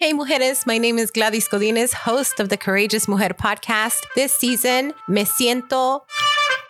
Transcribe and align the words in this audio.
Hey, 0.00 0.12
mujeres. 0.12 0.64
My 0.64 0.78
name 0.78 0.96
is 0.96 1.10
Gladys 1.10 1.48
Godinez, 1.48 1.92
host 1.92 2.38
of 2.38 2.50
the 2.50 2.56
Courageous 2.56 3.08
Mujer 3.08 3.34
podcast. 3.34 4.06
This 4.14 4.32
season, 4.32 4.94
me 5.08 5.24
siento 5.24 6.02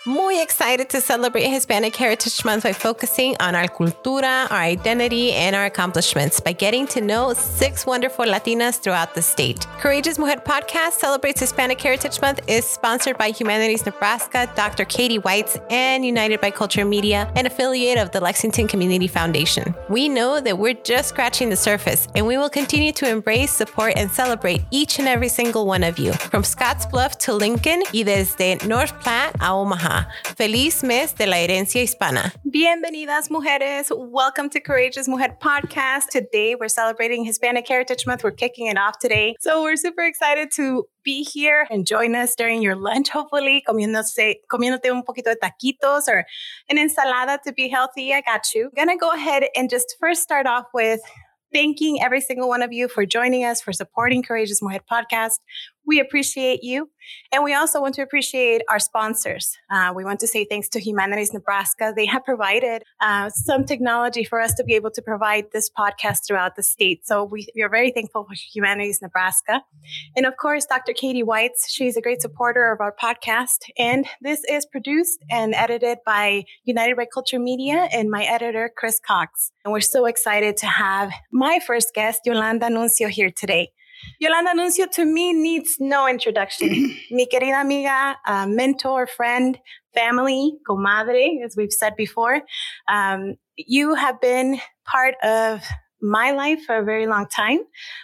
muy 0.06 0.40
excited 0.40 0.88
to 0.88 1.00
celebrate 1.00 1.48
Hispanic 1.48 1.94
Heritage 1.96 2.44
Month 2.44 2.62
by 2.62 2.72
focusing 2.72 3.36
on 3.40 3.56
our 3.56 3.66
cultura, 3.66 4.48
our 4.50 4.60
identity, 4.60 5.32
and 5.32 5.56
our 5.56 5.64
accomplishments 5.64 6.38
by 6.38 6.52
getting 6.52 6.86
to 6.88 7.00
know 7.00 7.32
six 7.34 7.84
wonderful 7.84 8.24
Latinas 8.24 8.78
throughout 8.78 9.14
the 9.14 9.22
state. 9.22 9.66
Courageous 9.78 10.18
Mujer 10.18 10.40
podcast 10.40 10.92
celebrates 10.92 11.40
Hispanic 11.40 11.80
Heritage 11.80 12.20
Month 12.20 12.40
is 12.46 12.64
sponsored 12.64 13.18
by 13.18 13.30
Humanities 13.30 13.84
Nebraska, 13.84 14.50
Dr. 14.54 14.84
Katie 14.84 15.18
Whites, 15.18 15.58
and 15.68 16.06
United 16.06 16.40
by 16.40 16.52
Culture 16.52 16.84
Media, 16.84 17.30
an 17.34 17.46
affiliate 17.46 17.98
of 17.98 18.12
the 18.12 18.20
Lexington 18.20 18.68
Community 18.68 19.08
Foundation. 19.08 19.74
We 19.88 20.08
know 20.08 20.40
that 20.40 20.58
we're 20.58 20.74
just 20.74 21.08
scratching 21.08 21.50
the 21.50 21.56
surface, 21.56 22.06
and 22.14 22.24
we 22.24 22.36
will 22.36 22.50
continue 22.50 22.92
to 22.92 23.10
embrace, 23.10 23.50
support, 23.50 23.94
and 23.96 24.10
celebrate 24.10 24.62
each 24.70 25.00
and 25.00 25.08
every 25.08 25.28
single 25.28 25.66
one 25.66 25.82
of 25.82 25.98
you, 25.98 26.12
from 26.12 26.42
Scottsbluff 26.44 27.18
to 27.18 27.34
Lincoln 27.34 27.82
y 27.92 28.04
desde 28.04 28.64
North 28.64 28.92
Platte 29.00 29.34
a 29.40 29.52
Omaha. 29.52 29.97
Feliz 30.36 30.82
mes 30.82 31.14
de 31.14 31.26
la 31.26 31.38
herencia 31.38 31.82
hispana. 31.82 32.32
Bienvenidas, 32.44 33.30
mujeres. 33.30 33.90
Welcome 33.90 34.50
to 34.50 34.60
Courageous 34.60 35.08
Mujer 35.08 35.36
podcast. 35.40 36.08
Today, 36.10 36.54
we're 36.54 36.68
celebrating 36.68 37.24
Hispanic 37.24 37.66
Heritage 37.68 38.06
Month. 38.06 38.24
We're 38.24 38.30
kicking 38.32 38.66
it 38.66 38.78
off 38.78 38.98
today. 38.98 39.34
So, 39.40 39.62
we're 39.62 39.76
super 39.76 40.02
excited 40.02 40.50
to 40.52 40.86
be 41.02 41.22
here 41.22 41.66
and 41.70 41.86
join 41.86 42.14
us 42.14 42.34
during 42.34 42.62
your 42.62 42.76
lunch, 42.76 43.08
hopefully, 43.08 43.62
comiéndose, 43.66 44.36
comiéndote 44.50 44.90
un 44.90 45.02
poquito 45.02 45.32
de 45.32 45.36
taquitos 45.36 46.08
or 46.08 46.24
an 46.68 46.76
ensalada 46.76 47.38
to 47.44 47.52
be 47.52 47.68
healthy. 47.68 48.12
I 48.12 48.20
got 48.20 48.54
you. 48.54 48.70
I'm 48.76 48.86
going 48.86 48.96
to 48.96 49.00
go 49.00 49.12
ahead 49.12 49.44
and 49.56 49.70
just 49.70 49.96
first 49.98 50.22
start 50.22 50.46
off 50.46 50.66
with 50.74 51.00
thanking 51.52 52.02
every 52.02 52.20
single 52.20 52.48
one 52.48 52.62
of 52.62 52.72
you 52.72 52.88
for 52.88 53.06
joining 53.06 53.44
us, 53.44 53.60
for 53.60 53.72
supporting 53.72 54.22
Courageous 54.22 54.60
Mujer 54.62 54.80
podcast. 54.90 55.38
We 55.88 56.00
appreciate 56.00 56.62
you. 56.62 56.90
And 57.32 57.42
we 57.42 57.54
also 57.54 57.80
want 57.80 57.94
to 57.94 58.02
appreciate 58.02 58.60
our 58.68 58.78
sponsors. 58.78 59.56
Uh, 59.70 59.90
we 59.96 60.04
want 60.04 60.20
to 60.20 60.26
say 60.26 60.44
thanks 60.44 60.68
to 60.70 60.80
Humanities 60.80 61.32
Nebraska. 61.32 61.94
They 61.96 62.04
have 62.04 62.26
provided 62.26 62.82
uh, 63.00 63.30
some 63.30 63.64
technology 63.64 64.22
for 64.22 64.38
us 64.38 64.52
to 64.54 64.64
be 64.64 64.74
able 64.74 64.90
to 64.90 65.00
provide 65.00 65.46
this 65.54 65.70
podcast 65.70 66.26
throughout 66.26 66.56
the 66.56 66.62
state. 66.62 67.06
So 67.06 67.24
we, 67.24 67.48
we 67.56 67.62
are 67.62 67.70
very 67.70 67.90
thankful 67.90 68.24
for 68.24 68.34
Humanities 68.52 69.00
Nebraska. 69.00 69.62
And 70.14 70.26
of 70.26 70.36
course, 70.36 70.66
Dr. 70.66 70.92
Katie 70.92 71.22
Whites. 71.22 71.72
She's 71.72 71.96
a 71.96 72.02
great 72.02 72.20
supporter 72.20 72.70
of 72.70 72.82
our 72.82 72.94
podcast. 73.02 73.60
And 73.78 74.06
this 74.20 74.42
is 74.44 74.66
produced 74.66 75.24
and 75.30 75.54
edited 75.54 76.00
by 76.04 76.44
United 76.64 76.98
by 76.98 77.06
Culture 77.06 77.38
Media 77.38 77.88
and 77.94 78.10
my 78.10 78.24
editor, 78.24 78.70
Chris 78.76 79.00
Cox. 79.00 79.52
And 79.64 79.72
we're 79.72 79.80
so 79.80 80.04
excited 80.04 80.58
to 80.58 80.66
have 80.66 81.12
my 81.32 81.60
first 81.66 81.94
guest, 81.94 82.20
Yolanda 82.26 82.68
Nuncio, 82.68 83.08
here 83.08 83.30
today. 83.30 83.70
Yolanda 84.20 84.54
Nuncio 84.54 84.86
to 84.86 85.04
me 85.04 85.32
needs 85.32 85.76
no 85.78 86.08
introduction. 86.08 86.68
Mi 87.10 87.26
querida 87.26 87.60
amiga, 87.60 88.16
uh, 88.26 88.46
mentor, 88.46 89.06
friend, 89.06 89.58
family, 89.94 90.54
comadre, 90.68 91.44
as 91.44 91.56
we've 91.56 91.72
said 91.72 91.96
before. 91.96 92.42
Um, 92.88 93.36
you 93.56 93.94
have 93.94 94.20
been 94.20 94.60
part 94.84 95.14
of 95.22 95.62
my 96.00 96.30
life 96.30 96.62
for 96.64 96.76
a 96.76 96.84
very 96.84 97.06
long 97.06 97.26
time, 97.26 97.60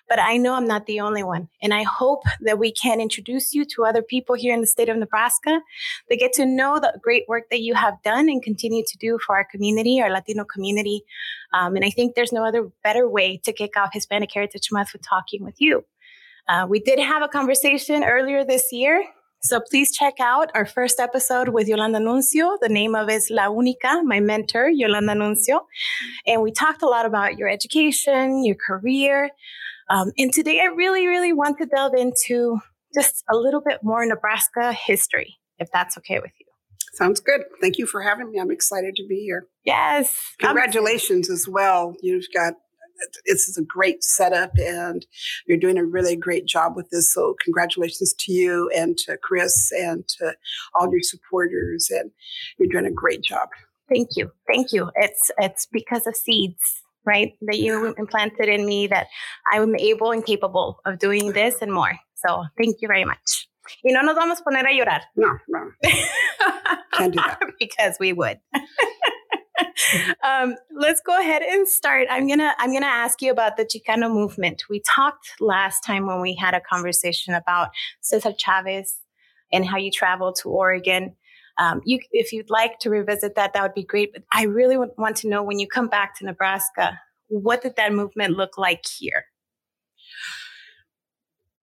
but 0.08 0.18
I 0.18 0.36
know 0.36 0.54
I'm 0.54 0.66
not 0.66 0.86
the 0.86 1.00
only 1.00 1.22
one. 1.22 1.48
And 1.62 1.72
I 1.72 1.82
hope 1.82 2.22
that 2.40 2.58
we 2.58 2.72
can 2.72 3.00
introduce 3.00 3.54
you 3.54 3.64
to 3.66 3.84
other 3.84 4.02
people 4.02 4.34
here 4.34 4.54
in 4.54 4.60
the 4.60 4.66
state 4.66 4.88
of 4.88 4.96
Nebraska 4.96 5.60
that 6.08 6.18
get 6.18 6.32
to 6.34 6.46
know 6.46 6.78
the 6.78 6.98
great 7.02 7.24
work 7.28 7.44
that 7.50 7.60
you 7.60 7.74
have 7.74 8.02
done 8.02 8.28
and 8.28 8.42
continue 8.42 8.84
to 8.86 8.98
do 8.98 9.18
for 9.24 9.36
our 9.36 9.44
community, 9.44 10.00
our 10.00 10.10
Latino 10.10 10.44
community. 10.44 11.02
Um, 11.52 11.76
and 11.76 11.84
I 11.84 11.90
think 11.90 12.14
there's 12.14 12.32
no 12.32 12.44
other 12.44 12.70
better 12.82 13.08
way 13.08 13.36
to 13.44 13.52
kick 13.52 13.76
off 13.76 13.90
Hispanic 13.92 14.30
Heritage 14.32 14.70
Month 14.72 14.92
with 14.92 15.02
talking 15.02 15.44
with 15.44 15.60
you. 15.60 15.84
Uh, 16.48 16.66
we 16.68 16.80
did 16.80 16.98
have 16.98 17.22
a 17.22 17.28
conversation 17.28 18.04
earlier 18.04 18.44
this 18.44 18.72
year. 18.72 19.04
So 19.44 19.60
please 19.60 19.92
check 19.92 20.14
out 20.20 20.50
our 20.54 20.64
first 20.64 20.98
episode 20.98 21.50
with 21.50 21.68
Yolanda 21.68 22.00
Nuncio. 22.00 22.56
The 22.62 22.70
name 22.70 22.94
of 22.94 23.10
it 23.10 23.16
is 23.16 23.28
La 23.30 23.48
Única, 23.48 24.02
my 24.02 24.18
mentor, 24.18 24.70
Yolanda 24.70 25.14
Nuncio. 25.14 25.66
And 26.26 26.40
we 26.40 26.50
talked 26.50 26.82
a 26.82 26.86
lot 26.86 27.04
about 27.04 27.36
your 27.36 27.50
education, 27.50 28.42
your 28.42 28.56
career. 28.56 29.28
Um, 29.90 30.12
and 30.16 30.32
today 30.32 30.60
I 30.60 30.74
really, 30.74 31.06
really 31.06 31.34
want 31.34 31.58
to 31.58 31.66
delve 31.66 31.92
into 31.92 32.58
just 32.94 33.22
a 33.30 33.36
little 33.36 33.60
bit 33.60 33.80
more 33.82 34.06
Nebraska 34.06 34.72
history, 34.72 35.36
if 35.58 35.68
that's 35.70 35.98
okay 35.98 36.20
with 36.20 36.32
you. 36.40 36.46
Sounds 36.94 37.20
good. 37.20 37.42
Thank 37.60 37.76
you 37.76 37.84
for 37.84 38.00
having 38.00 38.30
me. 38.30 38.38
I'm 38.38 38.50
excited 38.50 38.96
to 38.96 39.06
be 39.06 39.24
here. 39.26 39.46
Yes. 39.66 40.36
Congratulations 40.38 41.28
as 41.28 41.46
well. 41.46 41.96
You've 42.00 42.28
got 42.32 42.54
it's 43.24 43.56
a 43.58 43.62
great 43.62 44.02
setup 44.02 44.52
and 44.56 45.06
you're 45.46 45.58
doing 45.58 45.78
a 45.78 45.84
really 45.84 46.16
great 46.16 46.46
job 46.46 46.76
with 46.76 46.90
this. 46.90 47.12
So 47.12 47.34
congratulations 47.42 48.14
to 48.20 48.32
you 48.32 48.70
and 48.74 48.96
to 48.98 49.16
Chris 49.16 49.70
and 49.72 50.06
to 50.18 50.34
all 50.78 50.90
your 50.90 51.02
supporters. 51.02 51.88
And 51.90 52.10
you're 52.58 52.68
doing 52.68 52.86
a 52.86 52.94
great 52.94 53.22
job. 53.22 53.48
Thank 53.88 54.10
you. 54.16 54.30
Thank 54.46 54.72
you. 54.72 54.90
It's, 54.96 55.30
it's 55.38 55.66
because 55.66 56.06
of 56.06 56.16
seeds, 56.16 56.60
right? 57.04 57.32
That 57.42 57.58
you 57.58 57.94
implanted 57.98 58.48
in 58.48 58.64
me 58.66 58.86
that 58.88 59.08
I'm 59.52 59.76
able 59.76 60.10
and 60.10 60.24
capable 60.24 60.80
of 60.86 60.98
doing 60.98 61.32
this 61.32 61.60
and 61.60 61.72
more. 61.72 61.98
So 62.14 62.44
thank 62.56 62.76
you 62.80 62.88
very 62.88 63.04
much. 63.04 63.48
Y 63.82 63.92
no 63.92 64.02
nos 64.02 64.14
vamos 64.14 64.40
a 64.40 64.44
poner 64.44 64.66
a 64.66 64.72
llorar. 64.72 65.02
No, 65.16 65.38
no. 65.48 65.70
Can't 66.92 67.14
do 67.14 67.20
that. 67.20 67.40
because 67.58 67.96
we 67.98 68.12
would. 68.12 68.38
um, 70.24 70.56
let's 70.74 71.00
go 71.00 71.18
ahead 71.18 71.42
and 71.42 71.66
start. 71.68 72.08
I'm 72.10 72.26
gonna 72.28 72.54
I'm 72.58 72.72
gonna 72.72 72.86
ask 72.86 73.22
you 73.22 73.30
about 73.30 73.56
the 73.56 73.64
Chicano 73.64 74.12
movement. 74.12 74.64
We 74.68 74.82
talked 74.94 75.40
last 75.40 75.80
time 75.80 76.06
when 76.06 76.20
we 76.20 76.34
had 76.34 76.54
a 76.54 76.60
conversation 76.60 77.34
about 77.34 77.68
Cesar 78.00 78.32
Chavez 78.36 78.96
and 79.52 79.66
how 79.66 79.76
you 79.76 79.90
traveled 79.90 80.36
to 80.42 80.48
Oregon. 80.48 81.16
Um, 81.56 81.82
you, 81.84 82.00
if 82.10 82.32
you'd 82.32 82.50
like 82.50 82.80
to 82.80 82.90
revisit 82.90 83.36
that, 83.36 83.52
that 83.54 83.62
would 83.62 83.74
be 83.74 83.84
great. 83.84 84.12
But 84.12 84.24
I 84.32 84.44
really 84.44 84.76
want 84.76 85.16
to 85.18 85.28
know 85.28 85.42
when 85.42 85.60
you 85.60 85.68
come 85.68 85.88
back 85.88 86.18
to 86.18 86.24
Nebraska, 86.24 86.98
what 87.28 87.62
did 87.62 87.76
that 87.76 87.92
movement 87.92 88.36
look 88.36 88.58
like 88.58 88.84
here? 88.98 89.24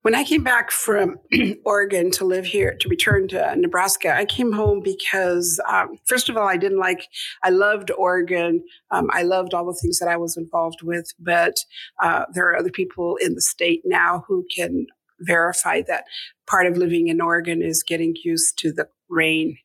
When 0.02 0.16
I 0.16 0.24
came 0.24 0.44
back 0.44 0.72
from 0.72 1.18
Oregon 1.66 2.10
to 2.12 2.26
live 2.26 2.46
here, 2.46 2.76
to 2.80 2.90
return 2.90 3.28
to 3.30 3.56
Nebraska, 3.56 4.16
I 4.16 4.26
came 4.26 4.52
home 4.52 4.82
because, 4.84 5.60
um, 5.70 6.00
first 6.06 6.28
of 6.28 6.38
all, 6.38 6.48
I 6.48 6.58
didn't 6.58 6.80
like, 6.80 7.08
I 7.44 7.50
loved 7.50 7.92
Oregon. 7.92 8.64
Um, 8.90 9.10
I 9.12 9.22
loved 9.22 9.54
all 9.54 9.66
the 9.66 9.78
things 9.80 10.00
that 10.00 10.10
I 10.10 10.18
was 10.18 10.38
involved 10.38 10.82
with, 10.82 11.14
but 11.20 11.58
uh, 12.02 12.26
there 12.34 12.48
are 12.50 12.58
other 12.58 12.72
people 12.72 13.16
in 13.18 13.36
the 13.36 13.42
state 13.42 13.82
now 13.86 14.24
who 14.28 14.44
can 14.56 14.88
verify 15.20 15.84
that 15.88 16.06
part 16.48 16.66
of 16.66 16.78
living 16.78 17.08
in 17.08 17.22
Oregon 17.22 17.62
is 17.62 17.84
getting 17.84 18.16
used 18.24 18.58
to 18.58 18.72
the 18.72 18.88
rain 19.12 19.58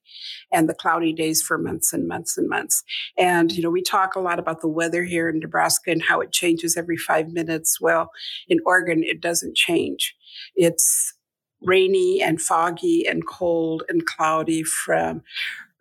and 0.53 0.69
the 0.69 0.75
cloudy 0.75 1.13
days 1.13 1.43
for 1.43 1.57
months 1.57 1.93
and 1.93 2.07
months 2.07 2.37
and 2.37 2.49
months. 2.49 2.83
And, 3.17 3.53
you 3.53 3.63
know, 3.63 3.71
we 3.71 3.83
talk 3.83 4.15
a 4.15 4.21
lot 4.21 4.39
about 4.39 4.61
the 4.61 4.69
weather 4.69 5.05
here 5.05 5.29
in 5.29 5.39
Nebraska 5.39 5.91
and 5.91 6.03
how 6.03 6.21
it 6.21 6.33
changes 6.33 6.77
every 6.77 6.97
five 6.97 7.29
minutes. 7.29 7.81
Well, 7.81 8.11
in 8.49 8.59
Oregon, 8.67 9.03
it 9.03 9.21
doesn't 9.21 9.57
change. 9.57 10.15
It's 10.55 11.15
rainy 11.63 12.23
and 12.23 12.41
foggy 12.41 13.07
and 13.07 13.27
cold 13.27 13.83
and 13.89 14.05
cloudy 14.05 14.63
from 14.63 15.23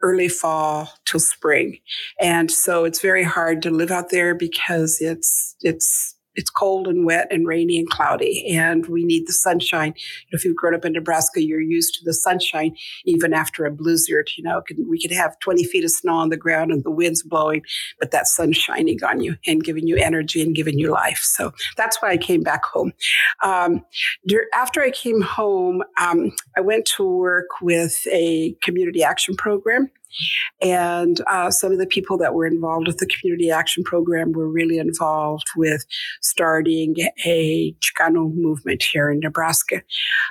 early 0.02 0.30
fall 0.30 0.94
till 1.06 1.20
spring. 1.20 1.80
And 2.20 2.52
so 2.52 2.86
it's 2.86 3.02
very 3.02 3.24
hard 3.24 3.62
to 3.64 3.72
live 3.72 3.92
out 3.92 4.10
there 4.10 4.36
because 4.36 5.00
it's, 5.02 5.56
it's, 5.62 6.15
it's 6.36 6.50
cold 6.50 6.88
and 6.88 7.06
wet 7.06 7.28
and 7.32 7.48
rainy 7.48 7.80
and 7.80 7.90
cloudy, 7.90 8.46
and 8.56 8.86
we 8.88 9.04
need 9.04 9.28
the 9.28 9.34
sunshine. 9.34 9.94
If 10.32 10.46
you've 10.46 10.56
grown 10.56 10.76
up 10.76 10.86
in 10.86 10.94
Nebraska, 10.94 11.42
you're 11.42 11.62
used 11.62 11.96
to 11.96 12.02
the 12.04 12.14
sunshine 12.14 12.76
even 13.06 13.34
after 13.34 13.66
a 13.66 13.72
blizzard. 13.72 14.30
You 14.38 14.44
know, 14.44 14.62
we 14.88 15.02
could 15.02 15.12
have 15.12 15.40
20 15.40 15.64
feet 15.66 15.84
of 15.84 15.92
snow 15.92 16.16
on 16.16 16.30
the 16.30 16.38
ground 16.38 16.72
and 16.72 16.84
the 16.84 16.92
wind's 16.92 17.24
blowing, 17.24 17.64
but 18.00 18.12
that 18.12 18.28
sun's 18.28 18.58
shining 18.58 19.04
on 19.04 19.20
you 19.20 19.38
and 19.48 19.64
giving 19.64 19.88
you 19.88 19.98
energy 19.98 20.42
and 20.42 20.56
giving 20.56 20.78
you 20.80 20.92
life. 20.92 21.20
So 21.24 21.54
that's 21.78 22.02
why 22.02 22.10
I 22.10 22.18
came 22.18 22.42
back 22.42 22.66
home. 22.66 22.94
Um, 23.44 23.86
after 24.54 24.82
I 24.82 24.92
came 24.92 25.22
home, 25.22 25.84
um, 26.00 26.32
I 26.58 26.62
went 26.62 26.86
to 26.98 27.04
work 27.04 27.62
with 27.62 28.06
a 28.12 28.56
community 28.62 29.04
action 29.04 29.36
program 29.36 29.92
and 30.62 31.22
uh, 31.28 31.52
some 31.52 31.72
of 31.72 31.78
the 31.78 31.88
people 31.88 32.18
that 32.18 32.34
were 32.34 32.46
involved 32.46 32.88
with 32.88 32.98
the 32.98 33.08
community 33.08 33.52
action 33.52 33.84
program 33.84 34.32
were 34.32 34.50
really 34.50 34.78
involved 34.78 35.48
with 35.56 35.86
starting 36.22 36.96
a 37.26 37.76
Chicano 37.82 38.34
movement 38.34 38.84
here 38.84 39.10
in 39.10 39.20
Nebraska. 39.20 39.82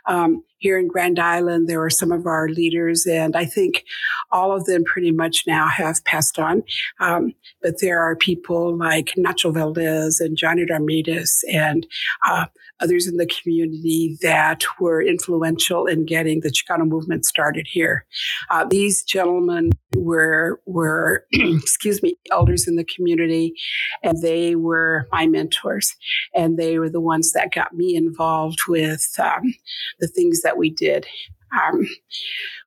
Um, 0.07 0.43
here 0.65 0.79
in 0.79 0.89
Grand 0.89 1.19
Island, 1.19 1.69
there 1.69 1.79
were 1.79 1.91
some 1.91 2.11
of 2.11 2.25
our 2.25 2.49
leaders, 2.49 3.05
and 3.05 3.37
I 3.37 3.45
think 3.45 3.85
all 4.33 4.51
of 4.51 4.65
them 4.65 4.83
pretty 4.83 5.13
much 5.13 5.47
now 5.47 5.69
have 5.69 6.03
passed 6.07 6.39
on. 6.39 6.63
Um, 7.01 7.35
but 7.63 7.83
there 7.83 8.01
are 8.01 8.17
people 8.17 8.75
like 8.75 9.13
Nacho 9.19 9.53
Valdez 9.53 10.21
and 10.21 10.39
Johnny 10.39 10.65
Ramirez 10.65 11.45
and 11.53 11.87
uh, 12.27 12.47
others 12.81 13.07
in 13.07 13.19
the 13.19 13.27
community 13.27 14.17
that 14.23 14.65
were 14.81 15.03
influential 15.03 15.87
in 15.87 16.07
getting 16.07 16.41
the 16.41 16.51
Chicano 16.51 16.89
movement 16.89 17.27
started 17.27 17.67
here. 17.71 18.07
Uh, 18.51 18.65
these 18.65 19.03
gentlemen 19.05 19.71
were 19.97 20.61
were 20.67 21.27
excuse 21.33 22.03
me 22.03 22.17
elders 22.33 22.67
in 22.67 22.77
the 22.77 22.85
community, 22.85 23.55
and 24.03 24.23
they 24.23 24.57
were 24.57 25.07
my 25.13 25.27
mentors, 25.27 25.95
and 26.35 26.59
they 26.59 26.79
were 26.79 26.91
the 26.91 27.01
ones 27.01 27.33
that 27.33 27.53
got 27.53 27.75
me 27.75 27.95
involved 27.95 28.61
with 28.67 29.15
um, 29.19 29.55
the 30.01 30.09
things 30.09 30.43
that 30.43 30.54
we 30.57 30.71
did. 30.71 31.07
Um, 31.63 31.87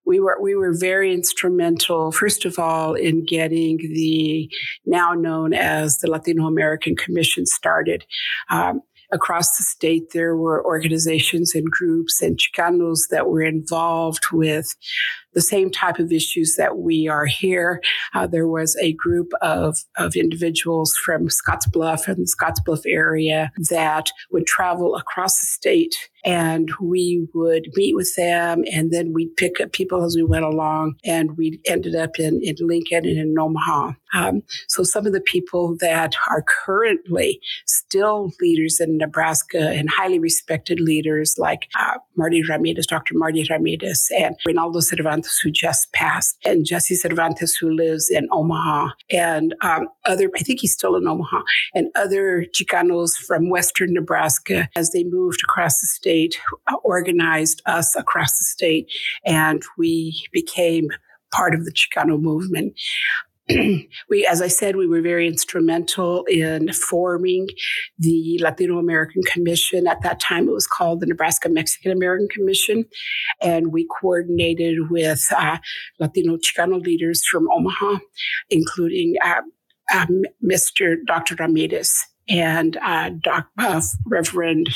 we 0.06 0.20
were 0.20 0.38
we 0.42 0.56
were 0.56 0.74
very 0.74 1.14
instrumental, 1.14 2.12
first 2.12 2.46
of 2.46 2.58
all, 2.58 2.94
in 2.94 3.26
getting 3.26 3.78
the 3.78 4.50
now 4.86 5.14
known 5.14 5.54
as 5.54 6.00
the 6.00 6.10
Latino 6.10 6.48
American 6.48 6.96
Commission 6.96 7.46
started. 7.46 8.06
Um, 8.50 8.82
across 9.12 9.58
the 9.58 9.64
state, 9.64 10.12
there 10.14 10.36
were 10.36 10.66
organizations 10.66 11.56
and 11.56 11.66
groups 11.70 12.22
and 12.22 12.40
Chicanos 12.40 13.10
that 13.10 13.28
were 13.28 13.42
involved 13.42 14.26
with 14.32 14.76
the 15.38 15.42
same 15.42 15.70
type 15.70 16.00
of 16.00 16.12
issues 16.12 16.56
that 16.56 16.80
we 16.80 17.08
are 17.08 17.28
here. 17.28 17.80
Uh, 18.16 18.26
there 18.26 18.48
was 18.48 18.76
a 18.82 18.94
group 18.94 19.32
of, 19.44 19.78
of 19.96 20.16
individuals 20.16 20.98
from 21.06 21.28
Scottsbluff 21.28 22.08
and 22.08 22.18
the 22.18 22.36
Scottsbluff 22.36 22.82
area 22.88 23.52
that 23.70 24.10
would 24.32 24.48
travel 24.48 24.96
across 24.96 25.40
the 25.40 25.46
state 25.46 26.10
and 26.26 26.70
we 26.82 27.28
would 27.34 27.68
meet 27.76 27.96
with 27.96 28.14
them 28.16 28.64
and 28.72 28.92
then 28.92 29.14
we'd 29.14 29.36
pick 29.38 29.62
up 29.62 29.72
people 29.72 30.04
as 30.04 30.16
we 30.16 30.24
went 30.24 30.44
along 30.44 30.96
and 31.06 31.38
we 31.38 31.62
ended 31.66 31.96
up 31.96 32.20
in, 32.20 32.42
in 32.44 32.56
Lincoln 32.60 33.06
and 33.06 33.18
in 33.18 33.40
Omaha. 33.40 33.94
Um, 34.14 34.42
so 34.68 34.84
some 34.84 35.06
of 35.06 35.14
the 35.14 35.22
people 35.22 35.78
that 35.80 36.16
are 36.30 36.44
currently 36.66 37.40
still 37.66 38.32
leaders 38.42 38.80
in 38.80 38.98
Nebraska 38.98 39.70
and 39.70 39.90
highly 39.90 40.20
respected 40.20 40.80
leaders 40.80 41.36
like 41.38 41.68
uh, 41.80 42.00
Marty 42.16 42.44
Ramirez, 42.44 42.88
Dr. 42.88 43.14
Marty 43.16 43.46
Ramirez 43.50 44.10
and 44.18 44.36
Reynaldo 44.46 44.82
Cervantes 44.82 45.27
Who 45.44 45.52
just 45.52 45.92
passed, 45.94 46.38
and 46.46 46.66
Jesse 46.66 46.96
Cervantes, 46.96 47.56
who 47.56 47.70
lives 47.70 48.10
in 48.10 48.28
Omaha, 48.32 48.90
and 49.12 49.56
um, 49.62 49.88
other, 50.06 50.30
I 50.36 50.40
think 50.40 50.60
he's 50.62 50.74
still 50.74 50.96
in 50.96 51.08
Omaha, 51.08 51.42
and 51.74 51.90
other 51.96 52.46
Chicanos 52.54 53.16
from 53.16 53.50
Western 53.50 53.94
Nebraska 53.94 54.70
as 54.76 54.92
they 54.92 55.04
moved 55.04 55.42
across 55.44 55.80
the 55.80 55.88
state, 55.88 56.40
organized 56.84 57.62
us 57.66 57.96
across 57.96 58.38
the 58.38 58.46
state, 58.46 58.90
and 59.26 59.64
we 59.78 60.26
became 60.32 60.90
part 61.32 61.54
of 61.54 61.66
the 61.66 61.72
Chicano 61.72 62.20
movement. 62.20 62.74
we, 64.10 64.26
as 64.26 64.42
I 64.42 64.48
said, 64.48 64.76
we 64.76 64.88
were 64.88 65.02
very 65.02 65.28
instrumental 65.28 66.26
in 66.26 66.72
forming 66.74 67.48
the 67.98 68.40
Latino 68.42 68.78
American 68.78 69.22
Commission. 69.24 69.88
At 69.88 70.02
that 70.02 70.20
time, 70.20 70.50
it 70.50 70.54
was 70.54 70.68
called 70.68 71.00
the 71.00 71.06
Nebraska 71.06 71.48
Mexican 71.48 71.92
American 71.92 72.28
Commission. 72.28 72.86
And 73.42 73.72
we 73.72 73.88
coordinated 74.02 74.90
with 74.90 75.26
uh, 75.36 75.58
Latino 76.00 76.38
Chicano 76.38 76.82
leaders 76.82 77.26
from 77.26 77.50
Omaha, 77.50 78.00
including 78.50 79.16
uh, 79.24 79.42
uh, 79.94 80.08
Mr. 80.44 80.98
Dr. 81.06 81.36
Ramirez 81.36 82.06
and 82.30 82.78
uh, 82.78 83.12
Doc, 83.22 83.48
uh, 83.58 83.82
Reverend 84.06 84.70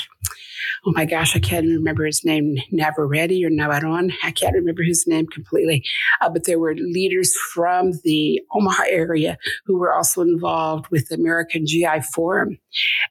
oh 0.84 0.92
my 0.92 1.04
gosh, 1.04 1.36
I 1.36 1.38
can't 1.38 1.66
remember 1.66 2.04
his 2.04 2.24
name, 2.24 2.56
Navarrete 2.70 3.44
or 3.44 3.50
Navarron. 3.50 4.12
I 4.24 4.30
can't 4.30 4.54
remember 4.54 4.82
his 4.82 5.06
name 5.06 5.26
completely. 5.26 5.84
Uh, 6.20 6.28
but 6.28 6.44
there 6.44 6.58
were 6.58 6.74
leaders 6.74 7.34
from 7.54 7.92
the 8.04 8.40
Omaha 8.52 8.84
area 8.88 9.38
who 9.64 9.78
were 9.78 9.92
also 9.92 10.22
involved 10.22 10.88
with 10.90 11.08
the 11.08 11.14
American 11.14 11.66
GI 11.66 12.00
Forum. 12.12 12.58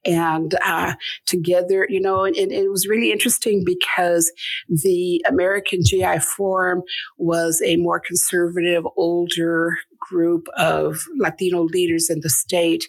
And 0.06 0.56
uh, 0.66 0.94
together, 1.26 1.88
you 1.90 2.02
know, 2.02 2.24
and, 2.26 2.36
and, 2.36 2.52
it 2.52 2.70
was 2.70 2.88
really 2.88 3.12
interesting 3.12 3.64
because 3.66 4.32
the 4.68 5.24
American 5.28 5.84
GI 5.84 6.20
Forum 6.20 6.82
was 7.18 7.62
a 7.66 7.78
more 7.78 8.00
conservative, 8.00 8.86
older 8.98 9.78
group 10.12 10.48
of 10.58 11.06
Latino 11.18 11.62
leaders 11.64 12.10
in 12.10 12.20
the 12.22 12.30
state 12.30 12.88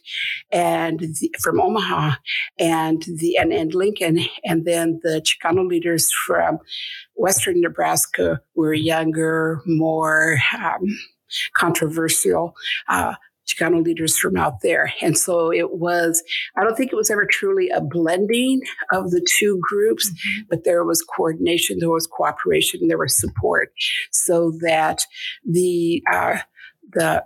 and 0.50 1.00
the, 1.00 1.34
from 1.40 1.60
Omaha 1.60 2.16
and 2.58 3.02
the 3.02 3.36
and, 3.36 3.52
and 3.52 3.74
Lincoln, 3.74 4.20
and 4.44 4.64
then 4.64 5.00
the 5.02 5.22
Chicano 5.26 5.66
leaders 5.66 6.10
from 6.26 6.58
Western 7.14 7.60
Nebraska 7.60 8.40
were 8.54 8.74
younger, 8.74 9.62
more 9.66 10.38
um, 10.58 10.98
controversial. 11.56 12.54
Uh, 12.88 13.14
Chicano 13.46 13.84
leaders 13.84 14.16
from 14.16 14.36
out 14.36 14.60
there. 14.62 14.92
And 15.00 15.18
so 15.18 15.52
it 15.52 15.72
was, 15.72 16.22
I 16.56 16.62
don't 16.62 16.76
think 16.76 16.92
it 16.92 16.96
was 16.96 17.10
ever 17.10 17.26
truly 17.26 17.68
a 17.70 17.80
blending 17.80 18.62
of 18.92 19.10
the 19.10 19.26
two 19.38 19.60
groups, 19.60 20.10
mm-hmm. 20.10 20.42
but 20.48 20.64
there 20.64 20.84
was 20.84 21.02
coordination, 21.02 21.78
there 21.80 21.90
was 21.90 22.06
cooperation, 22.06 22.86
there 22.86 22.98
was 22.98 23.18
support 23.18 23.72
so 24.12 24.52
that 24.60 25.00
the, 25.44 26.02
uh, 26.12 26.38
the 26.92 27.24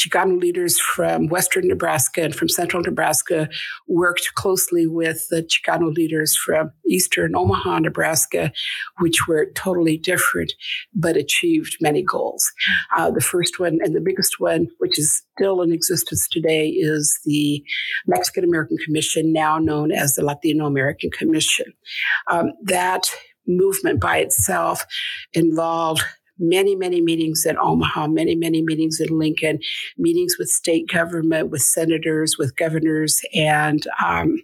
Chicano 0.00 0.40
leaders 0.40 0.78
from 0.80 1.28
Western 1.28 1.68
Nebraska 1.68 2.22
and 2.22 2.34
from 2.34 2.48
Central 2.48 2.82
Nebraska 2.82 3.48
worked 3.86 4.30
closely 4.34 4.86
with 4.86 5.26
the 5.28 5.42
Chicano 5.42 5.92
leaders 5.92 6.36
from 6.36 6.70
Eastern 6.88 7.36
Omaha, 7.36 7.80
Nebraska, 7.80 8.52
which 8.98 9.26
were 9.28 9.50
totally 9.54 9.98
different, 9.98 10.54
but 10.94 11.16
achieved 11.16 11.76
many 11.80 12.02
goals. 12.02 12.50
Uh, 12.96 13.10
the 13.10 13.20
first 13.20 13.58
one 13.58 13.78
and 13.82 13.94
the 13.94 14.00
biggest 14.00 14.40
one, 14.40 14.68
which 14.78 14.98
is 14.98 15.22
still 15.36 15.60
in 15.60 15.72
existence 15.72 16.26
today, 16.28 16.68
is 16.68 17.18
the 17.24 17.62
Mexican 18.06 18.44
American 18.44 18.78
Commission, 18.78 19.32
now 19.32 19.58
known 19.58 19.92
as 19.92 20.14
the 20.14 20.24
Latino 20.24 20.66
American 20.66 21.10
Commission. 21.10 21.66
Um, 22.30 22.52
that 22.64 23.10
movement 23.46 24.00
by 24.00 24.18
itself 24.18 24.86
involved 25.32 26.02
many, 26.40 26.74
many 26.74 27.00
meetings 27.00 27.44
in 27.46 27.56
Omaha, 27.58 28.08
many, 28.08 28.34
many 28.34 28.62
meetings 28.62 28.98
in 29.00 29.16
Lincoln, 29.18 29.60
meetings 29.98 30.36
with 30.38 30.48
state 30.48 30.88
government, 30.88 31.50
with 31.50 31.62
senators, 31.62 32.36
with 32.38 32.56
governors, 32.56 33.20
and 33.34 33.86
um, 34.04 34.42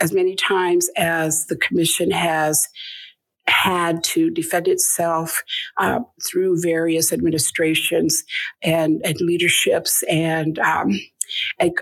as 0.00 0.12
many 0.12 0.36
times 0.36 0.88
as 0.96 1.46
the 1.46 1.56
commission 1.56 2.10
has 2.10 2.68
had 3.48 4.04
to 4.04 4.30
defend 4.30 4.68
itself 4.68 5.42
uh, 5.78 6.00
through 6.30 6.60
various 6.60 7.12
administrations 7.12 8.22
and, 8.62 9.00
and 9.04 9.20
leaderships 9.20 10.04
and 10.08 10.58
um, 10.58 10.90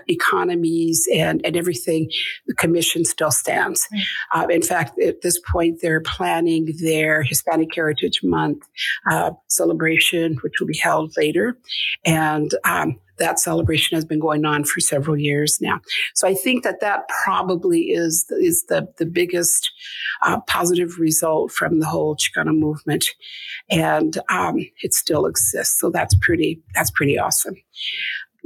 economies 0.07 1.07
and, 1.13 1.45
and 1.45 1.55
everything, 1.55 2.09
the 2.47 2.55
commission 2.55 3.05
still 3.05 3.31
stands. 3.31 3.87
Uh, 4.33 4.47
in 4.49 4.61
fact, 4.61 4.99
at 4.99 5.21
this 5.21 5.39
point, 5.39 5.79
they're 5.81 6.01
planning 6.01 6.73
their 6.81 7.23
Hispanic 7.23 7.73
Heritage 7.73 8.21
Month 8.23 8.63
uh, 9.09 9.31
celebration, 9.47 10.37
which 10.41 10.53
will 10.59 10.67
be 10.67 10.77
held 10.77 11.13
later. 11.17 11.57
And 12.05 12.51
um, 12.63 12.99
that 13.17 13.39
celebration 13.39 13.95
has 13.95 14.05
been 14.05 14.19
going 14.19 14.45
on 14.45 14.63
for 14.63 14.79
several 14.79 15.17
years 15.17 15.59
now. 15.61 15.79
So 16.13 16.27
I 16.27 16.33
think 16.33 16.63
that 16.63 16.79
that 16.81 17.07
probably 17.23 17.91
is 17.91 18.25
is 18.39 18.65
the 18.69 18.87
the 18.97 19.05
biggest 19.05 19.71
uh, 20.23 20.39
positive 20.41 20.99
result 20.99 21.51
from 21.51 21.79
the 21.79 21.85
whole 21.85 22.15
Chicano 22.15 22.57
movement, 22.57 23.05
and 23.69 24.17
um, 24.29 24.57
it 24.81 24.93
still 24.93 25.25
exists. 25.25 25.79
So 25.79 25.89
that's 25.89 26.15
pretty 26.21 26.61
that's 26.75 26.91
pretty 26.91 27.17
awesome 27.17 27.55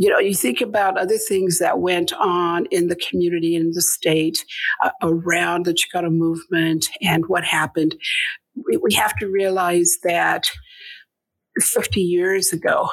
you 0.01 0.09
know, 0.09 0.17
you 0.17 0.33
think 0.33 0.61
about 0.61 0.97
other 0.97 1.19
things 1.19 1.59
that 1.59 1.77
went 1.77 2.11
on 2.13 2.65
in 2.71 2.87
the 2.87 2.95
community 2.95 3.55
in 3.55 3.69
the 3.73 3.83
state 3.83 4.43
uh, 4.83 4.89
around 5.03 5.63
the 5.63 5.75
Chicano 5.75 6.11
movement 6.11 6.87
and 7.03 7.27
what 7.27 7.43
happened. 7.43 7.93
We, 8.55 8.77
we 8.77 8.95
have 8.95 9.15
to 9.17 9.27
realize 9.27 9.97
that 10.03 10.49
50 11.59 12.01
years 12.01 12.51
ago, 12.51 12.89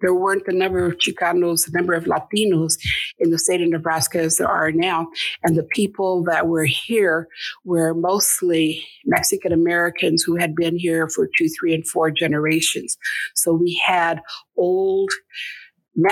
there 0.00 0.14
weren't 0.14 0.46
the 0.46 0.52
number 0.52 0.86
of 0.86 0.98
Chicanos, 0.98 1.64
the 1.64 1.72
number 1.72 1.92
of 1.92 2.04
Latinos 2.04 2.74
in 3.18 3.30
the 3.30 3.38
state 3.38 3.60
of 3.60 3.70
Nebraska 3.70 4.20
as 4.20 4.36
there 4.36 4.46
are 4.46 4.70
now. 4.70 5.08
And 5.42 5.56
the 5.56 5.66
people 5.74 6.22
that 6.24 6.46
were 6.46 6.66
here 6.66 7.26
were 7.64 7.94
mostly 7.94 8.86
Mexican 9.06 9.52
Americans 9.52 10.22
who 10.22 10.36
had 10.36 10.54
been 10.54 10.78
here 10.78 11.08
for 11.08 11.28
two, 11.36 11.48
three, 11.58 11.74
and 11.74 11.84
four 11.88 12.12
generations. 12.12 12.96
So 13.34 13.52
we 13.52 13.80
had 13.84 14.20
old, 14.56 15.10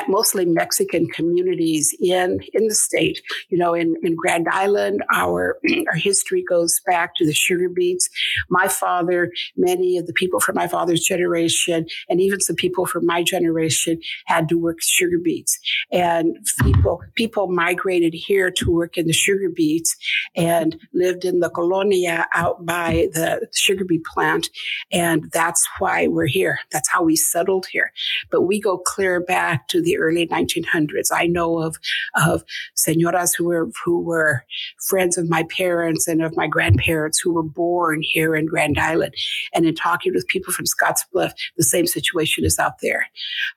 mostly 0.08 0.44
Mexican 0.44 1.06
communities 1.08 1.94
in 2.00 2.40
in 2.52 2.68
the 2.68 2.74
state. 2.74 3.20
You 3.48 3.58
know, 3.58 3.74
in, 3.74 3.94
in 4.02 4.14
Grand 4.14 4.48
Island, 4.50 5.02
our 5.12 5.58
our 5.88 5.96
history 5.96 6.44
goes 6.48 6.80
back 6.86 7.14
to 7.16 7.26
the 7.26 7.32
sugar 7.32 7.68
beets. 7.68 8.08
My 8.50 8.68
father, 8.68 9.32
many 9.56 9.98
of 9.98 10.06
the 10.06 10.12
people 10.12 10.40
from 10.40 10.56
my 10.56 10.68
father's 10.68 11.04
generation, 11.04 11.86
and 12.08 12.20
even 12.20 12.40
some 12.40 12.56
people 12.56 12.86
from 12.86 13.06
my 13.06 13.22
generation, 13.22 14.00
had 14.26 14.48
to 14.48 14.58
work 14.58 14.78
sugar 14.80 15.18
beets. 15.22 15.58
And 15.90 16.36
people 16.62 17.00
people 17.14 17.48
migrated 17.48 18.14
here 18.14 18.50
to 18.50 18.70
work 18.70 18.96
in 18.96 19.06
the 19.06 19.12
sugar 19.12 19.50
beets 19.54 19.96
and 20.36 20.76
lived 20.92 21.24
in 21.24 21.40
the 21.40 21.50
colonia 21.50 22.26
out 22.34 22.64
by 22.64 23.08
the 23.12 23.46
sugar 23.52 23.84
beet 23.84 24.04
plant. 24.04 24.48
And 24.90 25.30
that's 25.32 25.66
why 25.78 26.06
we're 26.06 26.26
here. 26.26 26.58
That's 26.70 26.88
how 26.88 27.02
we 27.02 27.16
settled 27.16 27.66
here. 27.66 27.92
But 28.30 28.42
we 28.42 28.60
go 28.60 28.78
clear 28.78 29.20
back 29.20 29.68
to 29.72 29.82
the 29.82 29.98
early 29.98 30.26
1900s. 30.26 31.08
I 31.12 31.26
know 31.26 31.60
of 31.62 31.76
of 32.14 32.44
senoras 32.74 33.34
who 33.36 33.46
were 33.46 33.70
who 33.84 34.00
were 34.00 34.44
friends 34.88 35.18
of 35.18 35.28
my 35.28 35.44
parents 35.44 36.06
and 36.06 36.22
of 36.22 36.36
my 36.36 36.46
grandparents 36.46 37.18
who 37.18 37.32
were 37.32 37.42
born 37.42 38.00
here 38.02 38.36
in 38.36 38.46
Grand 38.46 38.78
Island. 38.78 39.14
And 39.54 39.66
in 39.66 39.74
talking 39.74 40.12
with 40.12 40.28
people 40.28 40.52
from 40.52 40.66
Scottsbluff, 40.66 41.32
the 41.56 41.64
same 41.64 41.86
situation 41.86 42.44
is 42.44 42.58
out 42.58 42.80
there. 42.80 43.06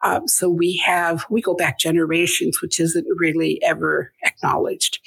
Um, 0.03 0.27
so 0.27 0.49
we 0.49 0.81
have 0.85 1.25
we 1.29 1.41
go 1.41 1.53
back 1.53 1.79
generations, 1.79 2.61
which 2.61 2.79
isn't 2.79 3.07
really 3.17 3.61
ever 3.63 4.11
acknowledged. 4.23 4.99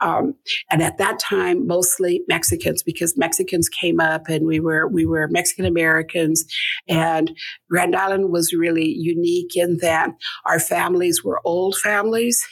Um, 0.00 0.34
and 0.70 0.82
at 0.82 0.98
that 0.98 1.18
time, 1.18 1.66
mostly 1.66 2.22
Mexicans, 2.28 2.82
because 2.82 3.16
Mexicans 3.16 3.68
came 3.68 4.00
up 4.00 4.28
and 4.28 4.46
we 4.46 4.60
were 4.60 4.88
we 4.88 5.06
were 5.06 5.28
Mexican 5.28 5.64
Americans, 5.64 6.44
and 6.88 7.32
Grand 7.70 7.96
Island 7.96 8.30
was 8.30 8.52
really 8.52 8.86
unique 8.86 9.56
in 9.56 9.78
that 9.78 10.10
our 10.46 10.51
families 10.58 11.24
were 11.24 11.40
old 11.44 11.76
families 11.76 12.46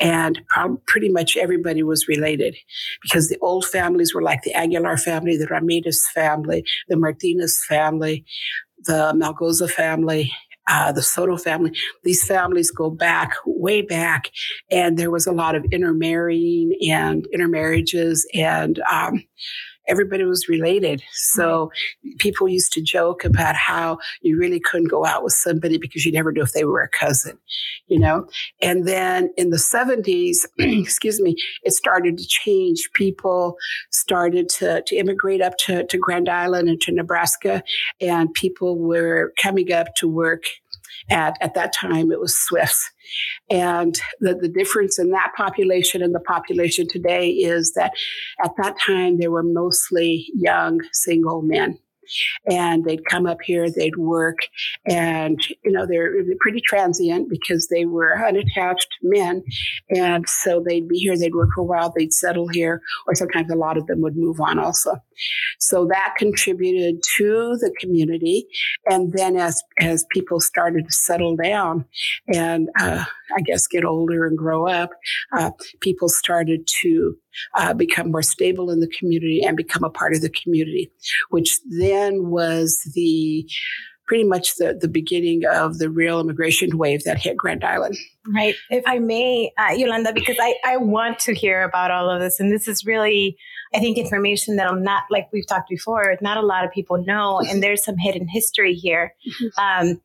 and 0.00 0.40
pretty 0.86 1.08
much 1.08 1.36
everybody 1.36 1.82
was 1.82 2.08
related 2.08 2.56
because 3.02 3.28
the 3.28 3.38
old 3.40 3.64
families 3.64 4.14
were 4.14 4.22
like 4.22 4.42
the 4.42 4.54
Aguilar 4.54 4.96
family, 4.96 5.36
the 5.36 5.46
Ramirez 5.46 6.06
family, 6.14 6.64
the 6.88 6.96
Martinez 6.96 7.62
family, 7.68 8.24
the 8.84 9.12
Malgoza 9.14 9.68
family, 9.68 10.32
uh, 10.68 10.92
the 10.92 11.02
Soto 11.02 11.36
family. 11.36 11.72
These 12.04 12.24
families 12.26 12.70
go 12.70 12.90
back, 12.90 13.32
way 13.46 13.82
back, 13.82 14.30
and 14.70 14.98
there 14.98 15.10
was 15.10 15.26
a 15.26 15.32
lot 15.32 15.54
of 15.54 15.64
intermarrying 15.70 16.76
and 16.90 17.26
intermarriages 17.32 18.26
and 18.34 18.80
um, 18.90 19.22
everybody 19.88 20.24
was 20.24 20.48
related. 20.48 21.02
So 21.12 21.70
people 22.18 22.48
used 22.48 22.72
to 22.72 22.82
joke 22.82 23.24
about 23.24 23.54
how 23.54 23.98
you 24.20 24.38
really 24.38 24.60
couldn't 24.60 24.88
go 24.88 25.04
out 25.04 25.22
with 25.22 25.32
somebody 25.32 25.78
because 25.78 26.04
you 26.04 26.12
never 26.12 26.32
knew 26.32 26.42
if 26.42 26.52
they 26.52 26.64
were 26.64 26.82
a 26.82 26.88
cousin, 26.88 27.38
you 27.86 27.98
know? 27.98 28.26
And 28.60 28.86
then 28.86 29.30
in 29.36 29.50
the 29.50 29.56
70s, 29.56 30.36
excuse 30.58 31.20
me, 31.20 31.36
it 31.62 31.72
started 31.72 32.18
to 32.18 32.26
change. 32.26 32.88
People 32.94 33.56
started 33.90 34.48
to, 34.50 34.82
to 34.82 34.96
immigrate 34.96 35.40
up 35.40 35.56
to, 35.58 35.84
to 35.84 35.98
Grand 35.98 36.28
Island 36.28 36.68
and 36.68 36.80
to 36.82 36.92
Nebraska, 36.92 37.62
and 38.00 38.32
people 38.34 38.78
were 38.78 39.32
coming 39.40 39.72
up 39.72 39.94
to 39.96 40.08
work 40.08 40.44
at, 41.10 41.36
at 41.40 41.54
that 41.54 41.72
time, 41.72 42.10
it 42.10 42.20
was 42.20 42.34
Swifts. 42.34 42.90
And 43.50 44.00
the, 44.20 44.34
the 44.34 44.48
difference 44.48 44.98
in 44.98 45.10
that 45.10 45.32
population 45.36 46.02
and 46.02 46.14
the 46.14 46.20
population 46.20 46.86
today 46.88 47.30
is 47.30 47.72
that 47.74 47.92
at 48.44 48.50
that 48.58 48.76
time, 48.84 49.18
they 49.18 49.28
were 49.28 49.44
mostly 49.44 50.26
young 50.34 50.80
single 50.92 51.42
men 51.42 51.78
and 52.50 52.84
they'd 52.84 53.04
come 53.06 53.26
up 53.26 53.38
here, 53.42 53.70
they'd 53.70 53.96
work, 53.96 54.38
and 54.86 55.38
you 55.64 55.72
know 55.72 55.86
they're 55.86 56.12
pretty 56.40 56.60
transient 56.60 57.28
because 57.28 57.68
they 57.68 57.84
were 57.84 58.24
unattached 58.26 58.88
men, 59.02 59.42
and 59.90 60.28
so 60.28 60.62
they'd 60.66 60.88
be 60.88 60.98
here, 60.98 61.16
they'd 61.16 61.34
work 61.34 61.50
for 61.54 61.62
a 61.62 61.64
while, 61.64 61.92
they'd 61.96 62.12
settle 62.12 62.48
here, 62.48 62.80
or 63.06 63.14
sometimes 63.14 63.50
a 63.50 63.56
lot 63.56 63.76
of 63.76 63.86
them 63.86 64.00
would 64.00 64.16
move 64.16 64.40
on 64.40 64.58
also. 64.58 64.96
So 65.58 65.86
that 65.86 66.14
contributed 66.18 67.02
to 67.16 67.56
the 67.60 67.74
community, 67.80 68.46
and 68.88 69.12
then 69.12 69.36
as 69.36 69.62
as 69.80 70.04
people 70.10 70.40
started 70.40 70.86
to 70.86 70.92
settle 70.92 71.36
down, 71.36 71.84
and 72.32 72.68
uh, 72.78 73.04
I 73.34 73.40
guess 73.40 73.66
get 73.66 73.84
older 73.84 74.26
and 74.26 74.36
grow 74.36 74.68
up, 74.68 74.90
uh, 75.36 75.50
people 75.80 76.08
started 76.08 76.68
to 76.82 77.16
uh, 77.56 77.74
become 77.74 78.12
more 78.12 78.22
stable 78.22 78.70
in 78.70 78.80
the 78.80 78.88
community 78.88 79.42
and 79.44 79.56
become 79.56 79.84
a 79.84 79.90
part 79.90 80.14
of 80.14 80.20
the 80.20 80.30
community, 80.30 80.90
which 81.30 81.58
then 81.70 82.30
was 82.30 82.80
the 82.94 83.48
pretty 84.06 84.24
much 84.24 84.54
the, 84.56 84.78
the 84.80 84.88
beginning 84.88 85.42
of 85.52 85.78
the 85.78 85.90
real 85.90 86.20
immigration 86.20 86.78
wave 86.78 87.02
that 87.02 87.18
hit 87.18 87.36
Grand 87.36 87.64
Island. 87.64 87.96
Right. 88.32 88.54
If 88.70 88.84
I 88.86 89.00
may, 89.00 89.52
uh, 89.58 89.72
Yolanda, 89.72 90.12
because 90.12 90.36
I, 90.40 90.54
I 90.64 90.76
want 90.76 91.18
to 91.20 91.34
hear 91.34 91.62
about 91.62 91.90
all 91.90 92.08
of 92.08 92.20
this. 92.20 92.38
And 92.38 92.52
this 92.52 92.68
is 92.68 92.86
really, 92.86 93.36
I 93.74 93.80
think, 93.80 93.98
information 93.98 94.56
that 94.56 94.68
I'm 94.68 94.82
not, 94.82 95.02
like 95.10 95.28
we've 95.32 95.46
talked 95.46 95.68
before, 95.68 96.16
not 96.20 96.36
a 96.36 96.46
lot 96.46 96.64
of 96.64 96.70
people 96.70 97.04
know. 97.04 97.40
And 97.40 97.62
there's 97.62 97.84
some 97.84 97.96
hidden 97.98 98.28
history 98.28 98.74
here. 98.74 99.12
Mm-hmm. 99.42 99.90
Um, 99.90 100.00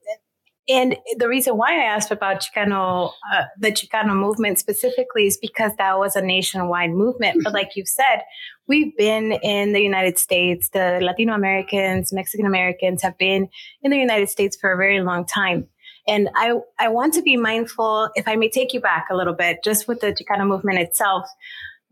and 0.69 0.95
the 1.17 1.27
reason 1.27 1.57
why 1.57 1.73
I 1.73 1.83
asked 1.83 2.11
about 2.11 2.41
Chicano, 2.41 3.11
uh, 3.33 3.43
the 3.57 3.71
Chicano 3.71 4.15
movement 4.15 4.59
specifically 4.59 5.25
is 5.25 5.37
because 5.37 5.71
that 5.77 5.97
was 5.97 6.15
a 6.15 6.21
nationwide 6.21 6.91
movement. 6.91 7.43
But 7.43 7.53
like 7.53 7.71
you 7.75 7.85
said, 7.85 8.21
we've 8.67 8.95
been 8.95 9.33
in 9.33 9.73
the 9.73 9.81
United 9.81 10.19
States, 10.19 10.69
the 10.69 10.99
Latino 11.01 11.33
Americans, 11.33 12.13
Mexican 12.13 12.45
Americans 12.45 13.01
have 13.01 13.17
been 13.17 13.49
in 13.81 13.91
the 13.91 13.97
United 13.97 14.29
States 14.29 14.55
for 14.59 14.71
a 14.71 14.77
very 14.77 15.01
long 15.01 15.25
time. 15.25 15.67
And 16.07 16.29
I, 16.35 16.53
I 16.79 16.87
want 16.89 17.13
to 17.15 17.21
be 17.21 17.37
mindful, 17.37 18.09
if 18.15 18.27
I 18.27 18.35
may 18.35 18.49
take 18.49 18.73
you 18.73 18.81
back 18.81 19.07
a 19.11 19.15
little 19.15 19.35
bit, 19.35 19.59
just 19.63 19.87
with 19.87 20.01
the 20.01 20.13
Chicano 20.13 20.47
movement 20.47 20.79
itself 20.79 21.27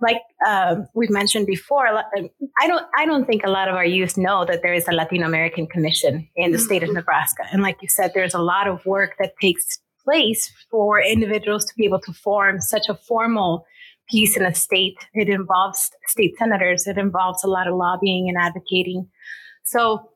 like 0.01 0.21
uh, 0.45 0.77
we've 0.93 1.09
mentioned 1.09 1.45
before, 1.45 1.87
I 1.87 2.67
don't 2.67 2.85
I 2.97 3.05
don't 3.05 3.25
think 3.25 3.43
a 3.45 3.49
lot 3.49 3.67
of 3.67 3.75
our 3.75 3.85
youth 3.85 4.17
know 4.17 4.45
that 4.45 4.61
there 4.61 4.73
is 4.73 4.87
a 4.87 4.91
Latino 4.91 5.27
American 5.27 5.67
Commission 5.67 6.27
in 6.35 6.51
the 6.51 6.59
state 6.59 6.83
of 6.83 6.89
mm-hmm. 6.89 6.97
Nebraska. 6.97 7.43
And 7.51 7.61
like 7.61 7.77
you 7.81 7.89
said, 7.89 8.11
there's 8.13 8.33
a 8.33 8.39
lot 8.39 8.67
of 8.67 8.85
work 8.85 9.15
that 9.19 9.33
takes 9.41 9.79
place 10.03 10.51
for 10.71 11.01
individuals 11.01 11.65
to 11.65 11.73
be 11.75 11.85
able 11.85 11.99
to 12.01 12.13
form 12.13 12.61
such 12.61 12.87
a 12.89 12.95
formal 12.95 13.65
piece 14.09 14.37
in 14.37 14.45
a 14.45 14.55
state. 14.55 14.97
It 15.13 15.29
involves 15.29 15.91
state 16.07 16.37
senators. 16.37 16.87
It 16.87 16.97
involves 16.97 17.43
a 17.43 17.47
lot 17.47 17.67
of 17.67 17.75
lobbying 17.75 18.29
and 18.29 18.37
advocating. 18.37 19.07
So, 19.63 20.09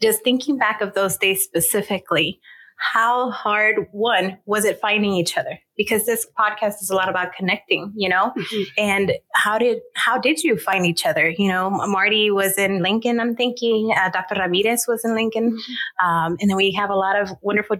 just 0.00 0.22
thinking 0.22 0.58
back 0.58 0.80
of 0.80 0.94
those 0.94 1.16
days 1.16 1.42
specifically, 1.42 2.40
how 2.78 3.30
hard 3.30 3.86
one 3.92 4.38
was 4.46 4.64
it 4.64 4.80
finding 4.80 5.12
each 5.12 5.36
other? 5.36 5.58
Because 5.76 6.06
this 6.06 6.26
podcast 6.38 6.80
is 6.80 6.90
a 6.90 6.94
lot 6.94 7.08
about 7.08 7.32
connecting 7.34 7.92
you 7.96 8.08
know? 8.08 8.32
Mm-hmm. 8.36 8.62
and 8.78 9.12
how 9.34 9.58
did 9.58 9.78
how 9.94 10.18
did 10.18 10.42
you 10.42 10.56
find 10.58 10.86
each 10.86 11.04
other? 11.06 11.30
You 11.30 11.48
know 11.48 11.70
marty 11.70 12.30
was 12.30 12.58
in 12.58 12.82
lincoln 12.82 13.20
i'm 13.20 13.34
thinking 13.34 13.92
uh, 13.96 14.10
dr 14.10 14.34
ramirez 14.38 14.84
was 14.88 15.04
in 15.04 15.14
lincoln. 15.14 15.52
Mm-hmm. 15.52 16.06
um, 16.06 16.36
and 16.40 16.50
then 16.50 16.56
we 16.56 16.72
have 16.72 16.90
a 16.90 16.94
lot 16.94 17.20
of 17.20 17.30
wonderful 17.42 17.76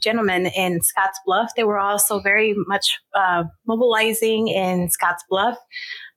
gentlemen 0.00 0.46
in 0.46 0.82
scotts 0.82 1.20
bluff. 1.24 1.52
They 1.56 1.64
were 1.64 1.78
also 1.78 2.20
very 2.20 2.54
much 2.66 2.98
uh, 3.14 3.44
mobilizing 3.66 4.48
in 4.48 4.90
scotts 4.90 5.24
bluff 5.28 5.56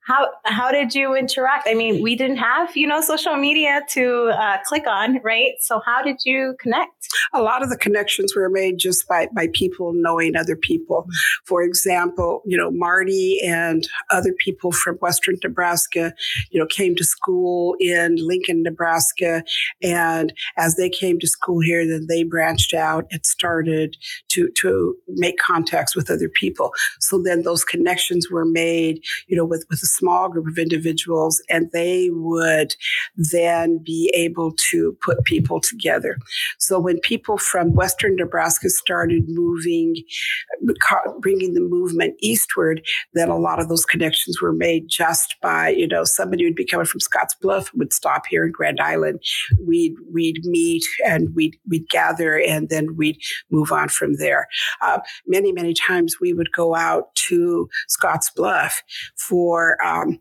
how 0.09 0.27
how 0.45 0.71
did 0.71 0.95
you 0.95 1.15
interact? 1.15 1.67
I 1.69 1.75
mean, 1.75 2.01
we 2.01 2.15
didn't 2.15 2.37
have 2.37 2.75
you 2.75 2.87
know 2.87 2.99
social 2.99 3.37
media 3.37 3.81
to 3.91 4.31
uh, 4.33 4.57
click 4.65 4.87
on, 4.87 5.19
right? 5.23 5.53
So 5.61 5.81
how 5.85 6.01
did 6.01 6.17
you 6.25 6.55
connect? 6.59 7.07
A 7.33 7.41
lot 7.41 7.61
of 7.61 7.69
the 7.69 7.77
connections 7.77 8.35
were 8.35 8.49
made 8.49 8.79
just 8.79 9.07
by 9.07 9.27
by 9.35 9.49
people 9.53 9.93
knowing 9.93 10.35
other 10.35 10.55
people. 10.55 11.05
For 11.45 11.61
example, 11.61 12.41
you 12.45 12.57
know 12.57 12.71
Marty 12.71 13.39
and 13.45 13.87
other 14.09 14.33
people 14.33 14.71
from 14.71 14.95
Western 14.95 15.35
Nebraska, 15.43 16.13
you 16.49 16.59
know, 16.59 16.65
came 16.65 16.95
to 16.95 17.03
school 17.03 17.75
in 17.79 18.15
Lincoln, 18.19 18.63
Nebraska, 18.63 19.43
and 19.83 20.33
as 20.57 20.75
they 20.75 20.89
came 20.89 21.19
to 21.19 21.27
school 21.27 21.59
here, 21.59 21.87
then 21.87 22.07
they 22.09 22.23
branched 22.23 22.73
out 22.73 23.05
and 23.11 23.23
started 23.25 23.95
to 24.29 24.49
to 24.57 24.95
make 25.07 25.37
contacts 25.37 25.95
with 25.95 26.09
other 26.09 26.29
people. 26.29 26.71
So 26.99 27.21
then 27.21 27.43
those 27.43 27.63
connections 27.63 28.31
were 28.31 28.45
made, 28.45 29.03
you 29.27 29.37
know, 29.37 29.45
with 29.45 29.65
with 29.69 29.83
small 30.00 30.29
group 30.29 30.48
of 30.48 30.58
individuals, 30.58 31.41
and 31.50 31.70
they 31.74 32.10
would 32.12 32.75
then 33.32 33.79
be 33.84 34.12
able 34.15 34.53
to 34.72 34.98
put 35.01 35.24
people 35.25 35.60
together. 35.60 36.18
So 36.58 36.79
when 36.79 37.00
people 37.00 37.38
from 37.38 37.74
Western 37.74 38.15
Nebraska 38.15 38.70
started 38.70 39.24
moving, 39.27 39.96
bringing 41.20 41.53
the 41.53 41.62
movement 41.62 42.15
eastward, 42.20 42.82
then 43.13 43.29
a 43.29 43.38
lot 43.38 43.60
of 43.60 43.70
those 43.70 43.86
connections 43.86 44.41
were 44.41 44.53
made 44.53 44.88
just 44.89 45.36
by, 45.41 45.70
you 45.70 45.88
know, 45.88 46.03
somebody 46.03 46.44
would 46.46 46.56
be 46.56 46.65
coming 46.65 46.86
from 46.86 47.00
Scotts 47.00 47.36
Bluff 47.36 47.72
would 47.74 47.94
stop 47.94 48.24
here 48.29 48.46
in 48.46 48.51
Grand 48.51 48.79
Island. 48.79 49.20
We'd, 49.65 49.96
we'd 50.13 50.46
meet 50.46 50.84
and 51.06 51.36
we'd, 51.36 51.58
we'd 51.68 51.89
gather 51.89 52.39
and 52.39 52.70
then 52.70 52.96
we'd 52.96 53.20
move 53.50 53.72
on 53.72 53.89
from 53.89 54.15
there. 54.15 54.48
Uh, 54.82 55.00
many, 55.27 55.51
many 55.51 55.74
times 55.74 56.20
we 56.20 56.34
would 56.34 56.51
go 56.51 56.75
out 56.75 57.13
to 57.27 57.70
Scotts 57.88 58.29
Bluff 58.36 58.84
for 59.18 59.77
um, 59.83 60.19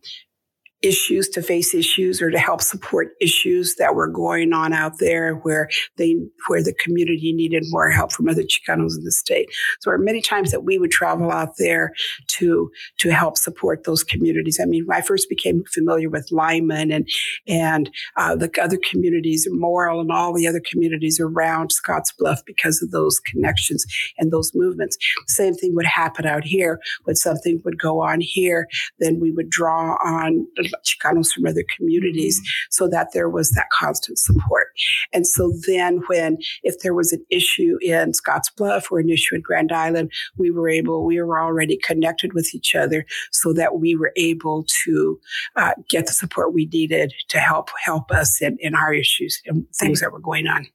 issues 0.83 1.29
to 1.29 1.43
face 1.43 1.75
issues 1.75 2.23
or 2.23 2.31
to 2.31 2.39
help 2.39 2.63
support 2.63 3.09
issues 3.21 3.75
that 3.77 3.95
were 3.95 4.07
going 4.07 4.53
on 4.53 4.73
out 4.73 4.99
there 5.01 5.35
where 5.35 5.69
they 5.97 6.17
where 6.47 6.63
the 6.63 6.75
community 6.75 7.33
needed 7.33 7.65
more 7.69 7.91
help 7.91 8.13
from 8.13 8.29
other 8.29 8.43
Chicanos 8.43 8.97
in 8.97 9.05
the 9.05 9.11
state. 9.11 9.49
So 9.81 9.91
there 9.91 9.95
are 9.95 10.03
many 10.03 10.21
times 10.21 10.53
that 10.53 10.65
we 10.65 10.79
would 10.79 10.91
travel 10.91 11.33
out 11.33 11.55
there 11.59 11.93
to 12.39 12.71
to 12.99 13.11
help 13.11 13.37
support 13.37 13.85
those 13.85 14.05
communities. 14.05 14.61
I 14.63 14.67
mean, 14.67 14.87
I 14.91 15.01
first 15.01 15.29
became 15.29 15.65
familiar 15.73 16.09
with 16.09 16.31
Lyman 16.31 16.93
and 16.93 17.09
and 17.49 17.91
uh, 18.17 18.37
the 18.37 18.51
other 18.63 18.79
communities, 18.91 19.49
Morrill 19.51 20.01
and 20.01 20.13
all 20.13 20.33
the 20.33 20.47
other 20.47 20.63
communities 20.71 21.19
around 21.21 21.71
Scottsbluff 21.71 22.39
because 22.47 22.83
of 22.83 22.93
those 22.93 23.19
connections 23.21 23.85
and 24.17 24.31
those 24.31 24.53
movements. 24.55 24.97
The 24.97 25.33
same 25.33 25.55
thing 25.55 25.75
would 25.75 25.87
happen 25.87 26.25
out 26.25 26.45
here 26.45 26.79
when 27.05 27.17
something 27.17 27.61
would 27.65 27.81
go 27.81 28.01
on 28.01 28.21
here, 28.21 28.69
then 29.01 29.19
we 29.21 29.33
would 29.33 29.51
draw 29.51 29.97
on 30.05 30.47
Chicanos 30.85 31.33
from 31.33 31.47
other 31.47 31.65
communities 31.77 32.41
mm-hmm. 32.41 32.69
so 32.71 32.89
that 32.89 33.09
there 33.13 33.29
was 33.29 33.51
that 33.53 33.69
constant 33.79 34.19
support. 34.19 34.69
And 35.13 35.27
so 35.27 35.53
then 35.67 36.03
when, 36.07 36.39
if 36.63 36.81
there 36.81 36.95
was 36.95 37.13
an 37.13 37.25
issue 37.31 37.77
in 37.81 38.13
Scottsbluff 38.13 38.91
or 38.91 39.01
an 39.01 39.11
issue 39.11 39.35
in 39.35 39.41
Grand 39.41 39.73
Island, 39.73 40.11
we 40.37 40.51
were 40.51 40.69
able, 40.69 41.05
we 41.05 41.21
were 41.21 41.41
already 41.41 41.79
connected 41.79 42.33
with 42.33 42.55
each 42.55 42.75
other 42.75 43.05
so 43.33 43.53
that 43.53 43.79
we 43.79 43.95
were 43.95 44.13
able 44.17 44.65
to 44.85 45.19
uh, 45.57 45.73
get 45.89 46.07
the 46.07 46.13
support 46.13 46.55
we 46.55 46.67
needed 46.67 47.13
to 47.29 47.39
help, 47.39 47.71
help 47.85 48.11
us 48.11 48.41
in, 48.41 48.57
in 48.61 48.75
our 48.75 48.93
issues 48.93 49.41
and 49.47 49.67
things 49.79 50.01
that 50.01 50.13
were 50.13 50.21
going 50.21 50.47
on. 50.47 50.67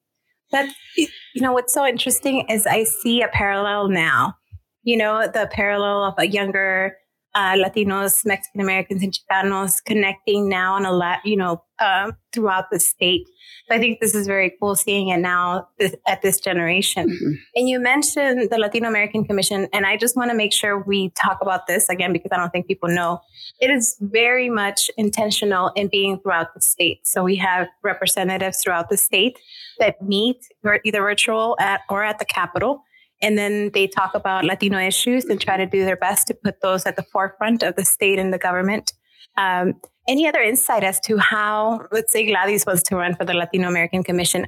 That, 0.51 0.69
you 0.95 1.07
know, 1.41 1.51
what's 1.51 1.73
so 1.73 1.85
interesting 1.85 2.45
is 2.47 2.67
I 2.67 2.83
see 2.83 3.23
a 3.23 3.27
parallel 3.27 3.89
now. 3.89 4.35
You 4.83 4.97
know, 4.97 5.27
the 5.27 5.49
parallel 5.51 6.03
of 6.03 6.13
a 6.17 6.27
younger 6.27 6.97
uh, 7.35 7.53
Latinos, 7.53 8.25
Mexican 8.25 8.61
Americans, 8.61 9.01
and 9.03 9.13
Chicanos 9.13 9.83
connecting 9.83 10.49
now 10.49 10.73
on 10.73 10.85
a 10.85 10.91
lot, 10.91 11.19
you 11.25 11.35
know, 11.35 11.63
uh, 11.79 12.11
throughout 12.31 12.65
the 12.71 12.79
state. 12.79 13.27
So 13.67 13.75
I 13.75 13.79
think 13.79 13.99
this 13.99 14.13
is 14.13 14.27
very 14.27 14.55
cool 14.59 14.75
seeing 14.75 15.09
it 15.09 15.17
now 15.17 15.67
this, 15.79 15.95
at 16.07 16.21
this 16.21 16.39
generation. 16.39 17.09
Mm-hmm. 17.09 17.31
And 17.55 17.69
you 17.69 17.79
mentioned 17.79 18.49
the 18.51 18.57
Latino 18.57 18.87
American 18.87 19.25
Commission, 19.25 19.67
and 19.73 19.85
I 19.85 19.97
just 19.97 20.15
want 20.15 20.31
to 20.31 20.37
make 20.37 20.53
sure 20.53 20.83
we 20.83 21.11
talk 21.11 21.39
about 21.41 21.67
this 21.67 21.89
again 21.89 22.13
because 22.13 22.29
I 22.31 22.37
don't 22.37 22.51
think 22.51 22.67
people 22.67 22.89
know. 22.89 23.19
It 23.59 23.69
is 23.69 23.95
very 23.99 24.49
much 24.49 24.91
intentional 24.97 25.71
in 25.75 25.87
being 25.87 26.19
throughout 26.19 26.53
the 26.53 26.61
state. 26.61 27.07
So 27.07 27.23
we 27.23 27.35
have 27.37 27.67
representatives 27.83 28.61
throughout 28.63 28.89
the 28.89 28.97
state 28.97 29.39
that 29.79 30.01
meet 30.01 30.37
either 30.85 31.01
virtual 31.01 31.55
at 31.59 31.81
or 31.89 32.03
at 32.03 32.19
the 32.19 32.25
Capitol 32.25 32.83
and 33.23 33.37
then 33.37 33.71
they 33.73 33.87
talk 33.87 34.13
about 34.13 34.43
Latino 34.43 34.77
issues 34.77 35.25
and 35.25 35.39
try 35.39 35.57
to 35.57 35.65
do 35.65 35.85
their 35.85 35.95
best 35.95 36.27
to 36.27 36.33
put 36.33 36.61
those 36.61 36.85
at 36.85 36.97
the 36.97 37.03
forefront 37.03 37.63
of 37.63 37.75
the 37.75 37.85
state 37.85 38.19
and 38.19 38.33
the 38.33 38.37
government. 38.37 38.93
Um, 39.37 39.75
any 40.07 40.27
other 40.27 40.41
insight 40.41 40.83
as 40.83 40.99
to 41.01 41.17
how, 41.17 41.87
let's 41.91 42.11
say 42.11 42.27
Gladys 42.27 42.65
was 42.65 42.83
to 42.83 42.97
run 42.97 43.15
for 43.15 43.23
the 43.23 43.33
Latino 43.33 43.69
American 43.69 44.03
Commission? 44.03 44.45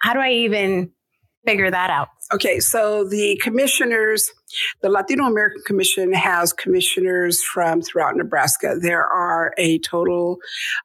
How 0.00 0.12
do 0.12 0.20
I 0.20 0.30
even 0.30 0.92
figure 1.46 1.70
that 1.70 1.88
out? 1.88 2.08
Okay, 2.32 2.60
so 2.60 3.04
the 3.04 3.40
commissioners, 3.42 4.30
the 4.82 4.90
Latino 4.90 5.24
American 5.24 5.62
Commission 5.66 6.12
has 6.12 6.52
commissioners 6.52 7.42
from 7.42 7.80
throughout 7.80 8.16
Nebraska. 8.16 8.76
There 8.78 9.06
are 9.06 9.54
a 9.56 9.78
total 9.78 10.36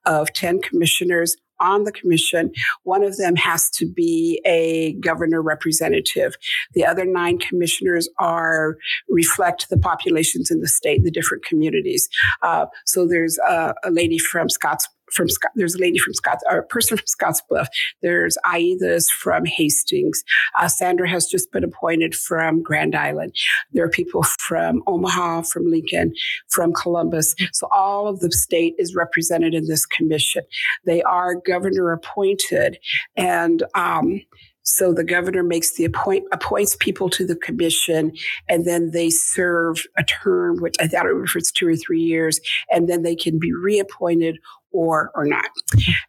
of 0.05 0.31
10 0.31 0.61
commissioners 0.61 1.35
on 1.59 1.83
the 1.83 1.91
commission. 1.91 2.51
One 2.83 3.03
of 3.03 3.17
them 3.17 3.35
has 3.35 3.69
to 3.71 3.85
be 3.85 4.41
a 4.45 4.93
governor 4.93 5.41
representative. 5.41 6.35
The 6.73 6.85
other 6.85 7.05
nine 7.05 7.37
commissioners 7.39 8.09
are 8.19 8.77
reflect 9.09 9.69
the 9.69 9.77
populations 9.77 10.51
in 10.51 10.61
the 10.61 10.67
state, 10.67 11.03
the 11.03 11.11
different 11.11 11.45
communities. 11.45 12.09
Uh, 12.41 12.65
so 12.85 13.07
there's 13.07 13.37
a, 13.47 13.73
a 13.83 13.91
lady 13.91 14.17
from 14.17 14.49
Scotts 14.49 14.87
from 15.13 15.29
Scott. 15.29 15.51
There's 15.55 15.75
a 15.75 15.79
lady 15.79 15.97
from 15.97 16.13
Scott, 16.13 16.39
or 16.49 16.59
a 16.59 16.65
person 16.65 16.97
from 16.97 17.05
Scottsbluff. 17.05 17.67
There's 18.01 18.37
Aida's 18.51 19.09
from 19.09 19.45
Hastings. 19.45 20.23
Uh, 20.59 20.67
Sandra 20.67 21.09
has 21.09 21.27
just 21.27 21.51
been 21.51 21.63
appointed 21.63 22.15
from 22.15 22.61
Grand 22.61 22.95
Island. 22.95 23.35
There 23.71 23.85
are 23.85 23.89
people 23.89 24.23
from 24.23 24.83
Omaha, 24.87 25.43
from 25.43 25.69
Lincoln, 25.69 26.13
from 26.49 26.73
Columbus. 26.73 27.35
So 27.53 27.67
all 27.71 28.07
of 28.07 28.19
the 28.19 28.31
state 28.31 28.75
is 28.77 28.95
represented 28.95 29.53
in 29.53 29.67
this 29.67 29.85
commission. 29.85 30.43
They 30.85 31.01
are 31.03 31.35
governor 31.35 31.91
appointed, 31.91 32.79
and 33.15 33.63
um, 33.75 34.21
so 34.65 34.93
the 34.93 35.03
governor 35.03 35.43
makes 35.43 35.75
the 35.75 35.83
appoint 35.85 36.25
appoints 36.31 36.75
people 36.79 37.09
to 37.11 37.27
the 37.27 37.35
commission, 37.35 38.13
and 38.47 38.65
then 38.65 38.91
they 38.91 39.09
serve 39.09 39.85
a 39.97 40.03
term, 40.03 40.61
which 40.61 40.75
I 40.79 40.87
don't 40.87 41.03
thought 41.03 41.09
it 41.09 41.35
was 41.35 41.51
two 41.51 41.67
or 41.67 41.75
three 41.75 42.01
years, 42.01 42.39
and 42.71 42.87
then 42.87 43.03
they 43.03 43.15
can 43.15 43.39
be 43.39 43.53
reappointed 43.53 44.39
or 44.73 45.11
or 45.15 45.25
not. 45.25 45.45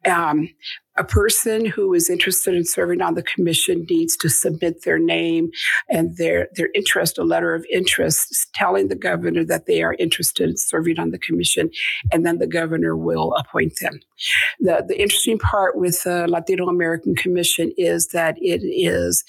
Um, 0.05 0.49
a 0.97 1.05
person 1.05 1.67
who 1.67 1.93
is 1.93 2.09
interested 2.09 2.55
in 2.55 2.65
serving 2.65 3.03
on 3.03 3.15
the 3.15 3.23
commission 3.23 3.85
needs 3.91 4.17
to 4.17 4.29
submit 4.29 4.85
their 4.85 4.99
name 4.99 5.51
and 5.89 6.17
their, 6.17 6.49
their 6.55 6.69
interest, 6.75 7.19
a 7.19 7.25
letter 7.25 7.55
of 7.55 7.67
interest 7.73 8.49
telling 8.55 8.89
the 8.89 8.95
governor 8.95 9.45
that 9.45 9.67
they 9.67 9.83
are 9.83 9.95
interested 9.99 10.51
in 10.51 10.57
serving 10.57 10.99
on 10.99 11.11
the 11.11 11.19
commission, 11.19 11.71
and 12.13 12.25
then 12.25 12.39
the 12.39 12.47
governor 12.47 12.97
will 12.97 13.35
appoint 13.35 13.73
them. 13.81 13.99
The, 14.61 14.85
the 14.87 15.01
interesting 15.01 15.39
part 15.39 15.77
with 15.77 16.05
the 16.05 16.29
Latino 16.29 16.69
American 16.69 17.17
Commission 17.17 17.73
is 17.77 18.09
that 18.09 18.37
it 18.39 18.63
is 18.63 19.25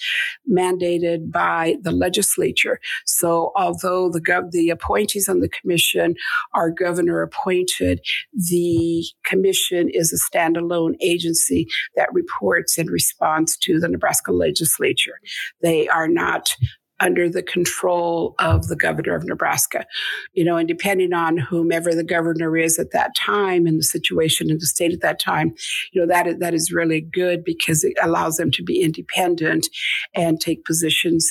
mandated 0.48 1.32
by 1.32 1.76
the 1.82 1.90
legislature. 1.90 2.78
So 3.04 3.52
although 3.56 4.08
the, 4.08 4.20
gov- 4.20 4.52
the 4.52 4.70
appointees 4.70 5.28
on 5.28 5.40
the 5.40 5.48
commission 5.48 6.14
are 6.54 6.70
governor 6.70 7.22
appointed, 7.22 8.00
the 8.32 9.04
commission 9.24 9.88
is 9.92 10.12
a 10.12 10.36
standalone 10.36 10.94
agency 11.00 11.55
agency 11.56 11.72
that 11.96 12.12
reports 12.12 12.78
and 12.78 12.90
responds 12.90 13.56
to 13.58 13.78
the 13.78 13.88
Nebraska 13.88 14.32
legislature. 14.32 15.20
They 15.62 15.88
are 15.88 16.08
not 16.08 16.54
under 16.98 17.28
the 17.28 17.42
control 17.42 18.34
of 18.38 18.68
the 18.68 18.76
governor 18.76 19.14
of 19.14 19.24
Nebraska. 19.24 19.84
You 20.32 20.44
know, 20.44 20.56
and 20.56 20.66
depending 20.66 21.12
on 21.12 21.36
whomever 21.36 21.94
the 21.94 22.04
governor 22.04 22.56
is 22.56 22.78
at 22.78 22.92
that 22.92 23.14
time 23.14 23.66
and 23.66 23.78
the 23.78 23.84
situation 23.84 24.50
in 24.50 24.56
the 24.58 24.66
state 24.66 24.94
at 24.94 25.02
that 25.02 25.20
time, 25.20 25.54
you 25.92 26.00
know, 26.00 26.06
that 26.06 26.40
that 26.40 26.54
is 26.54 26.72
really 26.72 27.02
good 27.02 27.44
because 27.44 27.84
it 27.84 27.92
allows 28.02 28.36
them 28.36 28.50
to 28.52 28.62
be 28.62 28.80
independent 28.80 29.68
and 30.14 30.40
take 30.40 30.64
positions 30.64 31.30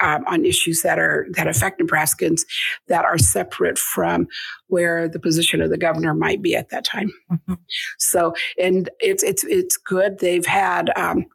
um, 0.00 0.24
on 0.26 0.44
issues 0.44 0.82
that 0.82 0.98
are 0.98 1.26
that 1.32 1.46
affect 1.46 1.80
Nebraskans 1.80 2.42
that 2.88 3.04
are 3.04 3.18
separate 3.18 3.78
from 3.78 4.26
where 4.68 5.08
the 5.08 5.20
position 5.20 5.60
of 5.60 5.70
the 5.70 5.78
governor 5.78 6.14
might 6.14 6.42
be 6.42 6.54
at 6.54 6.70
that 6.70 6.84
time. 6.84 7.10
Mm-hmm. 7.30 7.54
So, 7.98 8.34
and 8.58 8.88
it's 9.00 9.22
it's 9.22 9.44
it's 9.44 9.76
good. 9.76 10.18
They've 10.18 10.46
had. 10.46 10.90
Um, 10.96 11.26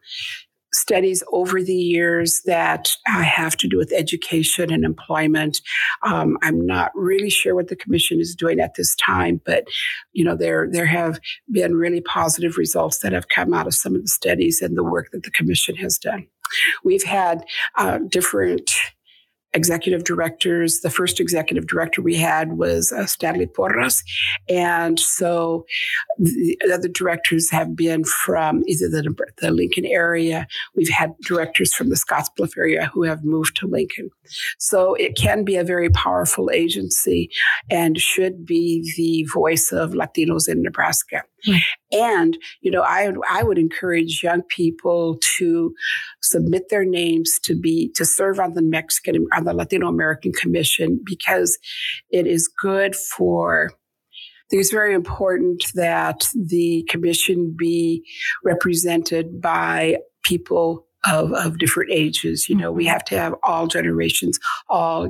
studies 0.73 1.23
over 1.32 1.63
the 1.63 1.73
years 1.73 2.41
that 2.45 2.95
have 3.06 3.56
to 3.58 3.67
do 3.67 3.78
with 3.78 3.93
education 3.93 4.71
and 4.71 4.84
employment. 4.84 5.62
Um, 6.04 6.38
I'm 6.41 6.65
not 6.65 6.91
really 6.95 7.30
sure 7.30 7.56
what 7.56 7.69
the 7.69 7.75
commission 7.75 8.19
is 8.19 8.36
doing 8.36 8.60
at 8.60 8.75
this 8.75 8.95
time, 8.95 9.41
but 9.45 9.65
you 10.13 10.23
know 10.23 10.36
there 10.36 10.67
there 10.69 10.86
have 10.86 11.19
been 11.51 11.75
really 11.75 12.01
positive 12.01 12.58
results 12.58 12.99
that 12.99 13.13
have 13.13 13.30
come 13.30 13.54
out 13.54 13.67
of 13.67 13.73
some 13.73 13.95
of 13.95 14.01
the 14.01 14.08
studies 14.08 14.62
and 14.62 14.78
the 14.78 14.84
work 14.84 15.12
that 15.12 15.23
the 15.23 15.32
commission 15.32 15.75
has 15.78 15.97
done. 15.97 16.28
We've 16.84 17.03
had 17.03 17.45
uh, 17.77 17.99
different 18.10 18.71
executive 19.55 20.03
directors. 20.03 20.81
The 20.81 20.89
first 20.89 21.19
executive 21.19 21.65
director 21.65 22.01
we 22.01 22.15
had 22.15 22.53
was 22.58 22.91
uh, 22.91 23.05
Stanley 23.05 23.47
Porras. 23.47 24.03
And 24.49 24.99
so 24.99 25.65
the 26.19 26.58
other 26.71 26.89
directors 26.89 27.49
have 27.51 27.75
been 27.75 28.03
from 28.03 28.63
either 28.67 28.89
the, 28.89 29.15
the 29.41 29.51
Lincoln 29.51 29.86
area. 29.86 30.45
We've 30.75 30.89
had 30.89 31.13
directors 31.25 31.73
from 31.73 31.89
the 31.89 31.95
Scottsbluff 31.95 32.58
area 32.58 32.91
who 32.93 33.03
have 33.03 33.23
moved 33.23 33.55
to 33.58 33.67
Lincoln. 33.67 34.10
So 34.60 34.93
it 34.95 35.15
can 35.15 35.43
be 35.43 35.55
a 35.55 35.63
very 35.63 35.89
powerful 35.89 36.51
agency 36.51 37.31
and 37.71 37.99
should 37.99 38.45
be 38.45 38.93
the 38.97 39.25
voice 39.34 39.71
of 39.71 39.91
Latinos 39.91 40.49
in 40.49 40.62
Nebraska. 40.62 41.23
And, 41.91 42.38
you 42.62 42.71
know, 42.71 42.81
I, 42.81 43.12
I 43.29 43.43
would 43.43 43.58
encourage 43.58 44.21
young 44.23 44.41
people 44.43 45.19
to 45.38 45.73
submit 46.21 46.69
their 46.69 46.86
names 46.86 47.39
to 47.43 47.55
be, 47.55 47.91
to 47.95 48.05
serve 48.05 48.39
on 48.39 48.53
the 48.53 48.62
Mexican, 48.62 49.27
on 49.34 49.45
the 49.45 49.53
Latino 49.53 49.88
American 49.88 50.31
Commission 50.34 50.99
because 51.05 51.58
it 52.10 52.27
is 52.27 52.49
good 52.62 52.95
for 52.95 53.71
I 54.45 54.47
think 54.49 54.62
it's 54.62 54.71
very 54.71 54.93
important 54.93 55.65
that 55.73 56.27
the 56.36 56.86
commission 56.88 57.55
be 57.58 58.03
represented 58.43 59.41
by 59.41 59.97
people 60.21 60.85
of, 61.07 61.31
of 61.33 61.57
different 61.57 61.91
ages. 61.91 62.49
You 62.49 62.55
know, 62.55 62.71
we 62.71 62.85
mm-hmm. 62.85 62.93
have 62.93 63.05
to 63.05 63.17
have 63.17 63.35
all 63.43 63.67
generations, 63.67 64.39
all 64.69 65.09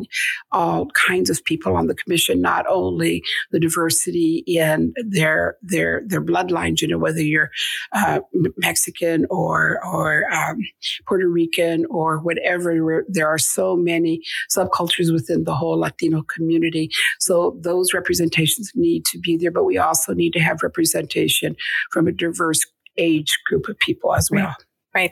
all 0.51 0.87
kinds 0.91 1.29
of 1.29 1.43
people 1.45 1.75
on 1.75 1.87
the 1.87 1.95
commission, 1.95 2.41
not 2.41 2.65
only 2.67 3.23
the 3.51 3.59
diversity 3.59 4.43
in 4.47 4.93
their 5.07 5.57
their 5.61 6.03
their 6.05 6.21
bloodlines. 6.21 6.81
You 6.81 6.87
know, 6.87 6.97
whether 6.97 7.21
you're 7.21 7.51
uh, 7.93 8.19
Mexican 8.57 9.25
or 9.29 9.79
or 9.85 10.31
um, 10.33 10.59
Puerto 11.07 11.27
Rican 11.27 11.85
or 11.89 12.19
whatever. 12.19 13.05
There 13.07 13.27
are 13.27 13.37
so 13.37 13.75
many 13.75 14.21
subcultures 14.55 15.11
within 15.11 15.43
the 15.43 15.55
whole 15.55 15.79
Latino 15.79 16.23
community. 16.23 16.89
So 17.19 17.57
those 17.61 17.93
representations 17.93 18.71
need 18.75 19.05
to 19.05 19.19
be 19.19 19.37
there, 19.37 19.51
but 19.51 19.65
we 19.65 19.77
also 19.77 20.13
need 20.13 20.33
to 20.33 20.39
have 20.39 20.63
representation 20.63 21.55
from 21.91 22.07
a 22.07 22.11
diverse 22.11 22.65
age 22.97 23.39
group 23.45 23.67
of 23.67 23.77
people 23.79 24.15
as 24.15 24.29
well. 24.31 24.55
Right. 24.93 25.11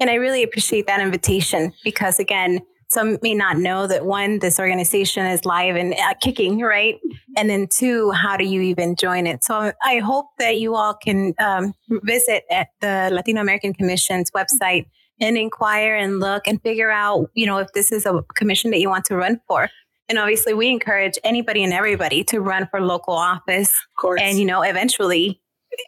And 0.00 0.10
I 0.10 0.14
really 0.14 0.42
appreciate 0.42 0.86
that 0.86 1.00
invitation 1.00 1.72
because, 1.84 2.18
again, 2.18 2.60
some 2.88 3.18
may 3.22 3.34
not 3.34 3.58
know 3.58 3.86
that 3.86 4.06
one, 4.06 4.38
this 4.38 4.58
organization 4.58 5.26
is 5.26 5.44
live 5.44 5.76
and 5.76 5.92
uh, 5.94 6.14
kicking, 6.22 6.60
right? 6.60 6.98
And 7.36 7.50
then 7.50 7.66
two, 7.70 8.10
how 8.12 8.36
do 8.36 8.44
you 8.44 8.62
even 8.62 8.96
join 8.96 9.26
it? 9.26 9.44
So 9.44 9.72
I 9.82 9.98
hope 9.98 10.26
that 10.38 10.58
you 10.58 10.74
all 10.74 10.94
can 10.94 11.34
um, 11.38 11.74
visit 11.88 12.44
at 12.50 12.68
the 12.80 13.10
Latino 13.12 13.42
American 13.42 13.74
Commission's 13.74 14.30
website 14.30 14.86
and 15.20 15.36
inquire 15.36 15.96
and 15.96 16.20
look 16.20 16.46
and 16.46 16.62
figure 16.62 16.90
out, 16.90 17.30
you 17.34 17.44
know, 17.44 17.58
if 17.58 17.68
this 17.74 17.92
is 17.92 18.06
a 18.06 18.22
commission 18.36 18.70
that 18.70 18.80
you 18.80 18.88
want 18.88 19.04
to 19.06 19.16
run 19.16 19.40
for. 19.46 19.68
And 20.08 20.18
obviously, 20.18 20.54
we 20.54 20.68
encourage 20.68 21.18
anybody 21.22 21.62
and 21.62 21.72
everybody 21.72 22.24
to 22.24 22.40
run 22.40 22.66
for 22.70 22.80
local 22.80 23.14
office. 23.14 23.68
Of 23.68 24.00
course. 24.00 24.20
And, 24.22 24.38
you 24.38 24.46
know, 24.46 24.62
eventually, 24.62 25.42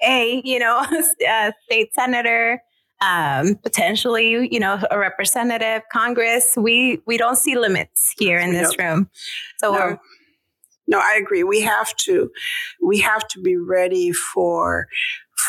a, 0.06 0.42
you 0.44 0.58
know, 0.58 0.84
a 1.26 1.52
state 1.64 1.94
senator, 1.94 2.62
um, 3.00 3.56
potentially, 3.56 4.48
you 4.50 4.60
know, 4.60 4.78
a 4.90 4.98
representative, 4.98 5.82
Congress. 5.92 6.54
We 6.56 7.00
we 7.06 7.16
don't 7.16 7.36
see 7.36 7.56
limits 7.56 8.14
here 8.18 8.38
in 8.38 8.52
this 8.52 8.76
room. 8.78 9.08
So 9.58 9.72
no. 9.72 9.98
no, 10.86 10.98
I 10.98 11.18
agree. 11.20 11.42
We 11.42 11.62
have 11.62 11.94
to 12.04 12.30
we 12.82 12.98
have 13.00 13.26
to 13.28 13.40
be 13.40 13.56
ready 13.56 14.12
for 14.12 14.86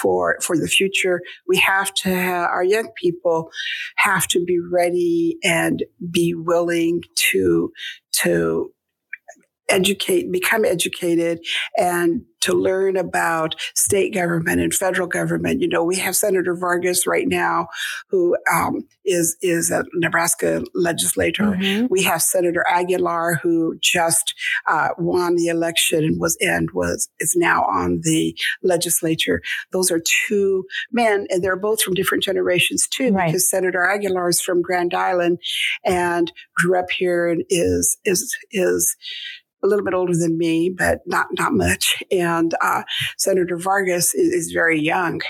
for 0.02 0.38
for 0.42 0.58
the 0.58 0.68
future. 0.68 1.22
We 1.48 1.58
have 1.58 1.94
to 1.96 2.10
have, 2.10 2.50
our 2.50 2.64
young 2.64 2.90
people 2.96 3.52
have 3.98 4.28
to 4.30 4.44
be 4.44 4.60
ready 4.60 5.38
and 5.44 5.84
be 6.10 6.34
willing 6.34 7.04
to 7.32 7.72
to 8.24 8.72
educate, 9.72 10.32
become 10.32 10.66
educated 10.66 11.40
and 11.78 12.22
to 12.42 12.54
learn 12.54 12.98
about 12.98 13.56
state 13.76 14.14
government 14.14 14.60
and 14.60 14.74
federal 14.74 15.08
government. 15.08 15.62
You 15.62 15.68
know, 15.68 15.84
we 15.84 15.98
have 15.98 16.16
Senator 16.16 16.56
Vargas 16.56 17.08
right 17.08 17.28
now, 17.28 17.68
who 18.10 18.36
um, 18.52 18.82
is 19.06 19.38
is 19.42 19.72
a 19.72 19.86
Nebraska 19.94 20.64
legislator. 20.74 21.44
Mm-hmm. 21.44 21.88
We 21.90 22.04
have 22.04 22.22
Senator 22.22 22.66
Aguilar, 22.70 23.40
who 23.42 23.78
just 23.82 24.34
uh, 24.68 24.90
won 24.98 25.36
the 25.36 25.48
election 25.48 26.04
and 26.04 26.20
was 26.20 26.38
and 26.42 26.70
was 26.72 27.10
is 27.20 27.34
now 27.36 27.64
on 27.64 28.02
the 28.04 28.36
legislature. 28.64 29.42
Those 29.72 29.92
are 29.92 30.02
two 30.28 30.66
men, 30.92 31.28
and 31.30 31.44
they're 31.44 31.56
both 31.56 31.82
from 31.82 31.94
different 31.94 32.24
generations 32.24 32.88
too, 32.88 33.12
right. 33.12 33.28
because 33.28 33.50
Senator 33.50 33.86
Aguilar 33.86 34.30
is 34.30 34.42
from 34.42 34.62
Grand 34.62 34.94
Island 34.94 35.40
and 35.86 36.32
grew 36.56 36.78
up 36.78 36.90
here 36.90 37.30
and 37.30 37.44
is 37.50 37.98
is 38.04 38.36
is 38.52 38.96
a 39.64 39.68
little 39.68 39.86
bit 39.86 39.94
older 39.94 40.16
than 40.16 40.38
me, 40.38 40.70
but 40.70 41.00
not 41.06 41.28
not 41.38 41.54
much. 41.54 42.04
And 42.12 42.54
uh, 42.62 42.84
Senator 43.18 43.58
Vargas 43.58 44.14
is, 44.14 44.34
is, 44.34 44.52
very 44.52 44.80
young, 44.80 45.22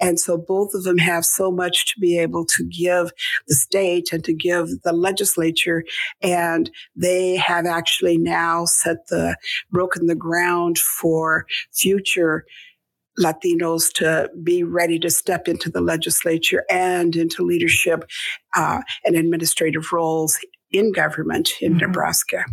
and 0.00 0.18
so 0.18 0.36
both 0.36 0.74
of 0.74 0.84
them 0.84 0.98
have 0.98 1.24
so 1.24 1.50
much 1.50 1.92
to 1.92 2.00
be 2.00 2.18
able 2.18 2.44
to 2.46 2.64
give 2.64 3.12
the 3.46 3.54
state 3.54 4.12
and 4.12 4.22
to 4.24 4.34
give 4.34 4.68
the 4.82 4.92
legislature. 4.92 5.84
And 6.22 6.70
they 6.96 7.36
have 7.36 7.66
actually 7.66 8.18
now 8.18 8.64
set 8.64 9.06
the 9.08 9.36
broken 9.70 10.06
the 10.06 10.14
ground 10.14 10.78
for 10.78 11.46
future. 11.72 12.44
Latinos 13.20 13.92
to 13.94 14.30
be 14.44 14.62
ready 14.62 14.96
to 15.00 15.10
step 15.10 15.48
into 15.48 15.68
the 15.68 15.80
legislature 15.80 16.64
and 16.70 17.16
into 17.16 17.44
leadership 17.44 18.04
uh, 18.54 18.80
and 19.04 19.16
administrative 19.16 19.92
roles 19.92 20.38
in 20.70 20.92
government 20.92 21.50
in 21.60 21.72
mm-hmm. 21.72 21.86
Nebraska. 21.86 22.44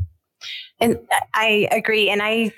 And 0.79 0.97
I 1.33 1.67
agree. 1.71 2.09
And 2.09 2.21
I, 2.21 2.51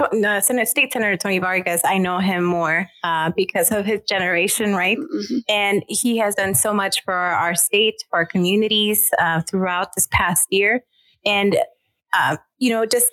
uh, 0.00 0.40
Senator, 0.40 0.66
State 0.66 0.92
Senator 0.92 1.16
Tony 1.16 1.38
Vargas, 1.38 1.80
I 1.84 1.98
know 1.98 2.18
him 2.18 2.44
more 2.44 2.88
uh, 3.04 3.30
because 3.36 3.70
of 3.70 3.86
his 3.86 4.00
generation, 4.08 4.74
right? 4.74 4.98
Mm-hmm. 4.98 5.38
And 5.48 5.84
he 5.88 6.18
has 6.18 6.34
done 6.34 6.54
so 6.54 6.74
much 6.74 7.02
for 7.04 7.14
our 7.14 7.54
state, 7.54 8.02
for 8.10 8.18
our 8.18 8.26
communities 8.26 9.10
uh, 9.18 9.42
throughout 9.42 9.94
this 9.94 10.08
past 10.10 10.48
year. 10.50 10.84
And, 11.24 11.56
uh, 12.12 12.36
you 12.58 12.70
know, 12.70 12.86
just 12.86 13.06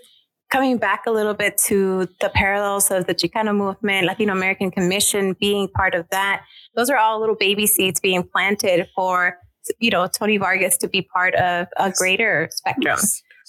coming 0.51 0.77
back 0.77 1.03
a 1.05 1.11
little 1.11 1.33
bit 1.33 1.57
to 1.67 2.07
the 2.21 2.29
parallels 2.29 2.91
of 2.91 3.07
the 3.07 3.15
Chicano 3.15 3.55
movement, 3.55 4.07
Latino 4.07 4.33
American 4.33 4.71
Commission 4.71 5.35
being 5.39 5.67
part 5.67 5.95
of 5.95 6.07
that, 6.09 6.43
those 6.75 6.89
are 6.89 6.97
all 6.97 7.19
little 7.19 7.35
baby 7.35 7.67
seeds 7.67 7.99
being 7.99 8.23
planted 8.23 8.87
for, 8.95 9.37
you 9.79 9.89
know, 9.89 10.07
Tony 10.07 10.37
Vargas 10.37 10.77
to 10.77 10.87
be 10.87 11.01
part 11.01 11.35
of 11.35 11.67
a 11.77 11.91
greater 11.91 12.49
spectrum. 12.51 12.97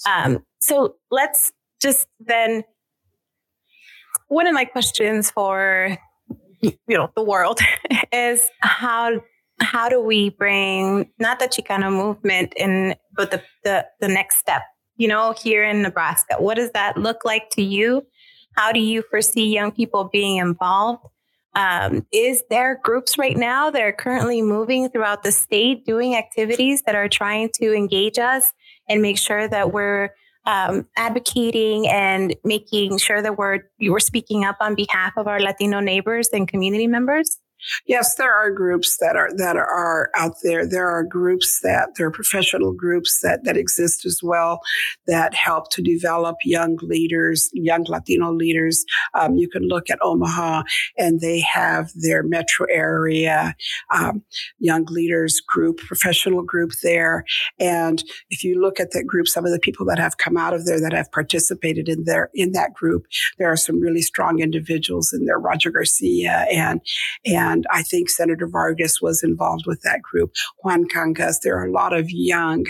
Um, 0.05 0.43
so 0.59 0.95
let's 1.11 1.51
just 1.81 2.07
then. 2.19 2.63
One 4.29 4.45
of 4.45 4.53
my 4.53 4.65
questions 4.65 5.31
for 5.31 5.97
you 6.61 6.73
know 6.89 7.09
the 7.15 7.23
world 7.23 7.59
is 8.11 8.41
how 8.59 9.21
how 9.59 9.89
do 9.89 9.99
we 9.99 10.29
bring 10.29 11.09
not 11.19 11.39
the 11.39 11.45
Chicano 11.45 11.91
movement 11.91 12.53
in, 12.57 12.95
but 13.15 13.31
the, 13.31 13.41
the 13.63 13.85
the 13.99 14.07
next 14.07 14.37
step? 14.37 14.63
You 14.97 15.07
know, 15.07 15.33
here 15.33 15.63
in 15.63 15.81
Nebraska, 15.81 16.35
what 16.39 16.55
does 16.55 16.71
that 16.71 16.97
look 16.97 17.23
like 17.23 17.49
to 17.51 17.61
you? 17.61 18.05
How 18.55 18.71
do 18.71 18.79
you 18.79 19.03
foresee 19.09 19.53
young 19.53 19.71
people 19.71 20.09
being 20.11 20.37
involved? 20.37 21.03
Um, 21.55 22.05
is 22.11 22.43
there 22.49 22.79
groups 22.83 23.17
right 23.17 23.37
now 23.37 23.71
that 23.71 23.81
are 23.81 23.91
currently 23.91 24.41
moving 24.41 24.89
throughout 24.89 25.23
the 25.23 25.31
state 25.31 25.85
doing 25.85 26.15
activities 26.15 26.83
that 26.83 26.95
are 26.95 27.09
trying 27.09 27.49
to 27.55 27.73
engage 27.73 28.19
us 28.19 28.53
and 28.89 29.01
make 29.01 29.17
sure 29.17 29.47
that 29.47 29.73
we're 29.73 30.09
um, 30.45 30.87
advocating 30.95 31.87
and 31.87 32.35
making 32.43 32.97
sure 32.97 33.21
that 33.21 33.37
we're 33.37 33.59
we're 33.81 33.99
speaking 33.99 34.45
up 34.45 34.57
on 34.61 34.75
behalf 34.75 35.13
of 35.17 35.27
our 35.27 35.39
Latino 35.39 35.79
neighbors 35.79 36.29
and 36.31 36.47
community 36.47 36.87
members? 36.87 37.37
Yes, 37.85 38.15
there 38.15 38.33
are 38.33 38.51
groups 38.51 38.97
that 38.99 39.15
are 39.15 39.29
that 39.35 39.55
are 39.55 40.09
out 40.15 40.35
there. 40.43 40.67
There 40.67 40.89
are 40.89 41.03
groups 41.03 41.59
that 41.61 41.95
there 41.95 42.07
are 42.07 42.11
professional 42.11 42.73
groups 42.73 43.19
that 43.21 43.43
that 43.43 43.57
exist 43.57 44.05
as 44.05 44.19
well 44.23 44.61
that 45.07 45.33
help 45.33 45.69
to 45.71 45.81
develop 45.81 46.37
young 46.43 46.77
leaders, 46.81 47.49
young 47.53 47.83
Latino 47.87 48.31
leaders. 48.31 48.85
Um, 49.13 49.35
you 49.35 49.49
can 49.49 49.63
look 49.63 49.89
at 49.89 49.99
Omaha, 50.01 50.63
and 50.97 51.19
they 51.19 51.39
have 51.39 51.91
their 51.95 52.23
metro 52.23 52.67
area 52.69 53.55
um, 53.93 54.23
young 54.59 54.85
leaders 54.85 55.41
group, 55.47 55.77
professional 55.79 56.43
group 56.43 56.71
there. 56.83 57.23
And 57.59 58.03
if 58.29 58.43
you 58.43 58.61
look 58.61 58.79
at 58.79 58.91
that 58.91 59.05
group, 59.05 59.27
some 59.27 59.45
of 59.45 59.51
the 59.51 59.59
people 59.59 59.85
that 59.87 59.99
have 59.99 60.17
come 60.17 60.37
out 60.37 60.53
of 60.53 60.65
there 60.65 60.79
that 60.79 60.93
have 60.93 61.11
participated 61.11 61.89
in 61.89 62.03
there 62.03 62.29
in 62.33 62.51
that 62.53 62.73
group, 62.73 63.05
there 63.37 63.51
are 63.51 63.57
some 63.57 63.79
really 63.79 64.01
strong 64.01 64.39
individuals 64.39 65.13
in 65.13 65.25
there. 65.25 65.39
Roger 65.39 65.71
Garcia 65.71 66.45
and 66.51 66.81
and 67.25 67.46
and 67.47 67.65
I 67.71 67.81
think 67.83 68.09
Senator 68.09 68.47
Vargas 68.47 69.01
was 69.01 69.23
involved 69.23 69.65
with 69.65 69.81
that 69.81 70.01
group. 70.01 70.33
Juan 70.63 70.85
Cangas. 70.87 71.37
There 71.41 71.57
are 71.57 71.67
a 71.67 71.71
lot 71.71 71.93
of 71.93 72.09
young 72.09 72.65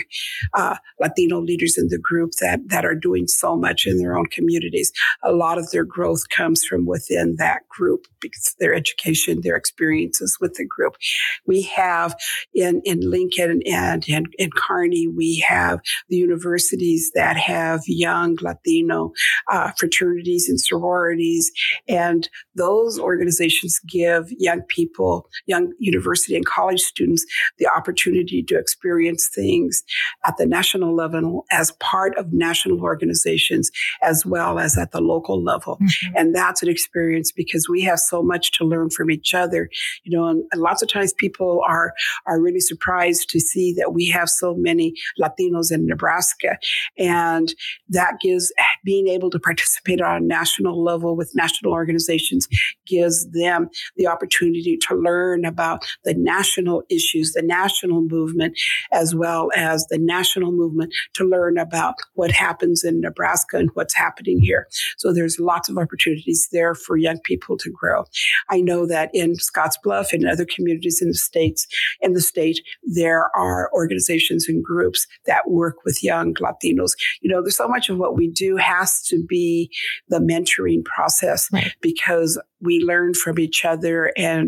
uh, 0.54 0.76
Latino 1.00 1.40
leaders 1.40 1.76
in 1.76 1.88
the 1.88 1.98
group 1.98 2.32
that, 2.40 2.60
that 2.68 2.84
are 2.84 2.94
doing 2.94 3.26
so 3.26 3.56
much 3.56 3.86
in 3.86 3.98
their 3.98 4.16
own 4.16 4.26
communities. 4.26 4.92
A 5.22 5.32
lot 5.32 5.58
of 5.58 5.70
their 5.70 5.84
growth 5.84 6.28
comes 6.28 6.64
from 6.64 6.86
within 6.86 7.36
that 7.38 7.68
group 7.68 8.06
because 8.20 8.54
their 8.60 8.74
education, 8.74 9.40
their 9.42 9.56
experiences 9.56 10.38
with 10.40 10.54
the 10.54 10.66
group. 10.66 10.96
We 11.46 11.62
have 11.62 12.14
in, 12.54 12.82
in 12.84 13.00
Lincoln 13.00 13.62
and 13.66 14.06
in, 14.08 14.26
in 14.38 14.50
Kearney, 14.50 15.08
we 15.08 15.44
have 15.48 15.80
the 16.08 16.16
universities 16.16 17.10
that 17.14 17.36
have 17.36 17.82
young 17.86 18.36
Latino 18.40 19.12
uh, 19.50 19.72
fraternities 19.76 20.48
and 20.48 20.60
sororities. 20.60 21.50
And 21.88 22.28
those 22.54 22.98
organizations 22.98 23.80
give 23.88 24.26
young 24.30 24.62
people, 24.68 25.28
young 25.46 25.72
university 25.78 26.36
and 26.36 26.46
college 26.46 26.80
students, 26.80 27.24
the 27.58 27.68
opportunity 27.68 28.42
to 28.42 28.58
experience 28.58 29.28
things 29.34 29.82
at 30.26 30.36
the 30.38 30.46
national 30.46 30.94
level 30.94 31.44
as 31.50 31.72
part 31.80 32.16
of 32.16 32.32
national 32.32 32.80
organizations 32.80 33.70
as 34.02 34.24
well 34.24 34.58
as 34.58 34.76
at 34.78 34.92
the 34.92 35.00
local 35.00 35.42
level. 35.42 35.76
Mm-hmm. 35.76 36.16
And 36.16 36.34
that's 36.34 36.62
an 36.62 36.68
experience 36.68 37.32
because 37.32 37.68
we 37.68 37.82
have 37.82 37.98
so 37.98 38.22
much 38.22 38.52
to 38.52 38.64
learn 38.64 38.90
from 38.90 39.10
each 39.10 39.34
other, 39.34 39.68
you 40.04 40.16
know, 40.16 40.26
and, 40.26 40.44
and 40.52 40.60
lots 40.60 40.82
of 40.82 40.88
times 40.88 41.12
people 41.14 41.62
are, 41.66 41.92
are 42.26 42.40
really 42.40 42.60
surprised 42.60 43.28
to 43.30 43.40
see 43.40 43.74
that 43.74 43.92
we 43.92 44.08
have 44.08 44.28
so 44.28 44.54
many 44.54 44.94
Latinos 45.20 45.72
in 45.72 45.86
Nebraska. 45.86 46.58
And 46.98 47.54
that 47.88 48.14
gives 48.20 48.52
being 48.84 49.08
able 49.08 49.30
to 49.30 49.38
participate 49.38 50.00
on 50.00 50.16
a 50.16 50.20
national 50.24 50.82
level 50.82 51.16
with 51.16 51.32
national 51.34 51.72
organizations 51.72 52.48
gives 52.86 53.28
them 53.30 53.68
the 53.96 54.06
opportunity 54.06 54.57
opportunity 54.58 54.76
to 54.88 54.94
learn 54.94 55.44
about 55.44 55.84
the 56.04 56.14
national 56.14 56.82
issues, 56.90 57.32
the 57.32 57.42
national 57.42 58.02
movement, 58.02 58.58
as 58.92 59.14
well 59.14 59.50
as 59.56 59.86
the 59.86 59.98
national 59.98 60.52
movement 60.52 60.92
to 61.14 61.24
learn 61.24 61.58
about 61.58 61.94
what 62.14 62.30
happens 62.30 62.84
in 62.84 63.00
Nebraska 63.00 63.56
and 63.56 63.70
what's 63.74 63.94
happening 63.94 64.40
here. 64.40 64.68
So 64.96 65.12
there's 65.12 65.38
lots 65.38 65.68
of 65.68 65.78
opportunities 65.78 66.48
there 66.52 66.74
for 66.74 66.96
young 66.96 67.20
people 67.24 67.56
to 67.58 67.70
grow. 67.70 68.04
I 68.50 68.60
know 68.60 68.86
that 68.86 69.10
in 69.12 69.34
Scottsbluff 69.34 70.12
and 70.12 70.26
other 70.26 70.46
communities 70.46 71.00
in 71.02 71.08
the 71.08 71.14
states, 71.14 71.66
in 72.00 72.12
the 72.12 72.20
state, 72.20 72.60
there 72.82 73.30
are 73.36 73.70
organizations 73.72 74.48
and 74.48 74.64
groups 74.64 75.06
that 75.26 75.50
work 75.50 75.76
with 75.84 76.02
young 76.02 76.34
Latinos. 76.34 76.92
You 77.20 77.30
know, 77.30 77.42
there's 77.42 77.56
so 77.56 77.68
much 77.68 77.88
of 77.88 77.98
what 77.98 78.16
we 78.16 78.28
do 78.28 78.56
has 78.56 79.02
to 79.08 79.24
be 79.28 79.70
the 80.08 80.18
mentoring 80.18 80.84
process 80.84 81.48
right. 81.52 81.74
because 81.80 82.38
we 82.60 82.80
learn 82.80 83.14
from 83.14 83.38
each 83.38 83.64
other 83.64 84.12
and 84.16 84.47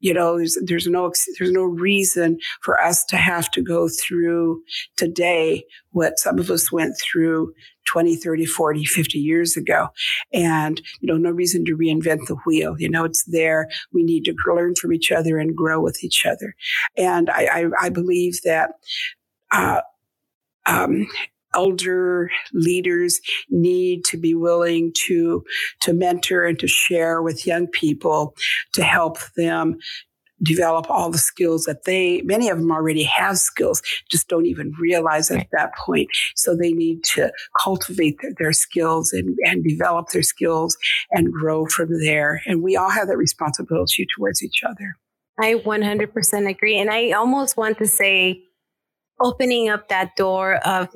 you 0.00 0.12
know 0.12 0.36
there's 0.36 0.58
there's 0.64 0.86
no 0.86 1.12
there's 1.38 1.52
no 1.52 1.64
reason 1.64 2.38
for 2.60 2.80
us 2.80 3.04
to 3.06 3.16
have 3.16 3.50
to 3.52 3.62
go 3.62 3.88
through 3.88 4.62
today 4.96 5.64
what 5.92 6.18
some 6.18 6.38
of 6.38 6.50
us 6.50 6.70
went 6.70 6.94
through 7.00 7.52
20 7.86 8.16
30 8.16 8.46
40 8.46 8.84
50 8.84 9.18
years 9.18 9.56
ago. 9.56 9.88
And 10.32 10.80
you 11.00 11.06
know 11.06 11.16
no 11.16 11.30
reason 11.30 11.64
to 11.66 11.76
reinvent 11.76 12.26
the 12.26 12.36
wheel 12.46 12.76
you 12.78 12.88
know 12.88 13.04
it's 13.04 13.24
there. 13.24 13.68
We 13.92 14.02
need 14.02 14.24
to 14.24 14.34
learn 14.46 14.74
from 14.74 14.92
each 14.92 15.10
other 15.10 15.38
and 15.38 15.56
grow 15.56 15.80
with 15.80 16.02
each 16.04 16.26
other. 16.26 16.54
And 16.96 17.30
i 17.30 17.44
i, 17.44 17.86
I 17.86 17.88
believe 17.88 18.42
that 18.42 18.70
uh, 19.52 19.80
um, 20.66 21.06
elder 21.56 22.30
leaders 22.52 23.20
need 23.50 24.04
to 24.04 24.16
be 24.16 24.34
willing 24.34 24.92
to 25.06 25.42
to 25.80 25.92
mentor 25.92 26.44
and 26.44 26.58
to 26.58 26.68
share 26.68 27.22
with 27.22 27.46
young 27.46 27.66
people 27.66 28.34
to 28.74 28.82
help 28.82 29.18
them 29.36 29.76
develop 30.42 30.90
all 30.90 31.10
the 31.10 31.18
skills 31.18 31.64
that 31.64 31.84
they 31.84 32.20
many 32.22 32.48
of 32.48 32.58
them 32.58 32.70
already 32.70 33.02
have 33.02 33.38
skills 33.38 33.80
just 34.10 34.28
don't 34.28 34.46
even 34.46 34.72
realize 34.78 35.30
at 35.30 35.46
that 35.52 35.74
point. 35.74 36.08
So 36.34 36.54
they 36.54 36.72
need 36.72 37.04
to 37.14 37.32
cultivate 37.62 38.18
their, 38.20 38.32
their 38.38 38.52
skills 38.52 39.12
and, 39.12 39.36
and 39.44 39.64
develop 39.64 40.10
their 40.10 40.22
skills 40.22 40.76
and 41.10 41.32
grow 41.32 41.66
from 41.66 41.88
there. 42.00 42.42
And 42.46 42.62
we 42.62 42.76
all 42.76 42.90
have 42.90 43.08
that 43.08 43.16
responsibility 43.16 44.06
towards 44.14 44.42
each 44.42 44.62
other. 44.62 44.96
I 45.38 45.54
100% 45.54 46.48
agree. 46.48 46.78
And 46.78 46.90
i 46.90 47.12
almost 47.12 47.56
want 47.56 47.78
to 47.78 47.86
say 47.86 48.45
opening 49.20 49.68
up 49.68 49.88
that 49.88 50.10
door 50.16 50.56
of 50.66 50.88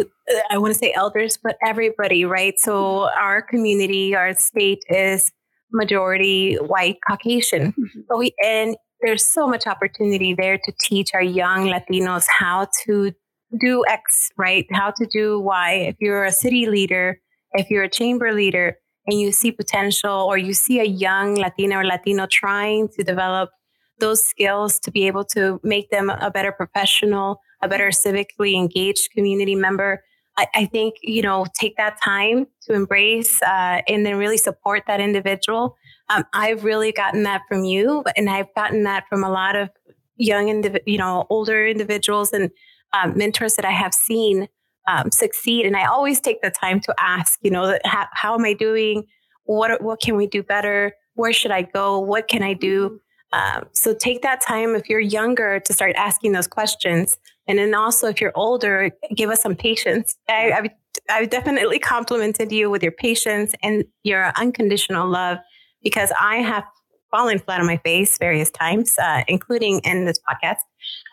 I 0.50 0.58
want 0.58 0.72
to 0.72 0.78
say 0.78 0.92
elders, 0.94 1.38
but 1.42 1.56
everybody, 1.64 2.24
right? 2.24 2.54
So 2.58 3.08
our 3.18 3.42
community, 3.42 4.14
our 4.14 4.34
state 4.34 4.82
is 4.88 5.32
majority 5.72 6.54
white 6.56 6.98
Caucasian. 7.08 7.72
Mm-hmm. 7.72 8.00
But 8.08 8.18
we 8.18 8.32
and 8.44 8.76
there's 9.02 9.32
so 9.32 9.46
much 9.46 9.66
opportunity 9.66 10.34
there 10.34 10.58
to 10.58 10.72
teach 10.80 11.10
our 11.14 11.22
young 11.22 11.66
Latinos 11.66 12.26
how 12.38 12.68
to 12.84 13.12
do 13.58 13.84
X, 13.88 14.30
right? 14.36 14.66
How 14.72 14.90
to 14.90 15.06
do 15.06 15.40
Y. 15.40 15.72
If 15.88 15.96
you're 16.00 16.24
a 16.24 16.32
city 16.32 16.66
leader, 16.66 17.20
if 17.52 17.70
you're 17.70 17.84
a 17.84 17.88
chamber 17.88 18.32
leader 18.32 18.76
and 19.06 19.18
you 19.18 19.32
see 19.32 19.50
potential 19.50 20.12
or 20.12 20.36
you 20.36 20.52
see 20.52 20.80
a 20.80 20.84
young 20.84 21.34
Latina 21.34 21.78
or 21.78 21.84
Latino 21.84 22.26
trying 22.30 22.88
to 22.88 23.02
develop 23.02 23.50
those 23.98 24.24
skills 24.24 24.78
to 24.80 24.90
be 24.90 25.06
able 25.06 25.24
to 25.24 25.60
make 25.62 25.90
them 25.90 26.10
a 26.10 26.30
better 26.30 26.52
professional, 26.52 27.40
a 27.62 27.68
better 27.68 27.88
civically 27.88 28.54
engaged 28.54 29.10
community 29.12 29.54
member. 29.54 30.02
I, 30.36 30.46
I 30.54 30.66
think, 30.66 30.94
you 31.02 31.22
know, 31.22 31.46
take 31.58 31.76
that 31.76 32.00
time 32.02 32.46
to 32.62 32.72
embrace 32.72 33.42
uh, 33.42 33.82
and 33.88 34.06
then 34.06 34.16
really 34.16 34.38
support 34.38 34.84
that 34.86 35.00
individual. 35.00 35.76
Um, 36.08 36.24
I've 36.32 36.64
really 36.64 36.92
gotten 36.92 37.24
that 37.24 37.42
from 37.48 37.64
you, 37.64 38.04
and 38.16 38.30
I've 38.30 38.52
gotten 38.54 38.84
that 38.84 39.04
from 39.08 39.24
a 39.24 39.30
lot 39.30 39.56
of 39.56 39.70
young, 40.16 40.46
indiv- 40.46 40.82
you 40.86 40.98
know, 40.98 41.26
older 41.30 41.66
individuals 41.66 42.32
and 42.32 42.50
um, 42.92 43.16
mentors 43.16 43.56
that 43.56 43.64
I 43.64 43.70
have 43.70 43.94
seen 43.94 44.48
um, 44.88 45.10
succeed. 45.10 45.66
And 45.66 45.76
I 45.76 45.86
always 45.86 46.20
take 46.20 46.42
the 46.42 46.50
time 46.50 46.80
to 46.80 46.94
ask, 46.98 47.38
you 47.42 47.50
know, 47.50 47.78
how, 47.84 48.06
how 48.12 48.34
am 48.34 48.44
I 48.44 48.54
doing? 48.54 49.04
What 49.44 49.82
what 49.82 50.00
can 50.00 50.16
we 50.16 50.26
do 50.26 50.42
better? 50.42 50.94
Where 51.14 51.32
should 51.32 51.50
I 51.50 51.62
go? 51.62 51.98
What 51.98 52.28
can 52.28 52.42
I 52.42 52.54
do? 52.54 53.00
Um, 53.32 53.66
so 53.72 53.94
take 53.94 54.22
that 54.22 54.40
time 54.40 54.74
if 54.74 54.88
you're 54.88 55.00
younger 55.00 55.60
to 55.60 55.72
start 55.72 55.94
asking 55.96 56.32
those 56.32 56.46
questions. 56.46 57.16
And 57.46 57.58
then 57.58 57.74
also 57.74 58.08
if 58.08 58.20
you're 58.20 58.32
older, 58.34 58.90
give 59.14 59.30
us 59.30 59.42
some 59.42 59.54
patience. 59.54 60.16
I, 60.28 60.52
I've, 60.52 60.70
I've 61.08 61.30
definitely 61.30 61.78
complimented 61.78 62.52
you 62.52 62.70
with 62.70 62.82
your 62.82 62.92
patience 62.92 63.54
and 63.62 63.84
your 64.02 64.32
unconditional 64.36 65.08
love 65.08 65.38
because 65.82 66.12
I 66.20 66.36
have 66.36 66.64
fallen 67.10 67.38
flat 67.38 67.60
on 67.60 67.66
my 67.66 67.78
face 67.78 68.18
various 68.18 68.50
times, 68.50 68.96
uh, 68.98 69.22
including 69.26 69.80
in 69.80 70.04
this 70.04 70.18
podcast. 70.28 70.58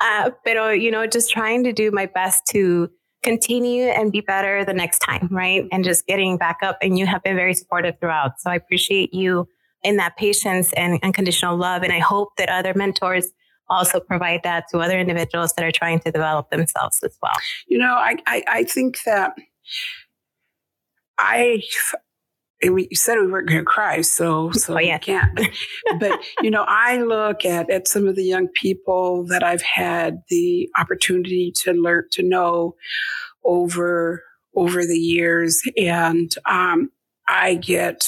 Uh, 0.01 0.32
but, 0.45 0.80
you 0.80 0.91
know, 0.91 1.08
just 1.08 1.32
trying 1.32 1.63
to 1.63 1.73
do 1.73 1.91
my 1.91 2.06
best 2.06 2.45
to 2.51 2.89
continue 3.23 3.86
and 3.86 4.12
be 4.12 4.21
better 4.21 4.63
the 4.63 4.73
next 4.73 4.99
time, 4.99 5.27
right? 5.32 5.65
And 5.71 5.84
just 5.84 6.06
getting 6.06 6.38
back 6.38 6.58
up. 6.62 6.77
And 6.82 6.97
you 6.97 7.08
have 7.08 7.23
been 7.23 7.36
very 7.36 7.53
supportive 7.53 7.99
throughout. 7.99 8.39
So 8.39 8.51
I 8.51 8.56
appreciate 8.56 9.13
you 9.13 9.47
in 9.83 9.97
that 9.97 10.17
patience 10.17 10.73
and 10.73 10.99
unconditional 11.03 11.57
love. 11.57 11.83
And 11.83 11.93
I 11.93 11.99
hope 11.99 12.29
that 12.37 12.49
other 12.49 12.73
mentors 12.73 13.27
also 13.69 13.99
provide 13.99 14.41
that 14.43 14.65
to 14.71 14.79
other 14.79 14.99
individuals 14.99 15.53
that 15.53 15.65
are 15.65 15.71
trying 15.71 15.99
to 15.99 16.11
develop 16.11 16.49
themselves 16.49 16.99
as 17.03 17.17
well. 17.21 17.35
You 17.67 17.77
know, 17.77 17.93
I, 17.93 18.15
I, 18.25 18.43
I 18.47 18.63
think 18.63 19.03
that 19.03 19.33
I 21.17 21.61
we 22.67 22.89
said 22.93 23.17
we 23.19 23.31
weren't 23.31 23.47
going 23.47 23.59
to 23.59 23.65
cry, 23.65 24.01
so 24.01 24.51
so 24.53 24.75
oh, 24.75 24.79
yeah. 24.79 24.97
can't. 24.97 25.39
but 25.99 26.19
you 26.41 26.49
know, 26.49 26.65
I 26.67 27.01
look 27.01 27.45
at 27.45 27.69
at 27.69 27.87
some 27.87 28.07
of 28.07 28.15
the 28.15 28.23
young 28.23 28.47
people 28.49 29.25
that 29.27 29.43
I've 29.43 29.61
had 29.61 30.23
the 30.29 30.69
opportunity 30.77 31.51
to 31.63 31.73
learn 31.73 32.05
to 32.13 32.23
know 32.23 32.75
over 33.43 34.23
over 34.55 34.85
the 34.85 34.97
years, 34.97 35.61
and 35.77 36.31
um, 36.45 36.89
I 37.27 37.55
get 37.55 38.07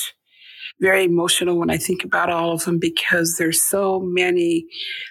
very 0.79 1.03
emotional 1.03 1.57
when 1.57 1.69
I 1.69 1.77
think 1.77 2.03
about 2.03 2.29
all 2.29 2.51
of 2.51 2.63
them 2.65 2.79
because 2.79 3.35
there's 3.37 3.61
so 3.61 3.99
many 3.99 4.65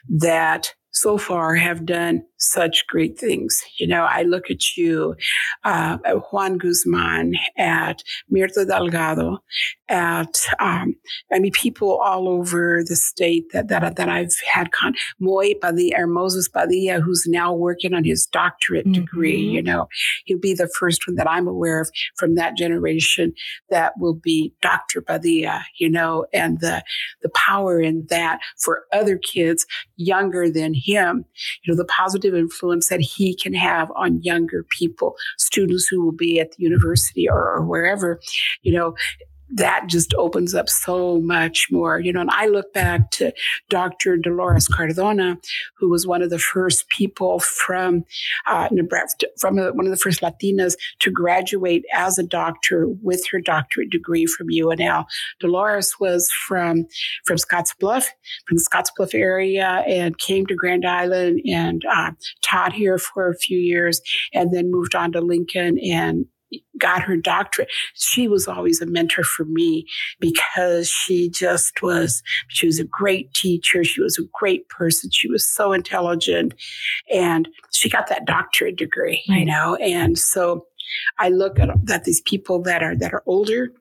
that 0.08 0.72
so 0.90 1.18
far 1.18 1.54
have 1.54 1.84
done 1.84 2.22
such 2.38 2.86
great 2.86 3.18
things. 3.18 3.62
You 3.78 3.86
know, 3.86 4.06
I 4.08 4.22
look 4.22 4.50
at 4.50 4.76
you, 4.76 5.16
uh, 5.64 5.98
at 6.04 6.32
Juan 6.32 6.58
Guzman, 6.58 7.34
at 7.56 8.02
Mirta 8.32 8.66
Delgado, 8.66 9.38
at, 9.88 10.40
um, 10.60 10.94
I 11.32 11.38
mean, 11.38 11.52
people 11.52 11.98
all 11.98 12.28
over 12.28 12.82
the 12.86 12.96
state 12.96 13.46
that, 13.52 13.68
that, 13.68 13.96
that 13.96 14.08
I've 14.08 14.32
had 14.50 14.72
con, 14.72 14.94
Moy 15.18 15.54
Padilla, 15.54 15.96
Hermosos 15.96 16.48
Padilla, 16.48 17.00
who's 17.00 17.24
now 17.26 17.52
working 17.52 17.94
on 17.94 18.04
his 18.04 18.26
doctorate 18.26 18.86
mm-hmm. 18.86 19.00
degree, 19.00 19.40
you 19.40 19.62
know, 19.62 19.88
he'll 20.24 20.38
be 20.38 20.54
the 20.54 20.70
first 20.78 21.06
one 21.06 21.16
that 21.16 21.28
I'm 21.28 21.48
aware 21.48 21.80
of 21.80 21.90
from 22.16 22.34
that 22.36 22.56
generation 22.56 23.32
that 23.70 23.94
will 23.98 24.14
be 24.14 24.54
Dr. 24.62 25.00
Padilla, 25.00 25.64
you 25.78 25.90
know, 25.90 26.26
and 26.32 26.60
the, 26.60 26.82
the 27.22 27.30
power 27.30 27.80
in 27.80 28.06
that 28.10 28.40
for 28.58 28.84
other 28.92 29.18
kids 29.18 29.66
younger 29.96 30.50
than 30.50 30.74
him, 30.74 31.24
you 31.62 31.72
know, 31.72 31.76
the 31.76 31.84
positive 31.84 32.27
influence 32.34 32.88
that 32.88 33.00
he 33.00 33.34
can 33.34 33.54
have 33.54 33.90
on 33.96 34.22
younger 34.22 34.64
people, 34.78 35.16
students 35.36 35.86
who 35.86 36.04
will 36.04 36.12
be 36.12 36.40
at 36.40 36.52
the 36.52 36.62
university 36.62 37.28
or, 37.28 37.56
or 37.56 37.64
wherever, 37.64 38.20
you 38.62 38.72
know, 38.72 38.94
that 39.50 39.86
just 39.86 40.14
opens 40.14 40.54
up 40.54 40.68
so 40.68 41.20
much 41.20 41.68
more, 41.70 41.98
you 41.98 42.12
know. 42.12 42.20
And 42.20 42.30
I 42.30 42.46
look 42.46 42.72
back 42.72 43.10
to 43.12 43.32
Dr. 43.68 44.16
Dolores 44.16 44.68
Cardona, 44.68 45.38
who 45.76 45.88
was 45.88 46.06
one 46.06 46.22
of 46.22 46.30
the 46.30 46.38
first 46.38 46.88
people 46.90 47.40
from 47.40 48.04
uh, 48.46 48.68
Nebraska, 48.70 49.26
from 49.38 49.56
one 49.56 49.86
of 49.86 49.90
the 49.90 49.96
first 49.96 50.20
Latinas 50.20 50.76
to 51.00 51.10
graduate 51.10 51.84
as 51.94 52.18
a 52.18 52.22
doctor 52.22 52.86
with 53.02 53.26
her 53.30 53.40
doctorate 53.40 53.90
degree 53.90 54.26
from 54.26 54.48
UNL. 54.48 55.06
Dolores 55.40 55.94
was 55.98 56.30
from 56.46 56.86
from 57.24 57.36
Scottsbluff, 57.36 58.06
from 58.46 58.56
the 58.56 58.68
Scottsbluff 58.70 59.14
area, 59.14 59.84
and 59.86 60.18
came 60.18 60.46
to 60.46 60.54
Grand 60.54 60.86
Island 60.86 61.40
and 61.46 61.82
uh, 61.90 62.12
taught 62.42 62.72
here 62.72 62.98
for 62.98 63.28
a 63.28 63.36
few 63.36 63.58
years, 63.58 64.00
and 64.32 64.52
then 64.52 64.70
moved 64.70 64.94
on 64.94 65.12
to 65.12 65.20
Lincoln 65.20 65.78
and 65.78 66.26
got 66.78 67.02
her 67.02 67.16
doctorate, 67.16 67.68
she 67.94 68.28
was 68.28 68.48
always 68.48 68.80
a 68.80 68.86
mentor 68.86 69.24
for 69.24 69.44
me 69.44 69.86
because 70.20 70.88
she 70.88 71.28
just 71.28 71.82
was, 71.82 72.22
she 72.48 72.66
was 72.66 72.78
a 72.78 72.84
great 72.84 73.32
teacher. 73.34 73.84
She 73.84 74.00
was 74.00 74.18
a 74.18 74.28
great 74.32 74.68
person. 74.68 75.10
She 75.12 75.28
was 75.28 75.46
so 75.46 75.72
intelligent 75.72 76.54
and 77.12 77.48
she 77.72 77.88
got 77.88 78.08
that 78.08 78.24
doctorate 78.24 78.76
degree, 78.76 79.22
you 79.26 79.44
know? 79.44 79.76
And 79.76 80.18
so 80.18 80.66
I 81.18 81.28
look 81.28 81.58
at, 81.58 81.70
at 81.90 82.04
these 82.04 82.20
people 82.22 82.62
that 82.62 82.82
are, 82.82 82.96
that 82.96 83.12
are 83.12 83.22
older 83.26 83.72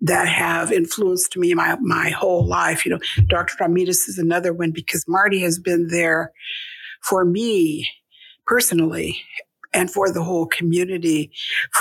that 0.00 0.26
have 0.26 0.72
influenced 0.72 1.36
me 1.36 1.54
my, 1.54 1.76
my 1.80 2.10
whole 2.10 2.44
life. 2.44 2.84
You 2.84 2.92
know, 2.92 2.98
Dr. 3.28 3.54
Ramirez 3.60 4.08
is 4.08 4.18
another 4.18 4.52
one 4.52 4.72
because 4.72 5.04
Marty 5.06 5.40
has 5.40 5.58
been 5.58 5.88
there 5.88 6.32
for 7.02 7.24
me 7.24 7.88
personally 8.46 9.22
and 9.74 9.90
for 9.90 10.12
the 10.12 10.22
whole 10.22 10.46
community 10.46 11.30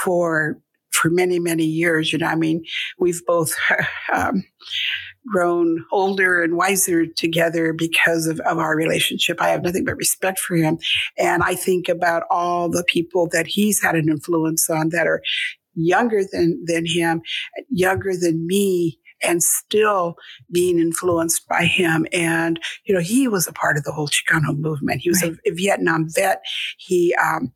for 0.03 0.59
for 0.91 1.09
many 1.09 1.39
many 1.39 1.65
years 1.65 2.11
you 2.11 2.19
know 2.19 2.27
i 2.27 2.35
mean 2.35 2.63
we've 2.99 3.25
both 3.25 3.55
um, 4.13 4.43
grown 5.27 5.85
older 5.91 6.41
and 6.41 6.57
wiser 6.57 7.05
together 7.05 7.73
because 7.73 8.27
of, 8.27 8.39
of 8.41 8.57
our 8.57 8.75
relationship. 8.75 9.41
I 9.41 9.49
have 9.49 9.63
nothing 9.63 9.85
but 9.85 9.95
respect 9.97 10.39
for 10.39 10.55
him. 10.55 10.79
And 11.17 11.43
I 11.43 11.55
think 11.55 11.87
about 11.87 12.23
all 12.29 12.69
the 12.69 12.83
people 12.83 13.27
that 13.31 13.47
he's 13.47 13.81
had 13.81 13.95
an 13.95 14.09
influence 14.09 14.69
on 14.69 14.89
that 14.89 15.07
are 15.07 15.21
younger 15.75 16.23
than, 16.31 16.63
than 16.65 16.85
him, 16.85 17.21
younger 17.69 18.13
than 18.17 18.45
me, 18.45 18.99
and 19.23 19.41
still 19.43 20.15
being 20.51 20.79
influenced 20.79 21.47
by 21.47 21.65
him. 21.65 22.05
And, 22.11 22.59
you 22.85 22.93
know, 22.93 23.01
he 23.01 23.27
was 23.27 23.47
a 23.47 23.53
part 23.53 23.77
of 23.77 23.83
the 23.83 23.91
whole 23.91 24.07
Chicano 24.07 24.57
movement. 24.57 25.01
He 25.01 25.09
was 25.09 25.21
right. 25.23 25.33
a, 25.45 25.51
a, 25.51 25.53
Vietnam 25.53 26.07
vet. 26.09 26.41
He, 26.77 27.15
um, 27.15 27.51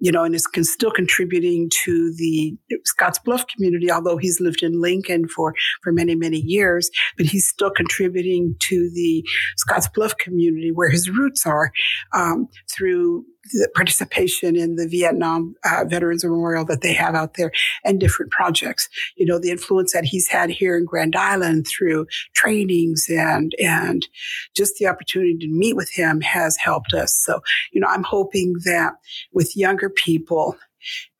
you 0.00 0.10
know, 0.10 0.24
and 0.24 0.34
is 0.34 0.46
con- 0.46 0.64
still 0.64 0.90
contributing 0.90 1.70
to 1.84 2.12
the 2.16 2.56
Scottsbluff 2.88 3.46
community, 3.48 3.90
although 3.90 4.16
he's 4.16 4.40
lived 4.40 4.62
in 4.62 4.80
Lincoln 4.80 5.28
for, 5.28 5.54
for 5.82 5.92
many, 5.92 6.14
many 6.14 6.38
years, 6.38 6.90
but 7.16 7.26
he's 7.26 7.46
still 7.46 7.70
contributing 7.70 8.56
to 8.68 8.90
the 8.94 9.24
Scottsbluff 9.68 10.18
community 10.18 10.70
where 10.72 10.90
his 10.90 11.08
roots 11.10 11.46
are 11.46 11.70
um, 12.14 12.48
through 12.74 13.24
the 13.52 13.68
participation 13.74 14.54
in 14.54 14.76
the 14.76 14.86
Vietnam 14.86 15.54
uh, 15.64 15.84
Veterans 15.88 16.24
Memorial 16.24 16.64
that 16.66 16.82
they 16.82 16.92
have 16.92 17.14
out 17.14 17.34
there 17.34 17.50
and 17.84 17.98
different 17.98 18.30
projects. 18.30 18.88
You 19.16 19.26
know, 19.26 19.38
the 19.38 19.50
influence 19.50 19.92
that 19.92 20.04
he's 20.04 20.28
had 20.28 20.50
here 20.50 20.76
in 20.76 20.84
Grand 20.84 21.16
Island 21.16 21.66
through 21.66 22.06
trainings 22.34 23.06
and, 23.08 23.52
and 23.58 24.06
just 24.54 24.76
the 24.78 24.86
opportunity 24.86 25.36
to 25.38 25.48
meet 25.48 25.74
with 25.74 25.90
him 25.92 26.20
has 26.20 26.56
helped 26.56 26.92
us. 26.92 27.18
So, 27.24 27.40
you 27.72 27.80
know, 27.80 27.88
I'm 27.88 28.04
hoping 28.04 28.54
that 28.64 28.92
with 29.32 29.56
younger 29.56 29.89
people, 29.90 30.56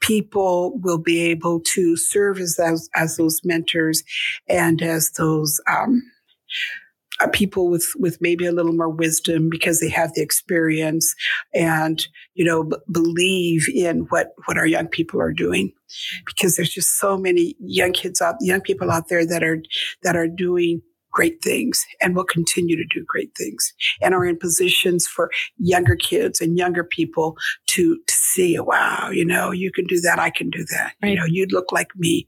people 0.01 0.79
will 0.79 0.99
be 0.99 1.21
able 1.21 1.61
to 1.61 1.97
serve 1.97 2.39
as 2.39 2.57
those, 2.57 2.89
as 2.95 3.17
those 3.17 3.41
mentors 3.45 4.03
and 4.49 4.83
as 4.83 5.11
those, 5.13 5.61
um, 5.71 6.03
uh, 7.21 7.29
people 7.29 7.69
with 7.69 7.87
with 7.99 8.19
maybe 8.21 8.47
a 8.47 8.53
little 8.53 8.73
more 8.73 8.89
wisdom 8.89 9.49
because 9.51 9.81
they 9.81 9.89
have 9.89 10.13
the 10.15 10.23
experience 10.23 11.15
and 11.55 12.07
you 12.35 12.45
know 12.45 12.65
b- 12.65 12.77
believe 12.91 13.69
in 13.75 14.07
what 14.09 14.33
what 14.47 14.57
our 14.57 14.67
young 14.67 14.89
people 14.89 15.21
are 15.21 15.33
doing. 15.33 15.73
Because 16.25 16.57
there's 16.57 16.73
just 16.73 16.99
so 16.99 17.19
many 17.19 17.57
young 17.61 17.93
kids 17.93 18.21
out 18.23 18.37
young 18.41 18.61
people 18.61 18.91
out 18.91 19.09
there 19.09 19.27
that 19.27 19.43
are 19.43 19.63
that 20.03 20.17
are 20.17 20.29
doing 20.29 20.81
great 21.13 21.43
things 21.43 21.85
and 22.01 22.15
will 22.15 22.25
continue 22.25 22.77
to 22.77 22.85
do 22.95 23.05
great 23.07 23.33
things 23.37 23.73
and 24.01 24.15
are 24.15 24.25
in 24.25 24.37
positions 24.37 25.07
for 25.07 25.31
younger 25.59 25.97
kids 25.97 26.41
and 26.41 26.57
younger 26.57 26.85
people 26.85 27.37
to, 27.69 27.99
to 28.07 28.15
see, 28.15 28.59
wow, 28.59 29.11
you 29.11 29.25
know, 29.25 29.51
you 29.51 29.71
can 29.73 29.87
do 29.87 30.01
that. 30.01 30.19
I 30.19 30.31
can 30.31 30.51
do 30.51 30.65
that. 30.71 30.95
Right. 31.03 31.11
You 31.11 31.17
know, 31.17 31.27
you 31.27 31.47
look 31.51 31.73
like 31.73 31.95
me. 31.97 32.27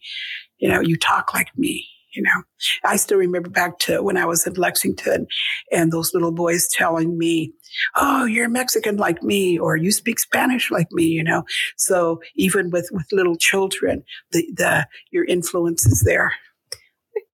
You 0.59 0.69
know, 0.69 0.81
you 0.81 0.97
talk 0.97 1.35
like 1.35 1.49
me. 1.57 1.87
You 2.15 2.23
know, 2.23 2.43
I 2.85 2.97
still 2.97 3.17
remember 3.17 3.49
back 3.49 3.79
to 3.81 4.03
when 4.03 4.19
I 4.19 4.27
was 4.27 4.47
in 4.47 4.53
Lexington 4.53 5.27
and 5.73 5.91
those 5.91 6.13
little 6.13 6.33
boys 6.33 6.69
telling 6.69 7.17
me, 7.17 7.53
Oh, 7.97 8.27
you're 8.27 8.51
Mexican 8.51 8.99
like 8.99 9.23
me, 9.23 9.59
or 9.59 9.79
you 9.79 9.91
speak 9.91 10.19
Spanish 10.21 10.71
like 10.71 10.93
me, 10.93 11.05
you 11.05 11.25
know. 11.25 11.45
So 11.79 12.21
even 12.35 12.71
with, 12.71 12.91
with 12.93 13.07
little 13.13 13.37
children, 13.37 14.05
the, 14.33 14.47
the, 14.55 14.87
your 15.11 15.25
influence 15.25 15.87
is 15.87 16.03
there. 16.05 16.35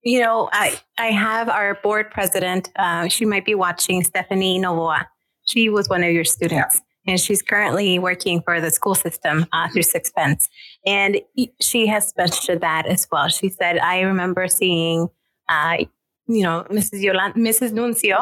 You 0.02 0.20
know, 0.20 0.48
I, 0.52 0.78
I 0.98 1.06
have 1.06 1.48
our 1.48 1.74
board 1.82 2.10
president. 2.10 2.70
Uh, 2.76 3.08
she 3.08 3.24
might 3.24 3.44
be 3.44 3.54
watching, 3.54 4.04
Stephanie 4.04 4.60
Novoa. 4.60 5.06
She 5.46 5.68
was 5.68 5.88
one 5.88 6.04
of 6.04 6.12
your 6.12 6.24
students. 6.24 6.80
And 7.06 7.18
she's 7.18 7.40
currently 7.42 7.98
working 7.98 8.42
for 8.42 8.60
the 8.60 8.70
school 8.70 8.94
system 8.94 9.46
uh, 9.52 9.68
through 9.70 9.82
Sixpence. 9.82 10.48
And 10.86 11.20
she 11.60 11.86
has 11.86 12.12
mentioned 12.18 12.60
that 12.60 12.86
as 12.86 13.08
well. 13.10 13.28
She 13.28 13.48
said, 13.48 13.78
"I 13.78 14.00
remember 14.00 14.46
seeing, 14.46 15.08
uh, 15.48 15.78
you 16.26 16.42
know, 16.42 16.66
Mrs. 16.70 17.00
Yolanda, 17.00 17.38
Mrs. 17.38 17.72
Nuncio, 17.72 18.18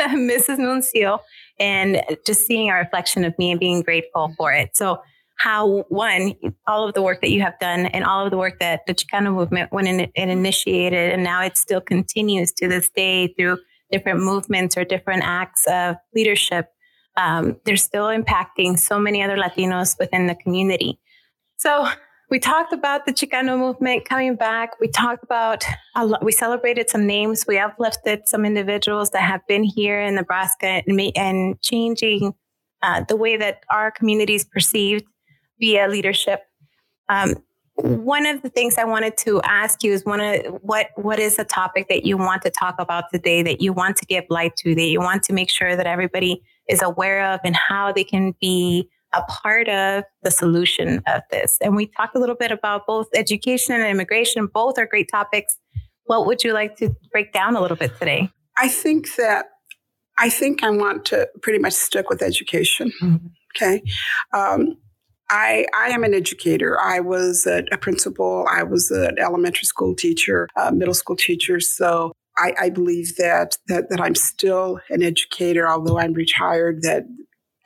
Mrs. 0.00 0.58
Nuncio, 0.58 1.20
and 1.60 2.02
just 2.26 2.46
seeing 2.46 2.70
a 2.70 2.74
reflection 2.74 3.24
of 3.24 3.38
me 3.38 3.50
and 3.50 3.60
being 3.60 3.82
grateful 3.82 4.32
for 4.38 4.54
it." 4.54 4.74
So 4.74 5.02
how 5.36 5.84
one 5.88 6.34
all 6.66 6.86
of 6.86 6.94
the 6.94 7.02
work 7.02 7.20
that 7.20 7.30
you 7.30 7.42
have 7.42 7.58
done 7.58 7.86
and 7.86 8.04
all 8.04 8.24
of 8.24 8.30
the 8.30 8.36
work 8.36 8.60
that 8.60 8.80
the 8.86 8.94
Chicano 8.94 9.34
movement 9.34 9.72
when 9.72 9.86
it, 9.86 10.10
it 10.14 10.28
initiated 10.28 11.12
and 11.12 11.24
now 11.24 11.42
it 11.42 11.56
still 11.56 11.80
continues 11.80 12.52
to 12.52 12.68
this 12.68 12.88
day 12.94 13.34
through 13.36 13.58
different 13.90 14.20
movements 14.20 14.76
or 14.76 14.84
different 14.84 15.22
acts 15.24 15.64
of 15.68 15.96
leadership 16.14 16.68
um, 17.16 17.56
they're 17.64 17.76
still 17.76 18.06
impacting 18.06 18.78
so 18.78 18.98
many 18.98 19.22
other 19.22 19.36
Latinos 19.36 19.96
within 19.98 20.26
the 20.26 20.34
community. 20.34 20.98
So 21.56 21.86
we 22.30 22.38
talked 22.38 22.72
about 22.72 23.06
the 23.06 23.12
Chicano 23.12 23.58
movement 23.58 24.08
coming 24.08 24.34
back. 24.34 24.80
We 24.80 24.88
talked 24.88 25.22
about, 25.22 25.64
we 26.22 26.32
celebrated 26.32 26.90
some 26.90 27.06
names. 27.06 27.44
We 27.46 27.58
uplifted 27.58 28.26
some 28.26 28.44
individuals 28.44 29.10
that 29.10 29.22
have 29.22 29.46
been 29.46 29.62
here 29.62 30.00
in 30.00 30.14
Nebraska 30.16 30.82
and, 30.86 31.12
and 31.16 31.60
changing 31.62 32.34
uh, 32.82 33.04
the 33.08 33.16
way 33.16 33.36
that 33.36 33.62
our 33.70 33.90
community 33.90 34.34
is 34.34 34.44
perceived 34.44 35.04
via 35.58 35.88
leadership. 35.88 36.40
Um, 37.08 37.34
one 37.76 38.24
of 38.24 38.42
the 38.42 38.50
things 38.50 38.78
I 38.78 38.84
wanted 38.84 39.16
to 39.18 39.40
ask 39.42 39.82
you 39.82 39.92
is 39.92 40.04
one 40.04 40.20
of 40.20 40.44
what 40.62 40.90
what 40.94 41.18
is 41.18 41.38
a 41.38 41.44
topic 41.44 41.88
that 41.88 42.04
you 42.06 42.16
want 42.16 42.42
to 42.42 42.50
talk 42.50 42.76
about 42.78 43.04
today 43.12 43.42
that 43.42 43.60
you 43.60 43.72
want 43.72 43.96
to 43.96 44.06
give 44.06 44.24
light 44.30 44.54
to 44.58 44.74
that 44.76 44.84
you 44.84 45.00
want 45.00 45.24
to 45.24 45.32
make 45.32 45.50
sure 45.50 45.74
that 45.74 45.86
everybody 45.86 46.40
is 46.68 46.82
aware 46.82 47.32
of 47.32 47.40
and 47.44 47.56
how 47.56 47.92
they 47.92 48.04
can 48.04 48.32
be 48.40 48.88
a 49.12 49.22
part 49.22 49.68
of 49.68 50.04
the 50.22 50.30
solution 50.30 51.02
of 51.06 51.22
this. 51.30 51.56
And 51.60 51.74
we 51.76 51.86
talked 51.86 52.16
a 52.16 52.18
little 52.18 52.34
bit 52.34 52.50
about 52.50 52.86
both 52.86 53.06
education 53.14 53.74
and 53.74 53.84
immigration. 53.84 54.46
Both 54.46 54.78
are 54.78 54.86
great 54.86 55.08
topics. 55.10 55.56
What 56.04 56.26
would 56.26 56.44
you 56.44 56.52
like 56.52 56.76
to 56.76 56.94
break 57.12 57.32
down 57.32 57.56
a 57.56 57.60
little 57.60 57.76
bit 57.76 57.96
today? 57.98 58.30
I 58.58 58.68
think 58.68 59.14
that 59.16 59.46
I 60.16 60.30
think 60.30 60.62
I 60.62 60.70
want 60.70 61.04
to 61.06 61.28
pretty 61.42 61.58
much 61.58 61.72
stick 61.72 62.08
with 62.08 62.22
education. 62.22 62.92
Mm-hmm. 63.02 63.26
Okay. 63.56 63.82
Um, 64.32 64.76
I, 65.30 65.66
I 65.76 65.88
am 65.88 66.04
an 66.04 66.14
educator. 66.14 66.78
I 66.80 67.00
was 67.00 67.46
a, 67.46 67.64
a 67.72 67.78
principal. 67.78 68.46
I 68.50 68.62
was 68.62 68.90
an 68.90 69.16
elementary 69.18 69.66
school 69.66 69.94
teacher, 69.94 70.48
a 70.56 70.72
middle 70.72 70.94
school 70.94 71.16
teacher. 71.16 71.60
So 71.60 72.12
I, 72.36 72.52
I 72.60 72.70
believe 72.70 73.16
that, 73.16 73.56
that 73.68 73.90
that 73.90 74.00
I'm 74.00 74.14
still 74.14 74.80
an 74.90 75.02
educator, 75.02 75.68
although 75.68 75.98
I'm 75.98 76.12
retired. 76.12 76.82
That 76.82 77.04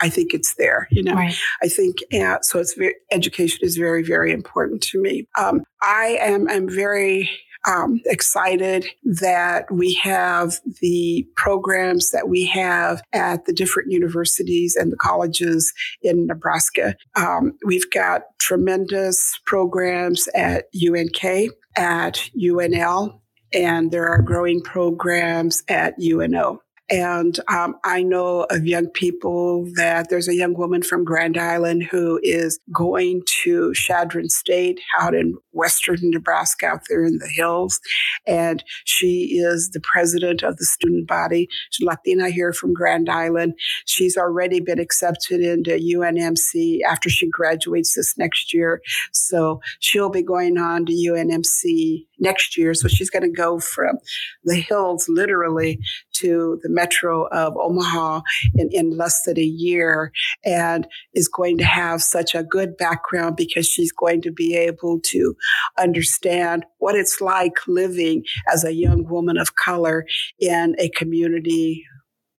I 0.00 0.08
think 0.08 0.34
it's 0.34 0.54
there. 0.56 0.86
You 0.90 1.02
know, 1.02 1.14
right. 1.14 1.34
I 1.62 1.68
think 1.68 1.96
uh, 2.14 2.38
so. 2.42 2.60
It's 2.60 2.74
very, 2.74 2.94
education 3.10 3.60
is 3.62 3.76
very 3.76 4.02
very 4.02 4.32
important 4.32 4.82
to 4.84 5.00
me. 5.00 5.26
Um, 5.38 5.62
I 5.82 6.18
am 6.20 6.48
I'm 6.48 6.68
very 6.68 7.30
um, 7.66 8.00
excited 8.06 8.86
that 9.04 9.70
we 9.70 9.94
have 9.94 10.54
the 10.80 11.26
programs 11.36 12.10
that 12.10 12.28
we 12.28 12.44
have 12.46 13.02
at 13.12 13.44
the 13.46 13.52
different 13.52 13.90
universities 13.90 14.76
and 14.76 14.92
the 14.92 14.96
colleges 14.96 15.72
in 16.02 16.26
Nebraska. 16.26 16.94
Um, 17.16 17.56
we've 17.64 17.90
got 17.90 18.22
tremendous 18.38 19.38
programs 19.46 20.28
at 20.34 20.66
UNK, 20.74 21.50
at 21.76 22.30
UNL, 22.40 23.20
and 23.52 23.90
there 23.90 24.08
are 24.08 24.22
growing 24.22 24.60
programs 24.60 25.62
at 25.68 25.94
UNO. 26.00 26.60
And 26.90 27.38
um, 27.48 27.76
I 27.84 28.02
know 28.02 28.46
of 28.50 28.66
young 28.66 28.88
people 28.88 29.66
that 29.74 30.08
there's 30.08 30.28
a 30.28 30.34
young 30.34 30.54
woman 30.54 30.82
from 30.82 31.04
Grand 31.04 31.36
Island 31.36 31.84
who 31.90 32.18
is 32.22 32.58
going 32.72 33.22
to 33.44 33.74
Chadron 33.74 34.30
State 34.30 34.80
out 34.98 35.14
in 35.14 35.34
western 35.52 35.98
Nebraska, 36.02 36.66
out 36.66 36.82
there 36.88 37.04
in 37.04 37.18
the 37.18 37.28
hills. 37.28 37.78
And 38.26 38.64
she 38.84 39.38
is 39.38 39.70
the 39.70 39.80
president 39.80 40.42
of 40.42 40.56
the 40.56 40.64
student 40.64 41.06
body. 41.06 41.48
She's 41.70 41.86
Latina 41.86 42.30
here 42.30 42.52
from 42.52 42.72
Grand 42.72 43.10
Island. 43.10 43.54
She's 43.84 44.16
already 44.16 44.60
been 44.60 44.78
accepted 44.78 45.40
into 45.40 45.72
UNMC 45.72 46.80
after 46.88 47.10
she 47.10 47.28
graduates 47.28 47.94
this 47.94 48.16
next 48.16 48.54
year. 48.54 48.80
So 49.12 49.60
she'll 49.80 50.10
be 50.10 50.22
going 50.22 50.56
on 50.56 50.86
to 50.86 50.92
UNMC 50.92 52.06
next 52.18 52.56
year. 52.56 52.72
So 52.72 52.88
she's 52.88 53.10
going 53.10 53.22
to 53.22 53.30
go 53.30 53.58
from 53.58 53.98
the 54.44 54.56
hills 54.56 55.06
literally 55.08 55.80
to 56.14 56.58
the 56.62 56.68
metro 56.78 57.26
of 57.28 57.56
Omaha 57.56 58.20
in, 58.54 58.68
in 58.70 58.96
less 58.96 59.22
than 59.24 59.38
a 59.38 59.50
year 59.68 60.12
and 60.44 60.86
is 61.12 61.28
going 61.28 61.58
to 61.58 61.64
have 61.64 62.00
such 62.00 62.34
a 62.34 62.44
good 62.44 62.76
background 62.76 63.36
because 63.36 63.66
she's 63.66 63.92
going 63.92 64.22
to 64.22 64.30
be 64.30 64.56
able 64.56 65.00
to 65.00 65.34
understand 65.76 66.64
what 66.78 66.94
it's 66.94 67.20
like 67.20 67.56
living 67.66 68.22
as 68.52 68.64
a 68.64 68.74
young 68.74 69.04
woman 69.08 69.36
of 69.36 69.56
color 69.56 70.06
in 70.38 70.76
a 70.78 70.88
community 70.90 71.84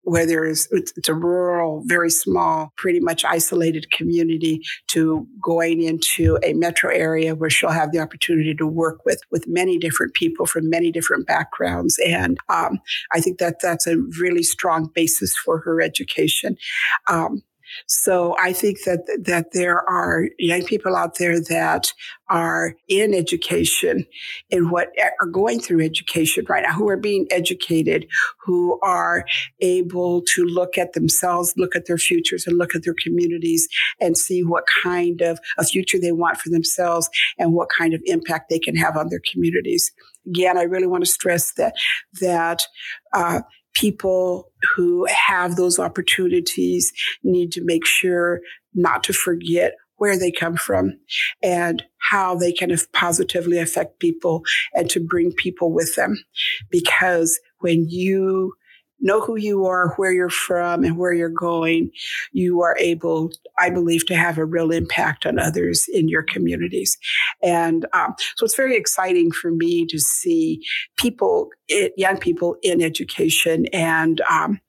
where 0.09 0.25
there 0.25 0.45
is 0.45 0.67
it's 0.71 1.07
a 1.07 1.13
rural, 1.13 1.83
very 1.85 2.09
small, 2.09 2.73
pretty 2.77 2.99
much 2.99 3.23
isolated 3.25 3.91
community 3.91 4.61
to 4.87 5.27
going 5.41 5.81
into 5.81 6.39
a 6.43 6.53
metro 6.53 6.91
area 6.91 7.35
where 7.35 7.49
she'll 7.49 7.69
have 7.69 7.91
the 7.91 7.99
opportunity 7.99 8.53
to 8.55 8.67
work 8.67 9.05
with 9.05 9.21
with 9.31 9.47
many 9.47 9.77
different 9.77 10.13
people 10.13 10.45
from 10.45 10.69
many 10.69 10.91
different 10.91 11.27
backgrounds, 11.27 11.99
and 12.05 12.37
um, 12.49 12.79
I 13.13 13.21
think 13.21 13.39
that 13.39 13.57
that's 13.61 13.87
a 13.87 13.97
really 14.19 14.43
strong 14.43 14.89
basis 14.93 15.35
for 15.37 15.59
her 15.59 15.81
education. 15.81 16.57
Um, 17.07 17.41
So 17.87 18.35
I 18.39 18.53
think 18.53 18.83
that 18.85 19.05
that 19.25 19.51
there 19.53 19.87
are 19.89 20.29
young 20.37 20.63
people 20.63 20.95
out 20.95 21.17
there 21.17 21.39
that 21.39 21.93
are 22.29 22.75
in 22.87 23.13
education 23.13 24.05
and 24.51 24.71
what 24.71 24.89
are 25.19 25.27
going 25.27 25.59
through 25.59 25.83
education 25.83 26.45
right 26.47 26.63
now, 26.63 26.73
who 26.73 26.87
are 26.89 26.97
being 26.97 27.27
educated, 27.31 28.07
who 28.45 28.79
are 28.81 29.25
able 29.61 30.21
to 30.21 30.43
look 30.45 30.77
at 30.77 30.93
themselves, 30.93 31.53
look 31.57 31.75
at 31.75 31.87
their 31.87 31.97
futures, 31.97 32.45
and 32.45 32.57
look 32.57 32.75
at 32.75 32.83
their 32.83 32.95
communities 33.03 33.67
and 33.99 34.17
see 34.17 34.43
what 34.43 34.65
kind 34.83 35.21
of 35.21 35.39
a 35.57 35.63
future 35.63 35.99
they 35.99 36.11
want 36.11 36.37
for 36.37 36.49
themselves 36.49 37.09
and 37.37 37.53
what 37.53 37.69
kind 37.75 37.93
of 37.93 38.01
impact 38.05 38.49
they 38.49 38.59
can 38.59 38.75
have 38.75 38.95
on 38.95 39.09
their 39.09 39.21
communities. 39.31 39.91
Again, 40.27 40.57
I 40.57 40.63
really 40.63 40.87
want 40.87 41.03
to 41.03 41.09
stress 41.09 41.53
that 41.53 41.73
that 42.21 42.61
uh, 43.13 43.41
people 43.73 44.51
who 44.75 45.05
have 45.05 45.55
those 45.55 45.79
opportunities 45.79 46.91
need 47.23 47.51
to 47.51 47.63
make 47.63 47.85
sure 47.85 48.41
not 48.73 49.03
to 49.03 49.13
forget 49.13 49.73
where 49.97 50.17
they 50.17 50.31
come 50.31 50.55
from 50.55 50.97
and 51.43 51.83
how 51.97 52.33
they 52.33 52.51
can 52.51 52.75
positively 52.93 53.59
affect 53.59 53.99
people 53.99 54.41
and 54.73 54.89
to 54.89 54.99
bring 54.99 55.31
people 55.33 55.73
with 55.73 55.95
them. 55.95 56.17
Because 56.71 57.39
when 57.59 57.85
you 57.89 58.53
know 59.01 59.21
who 59.21 59.35
you 59.35 59.65
are, 59.65 59.93
where 59.95 60.11
you're 60.11 60.29
from, 60.29 60.83
and 60.83 60.97
where 60.97 61.13
you're 61.13 61.29
going, 61.29 61.91
you 62.31 62.61
are 62.61 62.77
able, 62.79 63.31
I 63.57 63.69
believe, 63.69 64.05
to 64.07 64.15
have 64.15 64.37
a 64.37 64.45
real 64.45 64.71
impact 64.71 65.25
on 65.25 65.39
others 65.39 65.85
in 65.93 66.07
your 66.09 66.23
communities. 66.23 66.97
And 67.41 67.85
um, 67.93 68.15
so 68.35 68.45
it's 68.45 68.55
very 68.55 68.75
exciting 68.75 69.31
for 69.31 69.51
me 69.51 69.85
to 69.87 69.99
see 69.99 70.61
people, 70.97 71.49
young 71.97 72.17
people 72.17 72.57
in 72.61 72.81
education 72.81 73.65
and 73.67 74.21
um, 74.29 74.59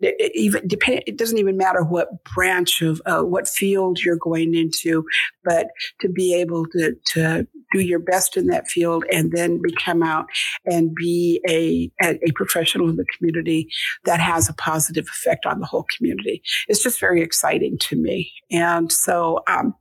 it, 0.00 0.32
even 0.34 0.66
depend, 0.66 1.02
it 1.06 1.16
doesn't 1.16 1.38
even 1.38 1.56
matter 1.56 1.82
what 1.82 2.24
branch 2.24 2.82
of 2.82 3.00
uh, 3.06 3.22
what 3.22 3.48
field 3.48 4.00
you're 4.00 4.16
going 4.16 4.54
into, 4.54 5.04
but 5.44 5.68
to 6.00 6.08
be 6.08 6.34
able 6.34 6.66
to 6.66 6.94
to 7.06 7.46
do 7.72 7.80
your 7.80 7.98
best 7.98 8.36
in 8.36 8.46
that 8.48 8.68
field 8.68 9.04
and 9.12 9.32
then 9.32 9.60
come 9.78 10.02
out 10.02 10.26
and 10.66 10.94
be 10.94 11.40
a, 11.48 11.90
a 12.02 12.32
professional 12.34 12.88
in 12.88 12.96
the 12.96 13.04
community 13.16 13.68
that 14.04 14.20
has 14.20 14.48
a 14.48 14.54
positive 14.54 15.06
effect 15.08 15.46
on 15.46 15.60
the 15.60 15.66
whole 15.66 15.86
community. 15.96 16.42
It's 16.68 16.82
just 16.82 17.00
very 17.00 17.22
exciting 17.22 17.78
to 17.78 17.96
me. 17.96 18.32
And 18.50 18.90
so 18.90 19.40
um, 19.46 19.74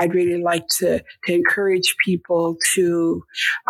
I'd 0.00 0.14
really 0.14 0.42
like 0.42 0.68
to, 0.78 1.02
to 1.24 1.34
encourage 1.34 1.96
people 2.04 2.56
to 2.74 3.22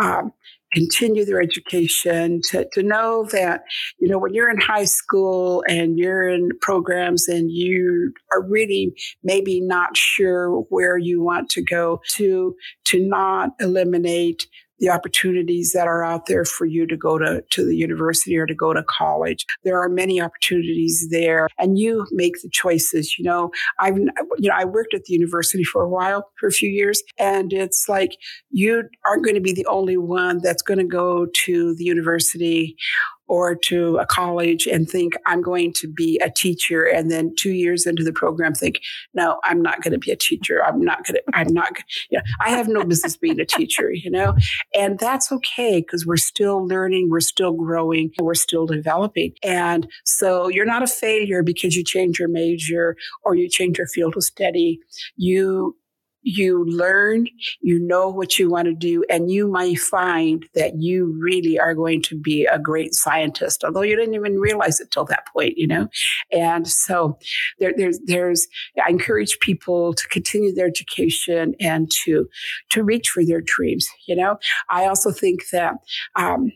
um, 0.03 0.33
continue 0.75 1.25
their 1.25 1.41
education, 1.41 2.41
to, 2.51 2.67
to 2.73 2.83
know 2.83 3.27
that, 3.33 3.63
you 3.99 4.09
know, 4.09 4.19
when 4.19 4.35
you're 4.35 4.51
in 4.51 4.61
high 4.61 4.85
school 4.85 5.65
and 5.69 5.99
you're 5.99 6.29
in 6.29 6.51
programs 6.61 7.29
and 7.29 7.51
you 7.51 8.13
are 8.33 8.43
really 8.43 8.93
maybe 9.23 9.61
not 9.61 9.97
sure 9.97 10.61
where 10.69 10.99
you 10.99 11.23
want 11.23 11.49
to 11.51 11.63
go, 11.63 12.01
to, 12.17 12.55
to 12.85 13.01
not 13.09 13.51
eliminate 13.61 14.47
the 14.79 14.91
opportunities 14.91 15.73
that 15.73 15.87
are 15.87 16.03
out 16.03 16.27
there 16.27 16.45
for 16.45 16.67
you 16.67 16.87
to 16.87 16.97
go 16.97 17.19
to, 17.19 17.43
to 17.51 17.65
the 17.65 17.77
university 17.77 18.37
or 18.37 18.47
to 18.47 18.55
go 18.55 18.73
to 18.73 18.83
college. 18.83 19.47
There 19.63 19.81
are 19.81 19.89
many 19.89 20.21
opportunities 20.21 21.09
there 21.11 21.49
and 21.59 21.79
you 21.79 22.07
make 22.11 22.35
the 22.43 22.51
choices. 22.51 23.19
You 23.19 23.25
know, 23.25 23.51
I've, 23.79 23.97
you 23.97 24.49
know, 24.49 24.55
I 24.55 24.65
worked 24.65 24.95
at 24.95 25.05
the 25.05 25.13
university 25.13 25.65
for 25.65 25.83
a 25.83 25.89
while, 25.89 26.31
for 26.39 26.49
a 26.49 26.53
few 26.53 26.69
years, 26.69 27.03
and 27.19 27.53
it's 27.53 27.87
like 27.89 28.17
you 28.51 28.85
aren't 29.07 29.25
going 29.25 29.35
to 29.35 29.41
be 29.41 29.53
the 29.53 29.67
only 29.67 29.97
one 29.97 30.41
that's 30.43 30.63
going 30.63 30.79
to 30.79 30.85
go 30.85 31.27
to 31.45 31.75
the 31.77 31.85
university 31.85 32.77
or 33.27 33.55
to 33.55 33.97
a 33.99 34.07
college 34.07 34.67
and 34.67 34.89
think 34.89 35.15
I'm 35.27 35.43
going 35.43 35.73
to 35.77 35.89
be 35.89 36.21
a 36.23 36.31
teacher 36.31 36.85
and 36.85 37.11
then 37.11 37.35
2 37.39 37.51
years 37.51 37.87
into 37.87 38.05
the 38.05 38.13
program 38.13 38.55
think 38.55 38.81
no 39.15 39.39
I'm 39.45 39.63
not 39.63 39.83
going 39.83 39.93
to 39.93 39.99
be 39.99 40.11
a 40.11 40.17
teacher. 40.17 40.63
I'm 40.65 40.81
not 40.81 41.07
going 41.07 41.15
to 41.15 41.23
I'm 41.33 41.53
not 41.53 41.73
you 42.11 42.19
know 42.19 42.25
I 42.41 42.51
have 42.51 42.69
no 42.69 42.85
business 42.85 43.17
being 43.17 43.41
a 43.41 43.47
teacher 43.47 43.91
you 43.93 44.11
know? 44.11 44.35
And 44.75 44.99
that's 44.99 45.33
okay 45.33 45.81
because 45.81 46.07
we're 46.07 46.17
still 46.17 46.67
learning 46.67 47.09
we're 47.11 47.21
still 47.21 47.53
growing 47.53 48.11
we're 48.21 48.35
still 48.35 48.67
developing. 48.67 49.33
And 49.43 49.89
so 50.05 50.49
you're 50.49 50.67
not 50.67 50.83
a 50.83 50.87
failure 50.87 51.43
because 51.43 51.77
you 51.77 51.85
change 51.85 52.19
your 52.19 52.29
major 52.29 52.97
or 53.23 53.35
you 53.35 53.49
change 53.49 53.79
your 53.79 53.87
field 53.87 54.17
of 54.17 54.25
study. 54.25 54.81
You 55.17 55.77
you 56.25 56.65
learn, 56.65 57.27
you 57.61 57.79
know 57.79 58.09
what 58.09 58.39
you 58.39 58.51
want 58.51 58.67
to 58.67 58.75
do, 58.75 59.05
and 59.09 59.31
you 59.31 59.47
might 59.47 59.79
find 59.79 60.47
that 60.55 60.73
you 60.81 61.17
really 61.21 61.59
are 61.59 61.75
going 61.75 62.03
to 62.03 62.19
be 62.19 62.47
a 62.47 62.59
great 62.59 62.95
scientist, 62.95 63.63
although 63.63 63.83
you 63.83 63.95
didn't 63.95 64.15
even 64.15 64.41
realize 64.41 64.81
it 64.81 64.91
till 64.91 65.05
that 65.05 65.27
point, 65.33 65.57
you 65.57 65.67
know? 65.67 65.89
And 66.33 66.67
so 66.67 67.19
there, 67.61 67.75
there's, 67.77 68.01
there's, 68.07 68.49
I 68.85 68.91
encourage 68.91 69.39
people 69.41 69.95
to 69.95 70.09
continue 70.09 70.53
their 70.53 70.67
education 70.67 71.55
and 71.61 71.91
to, 72.05 72.27
to 72.71 72.83
reach 72.83 73.11
for 73.11 73.25
their 73.25 73.43
dreams, 73.43 73.87
you 74.09 74.17
know? 74.17 74.39
I 74.71 74.87
also 74.87 75.13
think 75.13 75.51
that, 75.53 75.75
um, 76.17 76.51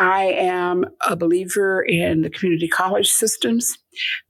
I 0.00 0.26
am 0.26 0.84
a 1.08 1.16
believer 1.16 1.82
in 1.82 2.22
the 2.22 2.30
community 2.30 2.68
college 2.68 3.08
systems. 3.08 3.76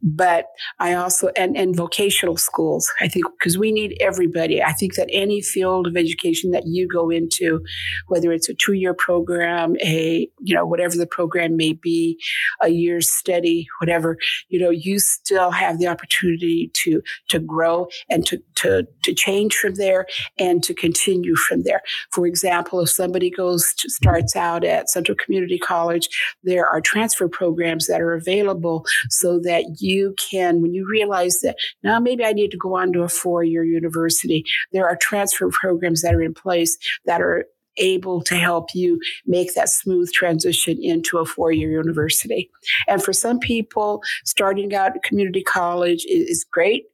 But 0.03 0.47
I 0.79 0.95
also, 0.95 1.31
and, 1.37 1.57
and 1.57 1.75
vocational 1.75 2.37
schools, 2.37 2.91
I 3.01 3.09
think, 3.09 3.27
because 3.39 3.59
we 3.59 3.73
need 3.73 3.97
everybody. 4.01 4.63
I 4.63 4.73
think 4.73 4.95
that 4.95 5.09
any 5.13 5.41
field 5.41 5.87
of 5.87 5.97
education 5.97 6.51
that 6.53 6.67
you 6.67 6.89
go 6.89 7.11
into, 7.11 7.61
whether 8.07 8.33
it's 8.33 8.49
a 8.49 8.55
two 8.55 8.75
year 8.75 8.95
program, 8.95 9.77
a, 9.83 10.29
you 10.41 10.55
know, 10.55 10.67
whatever 10.67 10.97
the 10.97 11.07
program 11.07 11.57
may 11.57 11.73
be, 11.73 12.19
a 12.61 12.69
year's 12.69 13.11
study, 13.11 13.67
whatever, 13.81 14.17
you 14.49 14.59
know, 14.59 14.71
you 14.71 14.99
still 14.99 15.51
have 15.51 15.79
the 15.79 15.87
opportunity 15.87 16.71
to, 16.75 17.03
to 17.29 17.39
grow 17.39 17.89
and 18.09 18.27
to, 18.27 18.41
to, 18.57 18.87
to 19.03 19.15
change 19.15 19.55
from 19.55 19.75
there 19.75 20.07
and 20.39 20.63
to 20.63 20.75
continue 20.75 21.35
from 21.37 21.63
there. 21.63 21.83
For 22.13 22.27
example, 22.27 22.81
if 22.81 22.91
somebody 22.91 23.31
goes, 23.31 23.73
to, 23.79 23.91
starts 23.91 24.37
out 24.37 24.65
at 24.65 24.89
Central 24.89 25.17
Community 25.17 25.59
College, 25.59 26.09
there 26.43 26.67
are 26.67 26.81
transfer 26.81 27.29
programs 27.29 27.87
that 27.87 28.01
are 28.01 28.15
available 28.15 28.85
so 29.11 29.39
that 29.41 29.58
that 29.59 29.81
you 29.81 30.15
can, 30.19 30.63
when 30.63 30.75
you 30.75 30.87
realize 30.89 31.41
that 31.41 31.57
now 31.83 31.99
maybe 31.99 32.25
I 32.25 32.33
need 32.33 32.51
to 32.53 32.57
go 32.57 32.77
on 32.77 32.93
to 32.93 33.03
a 33.03 33.09
four 33.09 33.43
year 33.43 33.65
university, 33.65 34.45
there 34.73 34.87
are 34.87 34.97
transfer 34.97 35.51
programs 35.51 36.03
that 36.03 36.15
are 36.15 36.23
in 36.23 36.35
place 36.35 36.77
that 37.07 37.21
are 37.21 37.47
able 37.81 38.21
to 38.23 38.35
help 38.35 38.75
you 38.75 39.01
make 39.25 39.55
that 39.55 39.69
smooth 39.69 40.13
transition 40.13 40.79
into 40.83 41.19
a 41.19 41.25
four 41.25 41.53
year 41.53 41.71
university. 41.71 42.51
And 42.89 43.01
for 43.01 43.13
some 43.13 43.39
people, 43.39 44.03
starting 44.25 44.75
out 44.75 44.97
at 44.97 45.05
community 45.05 45.45
college 45.45 46.05
is, 46.09 46.29
is, 46.29 46.45
great. 46.51 46.87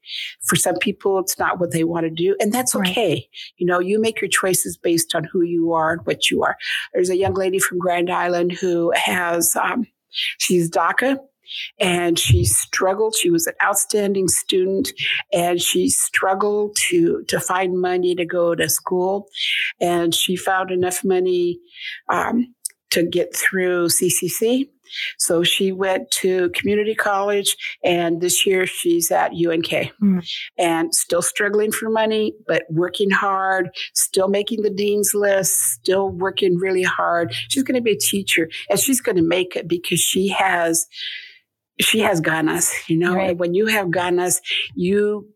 For 0.43 0.57
some 0.57 0.77
people, 0.77 1.19
it's 1.21 1.39
not 1.39 1.59
what 1.59 1.71
they 1.71 1.85
want 1.85 2.05
to 2.05 2.11
do. 2.11 2.37
And 2.39 2.53
that's 2.53 2.77
okay. 2.77 3.13
Right. 3.15 3.25
You 3.57 3.67
know, 3.67 3.79
you 3.79 3.99
make 3.99 4.21
your 4.21 4.29
choices 4.29 4.77
based 4.77 5.15
on 5.15 5.25
who 5.25 5.41
you 5.41 5.73
are 5.73 5.93
and 5.93 6.07
what 6.07 6.31
you 6.31 6.43
are. 6.43 6.57
There's 6.93 7.09
a 7.09 7.17
young 7.17 7.33
lady 7.33 7.59
from 7.59 7.79
Grand 7.79 8.11
Island 8.11 8.53
who 8.53 8.93
has, 8.95 9.57
um, 9.57 9.87
she's 10.39 10.71
DACA 10.71 11.19
and 11.79 12.19
she 12.19 12.45
struggled. 12.45 13.15
She 13.15 13.31
was 13.31 13.47
an 13.47 13.55
outstanding 13.63 14.29
student, 14.29 14.93
and 15.33 15.61
she 15.61 15.89
struggled 15.89 16.77
to 16.89 17.25
to 17.29 17.41
find 17.41 17.81
money 17.81 18.15
to 18.15 18.25
go 18.25 18.55
to 18.55 18.69
school, 18.69 19.29
and 19.81 20.15
she 20.15 20.37
found 20.37 20.71
enough 20.71 21.05
money 21.05 21.59
um, 22.11 22.55
to 22.91 23.03
get 23.03 23.35
through 23.35 23.89
CCC. 23.89 24.69
So 25.19 25.43
she 25.43 25.73
went 25.73 26.11
to 26.13 26.51
community 26.51 26.95
college, 26.95 27.57
and 27.83 28.21
this 28.21 28.47
year 28.47 28.67
she's 28.67 29.11
at 29.11 29.33
UNK 29.33 29.93
mm. 30.01 30.27
and 30.59 30.95
still 30.95 31.23
struggling 31.23 31.73
for 31.73 31.91
money, 31.91 32.35
but 32.47 32.65
working 32.71 33.11
hard, 33.11 33.71
still 33.95 34.29
making 34.29 34.63
the 34.63 34.71
dean's 34.71 35.13
list, 35.15 35.59
still 35.73 36.11
working 36.11 36.57
really 36.57 36.83
hard. 36.83 37.35
She's 37.49 37.63
going 37.63 37.77
to 37.77 37.83
be 37.83 37.93
a 37.93 37.99
teacher, 37.99 38.49
and 38.71 38.79
she's 38.79 39.01
going 39.01 39.17
to 39.17 39.23
make 39.23 39.57
it 39.57 39.69
because 39.69 40.01
she 40.01 40.29
has 40.29 40.87
she 41.81 42.01
has 42.01 42.21
ganas, 42.21 42.73
you 42.89 42.99
know, 42.99 43.15
right. 43.15 43.37
when 43.37 43.55
you 43.55 43.67
have 43.67 43.89
ganas, 43.89 44.41
you 44.75 45.29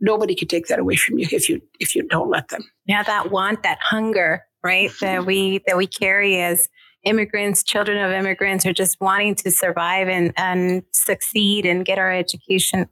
nobody 0.00 0.34
can 0.34 0.48
take 0.48 0.66
that 0.66 0.78
away 0.78 0.96
from 0.96 1.18
you 1.18 1.26
if 1.30 1.48
you 1.48 1.60
if 1.80 1.94
you 1.94 2.02
don't 2.08 2.30
let 2.30 2.48
them. 2.48 2.62
Yeah, 2.86 3.02
that 3.02 3.30
want, 3.30 3.62
that 3.62 3.78
hunger, 3.82 4.44
right? 4.62 4.90
That 5.00 5.26
we 5.26 5.60
that 5.66 5.76
we 5.76 5.86
carry 5.86 6.40
as 6.40 6.68
immigrants, 7.04 7.62
children 7.62 7.98
of 7.98 8.12
immigrants 8.12 8.66
are 8.66 8.72
just 8.72 9.00
wanting 9.00 9.34
to 9.36 9.50
survive 9.50 10.08
and 10.08 10.32
and 10.36 10.82
succeed 10.92 11.64
and 11.64 11.84
get 11.84 11.98
our 11.98 12.12
education. 12.12 12.86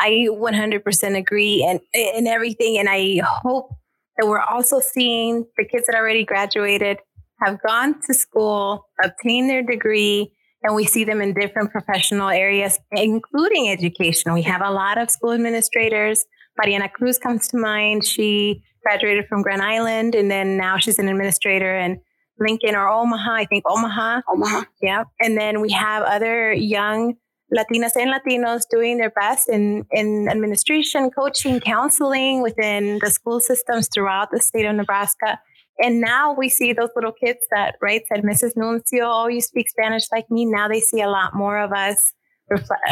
I 0.00 0.26
100% 0.28 1.16
agree 1.16 1.64
and 1.64 1.80
in 1.94 2.26
everything 2.26 2.78
and 2.78 2.88
I 2.90 3.20
hope 3.24 3.70
that 4.18 4.26
we're 4.26 4.40
also 4.40 4.80
seeing 4.80 5.46
the 5.56 5.64
kids 5.64 5.86
that 5.86 5.94
already 5.94 6.24
graduated 6.24 6.98
have 7.40 7.60
gone 7.62 8.00
to 8.06 8.14
school, 8.14 8.86
obtained 9.02 9.48
their 9.48 9.62
degree, 9.62 10.32
and 10.64 10.74
we 10.74 10.86
see 10.86 11.04
them 11.04 11.20
in 11.20 11.34
different 11.34 11.70
professional 11.70 12.30
areas, 12.30 12.78
including 12.90 13.68
education. 13.68 14.32
We 14.32 14.42
have 14.42 14.62
a 14.62 14.70
lot 14.70 14.98
of 14.98 15.10
school 15.10 15.32
administrators. 15.32 16.24
Mariana 16.58 16.88
Cruz 16.88 17.18
comes 17.18 17.46
to 17.48 17.58
mind. 17.58 18.04
She 18.04 18.62
graduated 18.82 19.26
from 19.28 19.42
Grand 19.42 19.62
Island 19.62 20.14
and 20.14 20.30
then 20.30 20.56
now 20.56 20.78
she's 20.78 20.98
an 20.98 21.08
administrator 21.08 21.76
in 21.76 22.00
Lincoln 22.40 22.74
or 22.74 22.88
Omaha. 22.88 23.32
I 23.32 23.44
think 23.44 23.64
Omaha. 23.68 24.22
Omaha. 24.28 24.64
Yeah. 24.82 25.04
And 25.20 25.36
then 25.36 25.60
we 25.60 25.70
have 25.72 26.02
other 26.02 26.52
young 26.52 27.14
Latinas 27.54 27.92
and 27.96 28.12
Latinos 28.12 28.62
doing 28.70 28.96
their 28.96 29.10
best 29.10 29.48
in, 29.48 29.84
in 29.90 30.28
administration, 30.28 31.10
coaching, 31.10 31.60
counseling 31.60 32.42
within 32.42 32.98
the 33.02 33.10
school 33.10 33.38
systems 33.38 33.88
throughout 33.92 34.30
the 34.32 34.40
state 34.40 34.64
of 34.64 34.74
Nebraska. 34.74 35.38
And 35.82 36.00
now 36.00 36.34
we 36.34 36.48
see 36.48 36.72
those 36.72 36.90
little 36.94 37.12
kids 37.12 37.40
that, 37.50 37.76
right, 37.82 38.02
said, 38.08 38.22
Mrs. 38.22 38.52
Nuncio, 38.56 39.04
oh, 39.04 39.26
you 39.26 39.40
speak 39.40 39.68
Spanish 39.68 40.04
like 40.12 40.30
me. 40.30 40.44
Now 40.44 40.68
they 40.68 40.80
see 40.80 41.00
a 41.00 41.08
lot 41.08 41.34
more 41.34 41.58
of 41.58 41.72
us 41.72 42.12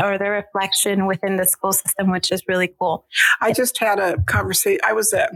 or 0.02 0.18
the 0.18 0.30
reflection 0.30 1.06
within 1.06 1.36
the 1.36 1.44
school 1.44 1.72
system, 1.72 2.10
which 2.10 2.32
is 2.32 2.42
really 2.48 2.72
cool. 2.78 3.06
I 3.40 3.52
just 3.52 3.78
had 3.78 3.98
a 3.98 4.20
conversation. 4.22 4.80
I 4.84 4.94
was 4.94 5.12
a, 5.12 5.28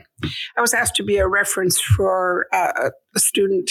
I 0.57 0.61
was 0.61 0.73
asked 0.73 0.97
to 0.97 1.05
be 1.05 1.19
a 1.19 1.29
reference 1.29 1.81
for 1.81 2.47
uh, 2.53 2.91
a 3.15 3.21
student 3.21 3.71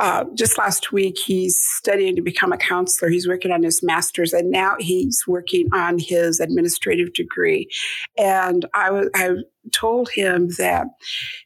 uh, 0.00 0.24
just 0.34 0.58
last 0.58 0.92
week, 0.92 1.16
he's 1.18 1.58
studying 1.60 2.16
to 2.16 2.22
become 2.22 2.52
a 2.52 2.56
counselor. 2.56 3.08
He's 3.08 3.28
working 3.28 3.52
on 3.52 3.62
his 3.62 3.82
master's, 3.82 4.32
and 4.32 4.50
now 4.50 4.74
he's 4.80 5.22
working 5.26 5.68
on 5.72 5.98
his 5.98 6.40
administrative 6.40 7.12
degree. 7.14 7.68
And 8.18 8.66
I 8.74 8.90
was 8.90 9.08
I 9.14 9.30
told 9.72 10.10
him 10.10 10.48
that 10.58 10.86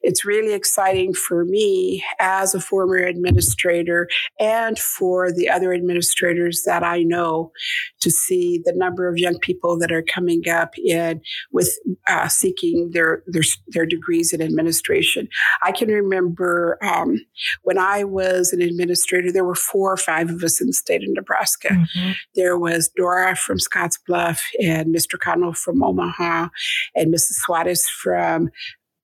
it's 0.03 0.25
really 0.25 0.53
exciting 0.53 1.15
for 1.15 1.45
me 1.45 2.05
as 2.19 2.55
a 2.55 2.61
former 2.61 2.97
administrator 2.97 4.09
and 4.39 4.79
for 4.79 5.33
the 5.33 5.49
other 5.49 5.73
administrators 5.73 6.63
that 6.67 6.83
I 6.83 7.03
know 7.03 7.53
to 8.01 8.11
see 8.11 8.61
the 8.65 8.73
number 8.75 9.09
of 9.09 9.19
young 9.19 9.39
people 9.39 9.79
that 9.79 9.93
are 9.93 10.03
coming 10.03 10.49
up 10.49 10.71
in 10.79 11.21
with 11.53 11.71
uh, 12.09 12.29
seeking 12.29 12.91
their, 12.93 13.23
their 13.27 13.43
their 13.69 13.87
degrees 13.87 14.33
in 14.33 14.43
administration. 14.43 15.29
I 15.63 15.73
can 15.73 15.89
remember 15.89 16.79
um, 16.83 17.17
when 17.63 17.79
I 17.79 18.05
was 18.05 18.53
an 18.53 18.61
administrator, 18.61 19.33
there 19.33 19.45
were 19.45 19.55
four 19.55 19.93
or 19.93 19.97
five 19.97 20.31
of 20.31 20.43
us 20.43 20.61
in 20.61 20.69
the 20.69 20.73
state 20.73 21.03
of 21.03 21.11
Nebraska. 21.11 21.69
Mm-hmm. 21.69 22.13
There 22.35 22.59
was 22.59 22.91
Dora 22.97 23.37
from 23.37 23.59
Scottsbluff 23.59 24.43
and 24.61 24.95
Mr. 24.95 25.19
Connell 25.19 25.53
from 25.53 25.83
Omaha 25.83 26.49
and 26.95 27.15
Mrs. 27.15 27.35
Suarez 27.45 27.89
from 27.89 28.08
from 28.09 28.51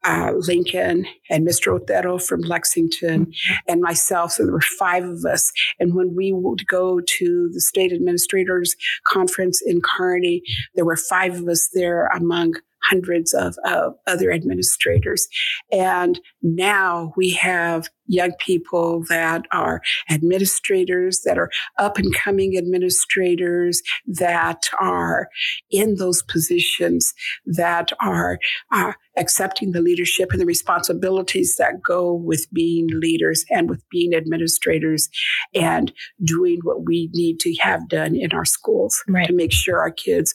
uh, 0.05 0.33
Lincoln 0.37 1.07
and 1.31 1.47
Mr. 1.47 1.75
Otero 1.75 2.19
from 2.19 2.41
Lexington 2.41 3.27
mm-hmm. 3.27 3.55
and 3.69 3.81
myself. 3.81 4.33
So 4.33 4.45
there 4.45 4.53
were 4.53 4.61
five 4.61 5.05
of 5.05 5.25
us. 5.25 5.51
And 5.81 5.95
when 5.95 6.15
we 6.15 6.33
would 6.33 6.67
go 6.67 7.01
to 7.01 7.51
the 7.53 7.61
state 7.61 7.93
administrators 7.93 8.77
conference 9.09 9.63
in 9.65 9.81
Kearney, 9.81 10.43
there 10.75 10.85
were 10.85 10.97
five 10.97 11.35
of 11.35 11.49
us 11.49 11.71
there 11.73 12.07
among 12.09 12.55
hundreds 12.91 13.33
of, 13.33 13.57
of 13.65 13.95
other 14.07 14.31
administrators. 14.31 15.27
And 15.73 16.21
now 16.43 17.13
we 17.17 17.31
have 17.31 17.89
young 18.07 18.33
people 18.39 19.05
that 19.09 19.43
are 19.53 19.81
administrators, 20.11 21.23
that 21.25 21.39
are 21.39 21.51
up 21.79 21.99
and 21.99 22.15
coming 22.15 22.57
administrators, 22.57 23.83
that 24.07 24.69
are 24.81 25.29
in 25.71 25.97
those 25.97 26.23
positions, 26.23 27.15
that 27.47 27.93
are 28.01 28.39
uh, 28.73 28.93
accepting 29.17 29.73
the 29.73 29.81
leadership 29.81 30.31
and 30.33 30.41
the 30.41 30.47
responsibilities 30.47 31.57
that 31.57 31.83
go 31.83 32.13
with 32.13 32.47
being 32.53 32.89
leaders 32.89 33.45
and 33.51 33.69
with 33.69 33.83
being 33.91 34.15
administrators 34.15 35.09
and 35.55 35.93
doing 36.25 36.61
what 36.63 36.85
we 36.85 37.11
need 37.15 37.39
to 37.41 37.55
have 37.57 37.89
done 37.89 38.17
in 38.17 38.33
our 38.33 38.45
schools 38.45 39.03
right. 39.09 39.27
to 39.27 39.33
make 39.33 39.53
sure 39.53 39.79
our 39.79 39.91
kids 39.91 40.35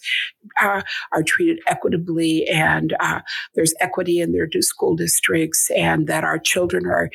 uh, 0.61 0.81
are 1.11 1.23
treated 1.23 1.59
equitably 1.67 2.47
and 2.47 2.95
uh, 2.99 3.19
there's 3.55 3.73
equity 3.79 4.19
in 4.19 4.31
their 4.31 4.47
school 4.61 4.95
districts 4.95 5.69
and 5.75 6.07
that 6.07 6.23
our 6.23 6.39
children 6.39 6.85
are 6.85 7.09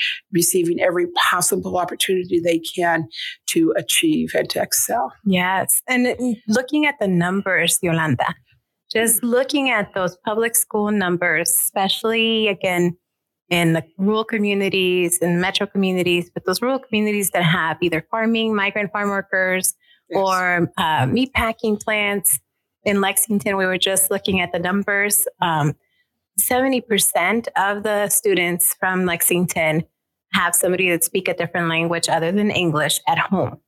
receiving 0.45 0.80
every 0.80 1.07
possible 1.30 1.78
opportunity 1.78 2.38
they 2.38 2.59
can 2.59 3.09
to 3.47 3.72
achieve 3.76 4.32
and 4.34 4.49
to 4.51 4.61
excel. 4.61 5.12
Yes. 5.24 5.82
And 5.88 6.36
looking 6.49 6.86
at 6.86 6.97
the 7.01 7.09
numbers, 7.09 7.78
Yolanda, 7.82 8.34
just 8.92 9.22
looking 9.22 9.70
at 9.70 9.95
those 9.95 10.16
public 10.24 10.55
school 10.55 10.90
numbers, 10.90 11.49
especially 11.49 12.49
again 12.49 12.97
in 13.51 13.72
the 13.72 13.84
rural 13.99 14.24
communities 14.24 15.18
and 15.20 15.40
metro 15.40 15.66
communities, 15.66 16.30
but 16.32 16.45
those 16.47 16.62
rural 16.62 16.78
communities 16.78 17.30
that 17.30 17.42
have 17.42 17.76
either 17.82 18.07
farming, 18.11 18.55
migrant 18.55 18.90
farm 18.92 19.11
workers, 19.11 19.74
yes. 20.09 20.18
or 20.18 20.72
uh, 20.78 21.07
meat 21.07 21.32
packing 21.32 21.76
plants. 21.76 22.38
In 22.84 23.01
Lexington, 23.01 23.57
we 23.57 23.64
were 23.64 23.78
just 23.78 24.11
looking 24.11 24.40
at 24.40 24.53
the 24.53 24.59
numbers. 24.59 25.26
Um, 25.40 25.74
70% 26.40 27.47
of 27.57 27.82
the 27.82 28.09
students 28.09 28.74
from 28.80 29.07
Lexington 29.07 29.84
have 30.35 30.55
somebody 30.55 30.91
that 30.91 31.05
speak 31.05 31.28
a 31.28 31.35
different 31.35 31.68
language 31.68 32.09
other 32.09 32.32
than 32.32 32.51
English 32.51 33.01
at 33.09 33.18
home. 33.18 33.59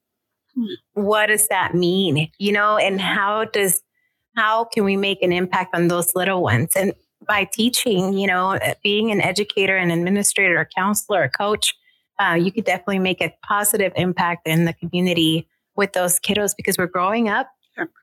What 0.95 1.27
does 1.27 1.49
that 1.49 1.75
mean? 1.75 2.31
You 2.39 2.53
know, 2.53 2.77
and 2.77 3.01
how 3.01 3.45
does 3.45 3.83
how 4.37 4.65
can 4.65 4.85
we 4.85 4.97
make 4.97 5.23
an 5.23 5.33
impact 5.33 5.75
on 5.75 5.89
those 5.89 6.15
little 6.15 6.43
ones? 6.43 6.73
And 6.77 6.93
by 7.27 7.49
teaching, 7.51 8.13
you 8.19 8.27
know, 8.27 8.59
being 8.83 9.11
an 9.11 9.21
educator, 9.21 9.77
an 9.77 9.91
administrator, 9.91 10.61
a 10.61 10.67
counselor, 10.67 11.23
a 11.23 11.31
coach, 11.31 11.75
uh, 12.19 12.35
you 12.35 12.53
could 12.53 12.65
definitely 12.65 12.99
make 12.99 13.23
a 13.23 13.35
positive 13.47 13.93
impact 13.97 14.47
in 14.47 14.65
the 14.65 14.73
community 14.75 15.49
with 15.77 15.93
those 15.93 16.19
kiddos 16.19 16.55
because 16.57 16.79
we're 16.79 16.87
growing 16.87 17.29
up. 17.29 17.49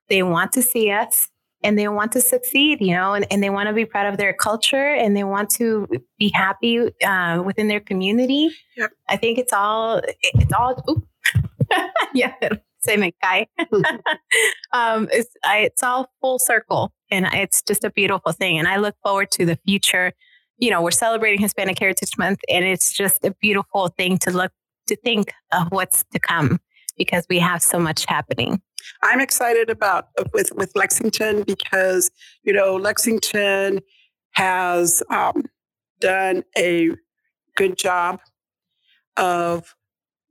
They 0.10 0.24
want 0.24 0.52
to 0.54 0.62
see 0.62 0.92
us 0.92 1.30
and 1.64 1.80
they 1.80 1.88
want 1.88 2.12
to 2.12 2.22
succeed, 2.22 2.80
you 2.82 2.94
know, 2.94 3.14
and, 3.14 3.26
and 3.32 3.42
they 3.42 3.50
want 3.50 3.68
to 3.68 3.74
be 3.74 3.86
proud 3.86 4.12
of 4.12 4.18
their 4.18 4.34
culture 4.34 4.94
and 4.94 5.16
they 5.16 5.24
want 5.24 5.50
to 5.52 5.88
be 6.20 6.32
happy 6.34 6.92
uh, 7.04 7.42
within 7.44 7.68
their 7.68 7.80
community. 7.80 8.50
Yep. 8.78 8.92
I 9.10 9.18
think 9.18 9.40
it's 9.40 9.54
all, 9.54 10.02
it's 10.04 10.54
all, 10.54 10.84
yeah, 12.14 12.34
se 12.82 12.98
me 12.98 13.14
cae. 13.24 13.48
um, 14.74 15.08
it's, 15.12 15.30
I, 15.44 15.60
it's 15.60 15.82
all 15.84 16.12
full 16.22 16.40
circle 16.40 16.94
and 17.10 17.26
it's 17.34 17.62
just 17.62 17.84
a 17.84 17.92
beautiful 17.92 18.32
thing. 18.32 18.60
And 18.60 18.68
I 18.68 18.78
look 18.78 18.96
forward 19.04 19.32
to 19.32 19.46
the 19.46 19.58
future. 19.66 20.12
You 20.58 20.70
know, 20.72 20.82
we're 20.82 20.92
celebrating 20.92 21.40
Hispanic 21.42 21.80
Heritage 21.80 22.18
Month 22.18 22.40
and 22.50 22.66
it's 22.66 22.94
just 22.94 23.24
a 23.24 23.34
beautiful 23.42 23.88
thing 23.88 24.18
to 24.20 24.32
look, 24.32 24.52
to 24.88 24.96
think 24.98 25.34
of 25.52 25.68
what's 25.70 26.04
to 26.12 26.20
come 26.20 26.60
because 26.98 27.26
we 27.30 27.40
have 27.40 27.62
so 27.64 27.80
much 27.80 28.06
happening. 28.08 28.62
I'm 29.02 29.20
excited 29.20 29.70
about 29.70 30.08
with 30.34 30.52
with 30.56 30.72
Lexington 30.76 31.44
because 31.44 32.12
you 32.44 32.54
know 32.54 32.76
Lexington 32.76 33.80
has 34.32 35.04
um, 35.10 35.44
done 36.00 36.44
a 36.58 36.90
good 37.56 37.78
job 37.78 38.20
of 39.18 39.76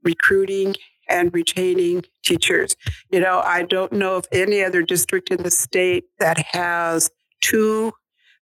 recruiting 0.02 0.74
and 1.08 1.32
retaining 1.32 2.04
teachers. 2.24 2.76
You 3.10 3.20
know, 3.20 3.40
I 3.44 3.62
don't 3.62 3.92
know 3.92 4.16
of 4.16 4.26
any 4.32 4.64
other 4.64 4.82
district 4.82 5.30
in 5.30 5.42
the 5.42 5.50
state 5.50 6.04
that 6.18 6.38
has 6.52 7.10
two 7.40 7.92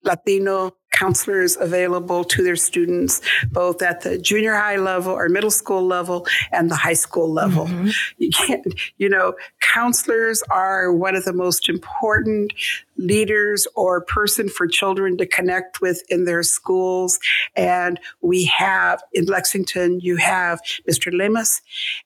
Latino 0.05 0.77
counselors 0.93 1.57
available 1.57 2.25
to 2.25 2.43
their 2.43 2.57
students, 2.57 3.21
both 3.51 3.83
at 3.83 4.01
the 4.03 4.19
junior 4.19 4.55
high 4.55 4.77
level 4.77 5.13
or 5.13 5.29
middle 5.29 5.51
school 5.51 5.87
level 5.87 6.27
and 6.53 6.71
the 6.71 6.77
high 6.77 6.95
school 6.95 7.31
level. 7.33 7.67
Mm-hmm. 7.67 7.91
You 8.19 8.31
can't, 8.31 8.81
you 8.99 9.09
know, 9.09 9.35
counselors 9.61 10.43
are 10.51 10.93
one 10.93 11.15
of 11.15 11.25
the 11.25 11.33
most 11.33 11.69
important 11.69 12.53
leaders 12.97 13.67
or 13.77 14.01
person 14.01 14.49
for 14.49 14.67
children 14.67 15.17
to 15.19 15.27
connect 15.27 15.81
with 15.81 16.03
in 16.09 16.25
their 16.25 16.43
schools. 16.43 17.19
And 17.55 18.01
we 18.21 18.45
have 18.45 19.03
in 19.13 19.27
Lexington, 19.27 20.01
you 20.01 20.17
have 20.17 20.61
Mr. 20.91 21.13
Lemus 21.13 21.61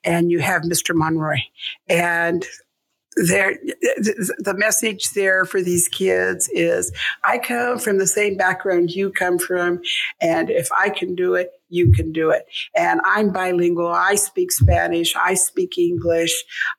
and 0.05 0.30
you 0.30 0.41
have 0.41 0.62
Mr. 0.62 0.95
Monroy. 0.95 1.39
And 1.89 2.45
there 3.16 3.58
the 4.38 4.54
message 4.56 5.10
there 5.10 5.44
for 5.44 5.60
these 5.62 5.88
kids 5.88 6.48
is 6.52 6.92
i 7.24 7.36
come 7.38 7.78
from 7.78 7.98
the 7.98 8.06
same 8.06 8.36
background 8.36 8.90
you 8.90 9.10
come 9.10 9.38
from 9.38 9.80
and 10.20 10.50
if 10.50 10.68
i 10.78 10.88
can 10.88 11.14
do 11.14 11.34
it 11.34 11.50
you 11.72 11.90
can 11.90 12.12
do 12.12 12.30
it. 12.30 12.44
And 12.76 13.00
I'm 13.04 13.32
bilingual. 13.32 13.88
I 13.88 14.14
speak 14.16 14.52
Spanish. 14.52 15.16
I 15.16 15.34
speak 15.34 15.78
English. 15.78 16.32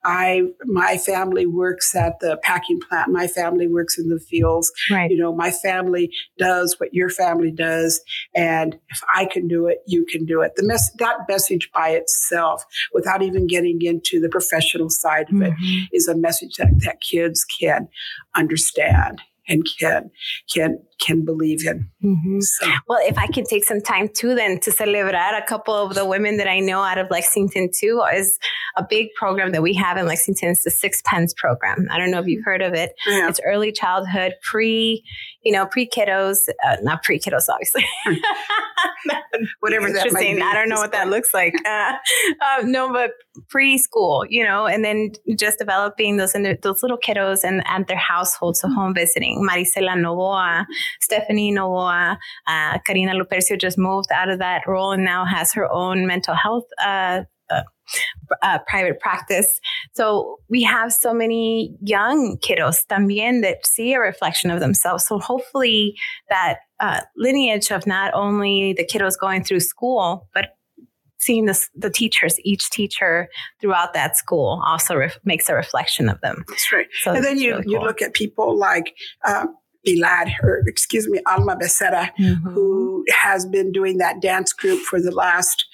I, 0.05 0.43
my 0.65 0.97
family 0.97 1.45
works 1.45 1.95
at 1.95 2.19
the 2.19 2.37
packing 2.43 2.79
plant. 2.79 3.11
My 3.11 3.27
family 3.27 3.67
works 3.67 3.97
in 3.97 4.09
the 4.09 4.19
fields. 4.19 4.71
Right. 4.91 5.09
You 5.09 5.17
know, 5.17 5.35
my 5.35 5.51
family 5.51 6.11
does 6.37 6.79
what 6.79 6.93
your 6.93 7.09
family 7.09 7.51
does. 7.51 8.01
And 8.35 8.77
if 8.89 9.01
I 9.15 9.25
can 9.25 9.47
do 9.47 9.67
it, 9.67 9.79
you 9.87 10.05
can 10.05 10.25
do 10.25 10.41
it. 10.41 10.55
The 10.55 10.63
mess, 10.63 10.91
that 10.99 11.17
message 11.27 11.71
by 11.73 11.89
itself, 11.89 12.63
without 12.93 13.23
even 13.23 13.47
getting 13.47 13.81
into 13.81 14.19
the 14.19 14.29
professional 14.29 14.89
side 14.89 15.29
of 15.29 15.35
mm-hmm. 15.35 15.43
it, 15.63 15.89
is 15.91 16.07
a 16.07 16.15
message 16.15 16.55
that, 16.57 16.79
that 16.85 17.01
kids 17.01 17.43
can 17.59 17.87
understand 18.35 19.21
and 19.47 19.67
can 19.79 20.09
can 20.53 20.79
can 21.05 21.25
believe 21.25 21.65
in. 21.65 21.89
Mm-hmm. 22.03 22.39
So. 22.39 22.71
Well, 22.87 22.99
if 23.01 23.17
I 23.17 23.27
can 23.27 23.43
take 23.45 23.63
some 23.63 23.81
time 23.81 24.09
too, 24.13 24.35
then 24.35 24.59
to 24.61 24.71
celebrate 24.71 25.13
a 25.13 25.43
couple 25.47 25.75
of 25.75 25.95
the 25.95 26.05
women 26.05 26.37
that 26.37 26.47
I 26.47 26.59
know 26.59 26.81
out 26.81 26.97
of 26.97 27.07
Lexington 27.09 27.69
too, 27.77 28.01
is 28.13 28.37
a 28.77 28.85
big 28.87 29.07
program 29.15 29.51
that 29.51 29.61
we 29.61 29.73
have 29.73 29.97
in 29.97 30.05
Lexington. 30.05 30.49
It's 30.49 30.63
the 30.63 30.71
Sixpence 30.71 31.33
program. 31.33 31.87
I 31.91 31.97
don't 31.97 32.11
know 32.11 32.19
if 32.19 32.27
you've 32.27 32.45
heard 32.45 32.61
of 32.61 32.73
it. 32.73 32.91
Yeah. 33.07 33.29
It's 33.29 33.39
early 33.45 33.71
childhood, 33.71 34.33
pre, 34.41 35.03
you 35.43 35.51
know, 35.51 35.65
pre 35.65 35.87
kiddos, 35.87 36.37
uh, 36.65 36.77
not 36.81 37.03
pre 37.03 37.19
kiddos, 37.19 37.49
obviously. 37.49 37.85
whatever 39.59 39.87
that 39.87 39.93
might 39.93 40.05
Interesting. 40.05 40.35
be 40.37 40.41
I 40.41 40.53
don't 40.53 40.69
know 40.69 40.77
what 40.77 40.91
that 40.91 41.09
looks 41.09 41.33
like. 41.33 41.55
Uh, 41.65 41.93
uh, 42.41 42.63
no, 42.63 42.91
but 42.91 43.11
preschool, 43.53 44.25
you 44.29 44.43
know, 44.43 44.65
and 44.65 44.83
then 44.83 45.11
just 45.37 45.59
developing 45.59 46.17
those 46.17 46.33
those 46.61 46.81
little 46.81 46.97
kiddos 46.97 47.39
and 47.43 47.63
at 47.65 47.87
their 47.87 47.97
household. 47.97 48.57
So 48.57 48.69
home 48.69 48.93
visiting. 48.93 49.47
Maricela 49.47 49.95
Novoa, 49.95 50.65
Stephanie 51.01 51.53
Novoa, 51.53 52.17
uh, 52.47 52.79
Karina 52.85 53.13
Lupercio 53.13 53.59
just 53.59 53.77
moved 53.77 54.11
out 54.11 54.29
of 54.29 54.39
that 54.39 54.63
role 54.67 54.91
and 54.91 55.03
now 55.03 55.25
has 55.25 55.53
her 55.53 55.71
own 55.71 56.07
mental 56.07 56.35
health. 56.35 56.65
Uh, 56.83 57.21
uh, 57.49 57.63
uh, 58.41 58.59
private 58.67 58.99
practice. 58.99 59.59
So 59.93 60.37
we 60.49 60.63
have 60.63 60.93
so 60.93 61.13
many 61.13 61.75
young 61.81 62.37
kiddos 62.37 62.77
también 62.89 63.41
that 63.41 63.65
see 63.65 63.93
a 63.93 63.99
reflection 63.99 64.49
of 64.49 64.61
themselves. 64.61 65.05
So 65.05 65.19
hopefully 65.19 65.95
that 66.29 66.59
uh, 66.79 67.01
lineage 67.17 67.71
of 67.71 67.85
not 67.85 68.13
only 68.13 68.73
the 68.73 68.85
kiddos 68.85 69.19
going 69.19 69.43
through 69.43 69.59
school, 69.59 70.29
but 70.33 70.55
seeing 71.19 71.45
the, 71.45 71.67
the 71.75 71.89
teachers, 71.89 72.37
each 72.43 72.69
teacher 72.69 73.27
throughout 73.61 73.93
that 73.93 74.17
school 74.17 74.61
also 74.65 74.95
ref- 74.95 75.19
makes 75.23 75.49
a 75.49 75.53
reflection 75.53 76.09
of 76.09 76.19
them. 76.21 76.43
That's 76.47 76.71
right. 76.71 76.87
So 77.01 77.13
and 77.13 77.23
then 77.23 77.37
you, 77.37 77.51
really 77.51 77.63
you 77.67 77.79
look 77.79 78.01
at 78.01 78.13
people 78.13 78.57
like 78.57 78.93
uh, 79.25 79.47
Bilad, 79.85 80.31
or 80.43 80.61
excuse 80.67 81.07
me, 81.09 81.19
Alma 81.27 81.55
Becerra, 81.55 82.09
Mhm. 82.19 82.53
who 82.53 83.03
has 83.11 83.45
been 83.45 83.71
doing 83.71 83.97
that 83.97 84.21
dance 84.21 84.53
group 84.53 84.81
for 84.81 85.01
the 85.01 85.11
last 85.11 85.65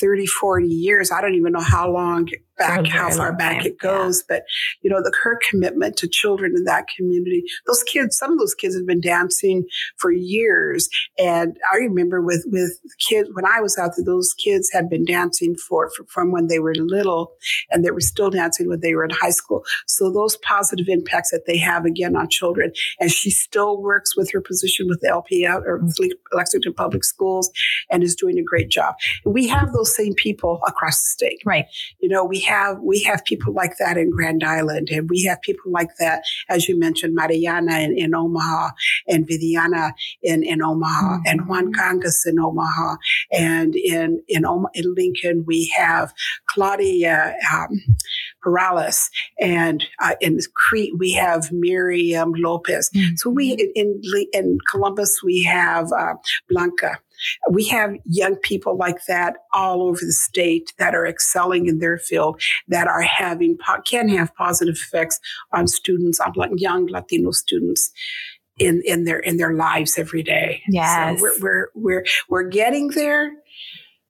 30, 0.00 0.26
40 0.26 0.66
years. 0.68 1.10
I 1.12 1.20
don't 1.20 1.34
even 1.34 1.52
know 1.52 1.60
how 1.60 1.90
long 1.90 2.28
back, 2.62 2.86
how 2.86 3.10
far 3.10 3.32
back 3.32 3.58
time, 3.58 3.66
it 3.66 3.78
goes, 3.78 4.22
but 4.22 4.44
you 4.82 4.90
know, 4.90 5.02
the 5.02 5.12
her 5.22 5.38
commitment 5.48 5.96
to 5.98 6.08
children 6.08 6.54
in 6.56 6.64
that 6.64 6.86
community, 6.96 7.44
those 7.66 7.82
kids, 7.84 8.16
some 8.16 8.32
of 8.32 8.38
those 8.38 8.54
kids 8.54 8.76
have 8.76 8.86
been 8.86 9.00
dancing 9.00 9.64
for 9.98 10.10
years. 10.10 10.88
And 11.18 11.56
I 11.72 11.76
remember 11.76 12.20
with, 12.20 12.44
with 12.48 12.78
kids, 13.06 13.28
when 13.32 13.44
I 13.46 13.60
was 13.60 13.78
out 13.78 13.92
there, 13.96 14.04
those 14.04 14.34
kids 14.34 14.70
had 14.72 14.88
been 14.88 15.04
dancing 15.04 15.56
for, 15.56 15.90
for, 15.96 16.04
from 16.04 16.32
when 16.32 16.48
they 16.48 16.58
were 16.58 16.74
little 16.74 17.32
and 17.70 17.84
they 17.84 17.90
were 17.90 18.00
still 18.00 18.30
dancing 18.30 18.68
when 18.68 18.80
they 18.80 18.94
were 18.94 19.04
in 19.04 19.10
high 19.10 19.30
school. 19.30 19.64
So 19.86 20.10
those 20.10 20.36
positive 20.38 20.86
impacts 20.88 21.30
that 21.30 21.44
they 21.46 21.58
have 21.58 21.84
again 21.84 22.16
on 22.16 22.28
children. 22.28 22.72
And 23.00 23.10
she 23.10 23.30
still 23.30 23.80
works 23.80 24.16
with 24.16 24.30
her 24.32 24.40
position 24.40 24.88
with 24.88 25.00
the 25.00 25.08
LPL 25.08 25.62
or 25.64 25.82
Lexington 26.32 26.74
Public 26.74 27.04
Schools 27.04 27.50
and 27.90 28.02
is 28.02 28.14
doing 28.14 28.38
a 28.38 28.42
great 28.42 28.68
job. 28.68 28.94
We 29.24 29.48
have 29.48 29.72
those 29.72 29.94
same 29.94 30.14
people 30.14 30.60
across 30.66 31.02
the 31.02 31.08
state. 31.08 31.40
Right. 31.44 31.66
You 32.00 32.08
know, 32.08 32.24
we 32.24 32.40
have 32.40 32.51
we 32.82 33.02
have 33.04 33.24
people 33.24 33.52
like 33.52 33.76
that 33.78 33.96
in 33.96 34.10
Grand 34.10 34.42
Island, 34.44 34.88
and 34.90 35.08
we 35.10 35.22
have 35.28 35.40
people 35.42 35.70
like 35.70 35.90
that, 35.98 36.22
as 36.48 36.68
you 36.68 36.78
mentioned, 36.78 37.14
Mariana 37.14 37.78
in, 37.80 37.96
in 37.96 38.14
Omaha, 38.14 38.70
and 39.08 39.26
Viviana 39.26 39.94
in, 40.22 40.42
in 40.42 40.62
Omaha, 40.62 41.18
Mhm. 41.18 41.22
and 41.26 41.48
Juan 41.48 41.72
Cangas 41.72 42.20
in 42.26 42.38
Omaha, 42.38 42.96
and 43.32 43.74
in 43.74 44.20
in, 44.28 44.44
in 44.74 44.94
Lincoln 44.94 45.44
we 45.46 45.72
have 45.76 46.12
Claudia 46.46 47.34
um, 47.52 47.70
Perales, 48.42 49.10
and 49.40 49.84
uh, 50.00 50.14
in 50.20 50.38
Crete 50.54 50.94
we 50.98 51.12
have 51.12 51.50
Miriam 51.52 52.32
Lopez. 52.36 52.90
So 53.16 53.30
we 53.30 53.52
in 53.52 53.70
in, 53.74 54.00
in 54.32 54.58
Columbus 54.70 55.20
we 55.24 55.42
have 55.44 55.86
uh, 55.92 56.14
Blanca. 56.48 56.98
We 57.50 57.64
have 57.68 57.94
young 58.04 58.36
people 58.36 58.76
like 58.76 59.04
that 59.06 59.36
all 59.52 59.82
over 59.82 60.00
the 60.00 60.12
state 60.12 60.72
that 60.78 60.94
are 60.94 61.06
excelling 61.06 61.66
in 61.66 61.78
their 61.78 61.98
field, 61.98 62.40
that 62.68 62.86
are 62.86 63.02
having 63.02 63.58
can 63.84 64.08
have 64.08 64.34
positive 64.34 64.76
effects 64.76 65.18
on 65.52 65.66
students, 65.66 66.20
on 66.20 66.32
young 66.58 66.86
Latino 66.86 67.30
students 67.30 67.90
in 68.58 68.82
in 68.84 69.04
their 69.04 69.18
in 69.18 69.36
their 69.36 69.54
lives 69.54 69.98
every 69.98 70.22
day. 70.22 70.62
Yes. 70.68 71.18
so 71.18 71.22
we're 71.22 71.40
we're 71.40 71.68
we're 71.74 72.04
we're 72.28 72.48
getting 72.48 72.88
there, 72.88 73.32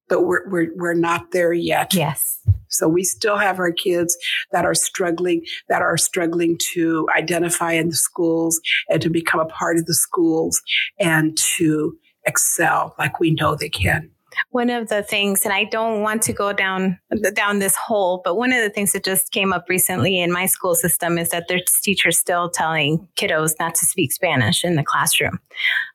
but 0.09 0.23
we're 0.23 0.49
we're 0.49 0.69
we're 0.77 0.95
not 0.95 1.33
there 1.33 1.53
yet. 1.53 1.95
Yes. 1.95 2.41
So 2.69 2.89
we 2.89 3.05
still 3.05 3.37
have 3.37 3.59
our 3.59 3.71
kids 3.71 4.17
that 4.51 4.65
are 4.65 4.75
struggling, 4.75 5.45
that 5.69 5.83
are 5.83 5.99
struggling 5.99 6.59
to 6.73 7.07
identify 7.17 7.73
in 7.73 7.91
the 7.91 7.97
schools 7.97 8.61
and 8.89 9.01
to 9.03 9.11
become 9.11 9.41
a 9.41 9.47
part 9.47 9.77
of 9.77 9.85
the 9.85 9.95
schools 9.95 10.61
and 10.99 11.37
to 11.57 11.97
excel 12.25 12.95
like 12.99 13.21
we 13.21 13.31
know 13.31 13.55
they 13.55 13.69
can. 13.69 14.11
one 14.51 14.71
of 14.71 14.89
the 14.89 15.03
things 15.03 15.45
and 15.45 15.53
i 15.53 15.65
don't 15.65 16.01
want 16.01 16.23
to 16.23 16.33
go 16.33 16.53
down 16.53 16.99
down 17.35 17.59
this 17.59 17.77
hole 17.77 18.21
but 18.25 18.37
one 18.37 18.53
of 18.53 18.63
the 18.63 18.71
things 18.71 18.93
that 18.93 19.05
just 19.05 19.31
came 19.31 19.53
up 19.53 19.67
recently 19.69 20.19
in 20.21 20.33
my 20.33 20.47
school 20.47 20.75
system 20.75 21.19
is 21.19 21.31
that 21.31 21.45
there's 21.49 21.65
teachers 21.83 22.19
still 22.19 22.49
telling 22.49 23.07
kiddos 23.17 23.55
not 23.61 23.75
to 23.75 23.85
speak 23.85 24.13
spanish 24.13 24.65
in 24.65 24.77
the 24.77 24.85
classroom 24.85 25.39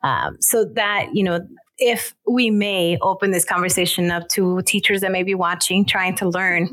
um, 0.04 0.38
so 0.40 0.66
that 0.66 1.08
you 1.14 1.24
know 1.24 1.40
if 1.80 2.16
we 2.28 2.50
may 2.50 2.98
open 3.02 3.32
this 3.32 3.46
conversation 3.46 4.12
up 4.12 4.28
to 4.30 4.62
teachers 4.64 5.02
that 5.02 5.12
may 5.12 5.24
be 5.24 5.36
watching 5.36 5.86
trying 5.86 6.16
to 6.16 6.28
learn 6.28 6.70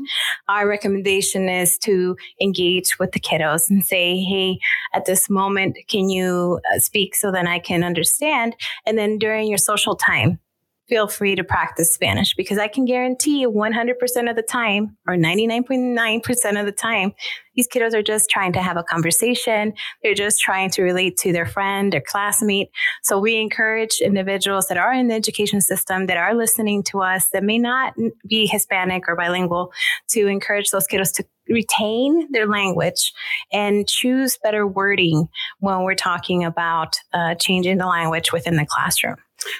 our 0.49 0.67
recommendation 0.67 1.47
is 1.47 1.77
to 1.77 2.15
engage 2.41 2.97
with 2.99 3.11
the 3.11 3.19
kiddos 3.19 3.69
and 3.69 3.83
say 3.83 4.17
hey 4.17 4.57
at 4.93 5.05
this 5.05 5.29
moment 5.29 5.77
can 5.87 6.09
you 6.09 6.59
uh, 6.73 6.79
speak 6.79 7.15
so 7.15 7.31
then 7.31 7.47
i 7.47 7.59
can 7.59 7.83
understand? 7.83 8.55
And 8.85 8.97
then 8.97 9.17
during 9.17 9.47
your 9.47 9.57
social 9.57 9.95
time 9.95 10.39
feel 10.87 11.07
free 11.07 11.35
to 11.35 11.43
practice 11.43 11.93
Spanish 11.93 12.35
because 12.35 12.57
I 12.57 12.67
can 12.67 12.85
guarantee 12.85 13.39
you 13.39 13.51
100% 13.51 14.29
of 14.29 14.35
the 14.35 14.43
time 14.43 14.97
or 15.07 15.15
99.9% 15.15 16.59
of 16.59 16.65
the 16.65 16.71
time, 16.71 17.13
these 17.55 17.67
kiddos 17.67 17.93
are 17.93 18.03
just 18.03 18.29
trying 18.29 18.53
to 18.53 18.61
have 18.61 18.77
a 18.77 18.83
conversation. 18.83 19.73
They're 20.03 20.13
just 20.13 20.41
trying 20.41 20.69
to 20.71 20.83
relate 20.83 21.17
to 21.17 21.31
their 21.31 21.45
friend, 21.45 21.91
their 21.91 22.03
classmate. 22.05 22.69
So 23.01 23.17
we 23.17 23.37
encourage 23.37 23.99
individuals 23.99 24.67
that 24.67 24.77
are 24.77 24.93
in 24.93 25.07
the 25.07 25.15
education 25.15 25.61
system 25.61 26.05
that 26.07 26.17
are 26.17 26.35
listening 26.35 26.83
to 26.83 27.01
us 27.01 27.29
that 27.33 27.43
may 27.43 27.57
not 27.57 27.93
be 28.27 28.45
Hispanic 28.45 29.03
or 29.07 29.15
bilingual 29.15 29.71
to 30.09 30.27
encourage 30.27 30.69
those 30.69 30.87
kiddos 30.87 31.13
to 31.13 31.25
retain 31.49 32.31
their 32.31 32.47
language 32.47 33.13
and 33.51 33.87
choose 33.87 34.37
better 34.43 34.67
wording 34.67 35.29
when 35.59 35.83
we're 35.83 35.95
talking 35.95 36.43
about 36.43 36.97
uh, 37.13 37.35
changing 37.35 37.77
the 37.77 37.85
language 37.85 38.31
within 38.31 38.55
the 38.55 38.65
classroom. 38.65 39.15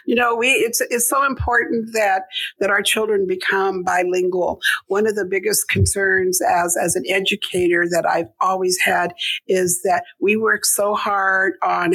You 0.06 0.16
know, 0.16 0.36
we 0.36 0.50
it's 0.50 0.82
it's 0.82 1.10
so 1.10 1.26
important 1.26 1.94
that 1.94 2.24
that 2.60 2.70
our 2.70 2.82
children 2.82 3.28
become 3.28 3.84
bilingual. 3.84 4.60
One 4.88 5.08
of 5.08 5.16
the 5.16 5.26
biggest 5.26 5.68
concerns 5.70 6.42
as 6.42 6.78
as 6.78 6.96
an 6.96 7.04
educator 7.08 7.86
that 7.90 8.06
I've 8.06 8.30
always 8.42 8.78
had 8.80 9.14
is 9.48 9.82
that 9.84 10.04
we 10.20 10.36
work 10.36 10.66
so 10.66 10.96
hard 10.96 11.54
on 11.64 11.94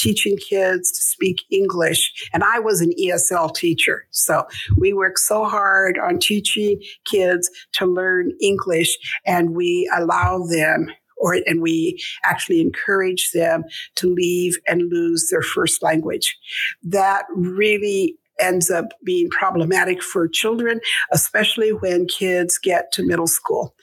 teaching 0.00 0.36
kids 0.36 0.90
to 0.92 1.02
speak 1.02 1.42
English. 1.50 2.12
And 2.32 2.42
I 2.42 2.58
was 2.58 2.80
an 2.80 2.92
ESL 2.98 3.54
teacher. 3.54 4.06
So 4.10 4.46
we 4.78 4.92
work 4.92 5.18
so 5.18 5.44
hard 5.44 5.98
on 5.98 6.18
teaching 6.18 6.80
kids 7.04 7.50
to 7.74 7.86
learn 7.86 8.32
English 8.40 8.96
and 9.26 9.54
we 9.54 9.90
allow 9.94 10.46
them 10.46 10.90
or 11.20 11.34
and 11.46 11.60
we 11.60 12.02
actually 12.24 12.60
encourage 12.60 13.30
them 13.32 13.64
to 13.96 14.12
leave 14.12 14.58
and 14.66 14.90
lose 14.90 15.28
their 15.30 15.42
first 15.42 15.82
language. 15.82 16.36
That 16.82 17.24
really 17.34 18.16
ends 18.40 18.70
up 18.70 18.86
being 19.04 19.28
problematic 19.28 20.02
for 20.02 20.26
children, 20.26 20.80
especially 21.12 21.70
when 21.70 22.06
kids 22.06 22.58
get 22.58 22.90
to 22.92 23.02
middle 23.06 23.26
school. 23.26 23.74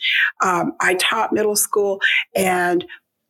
Um, 0.43 0.73
I 0.81 0.95
taught 0.95 1.31
middle 1.31 1.55
school, 1.55 1.99
and 2.35 2.83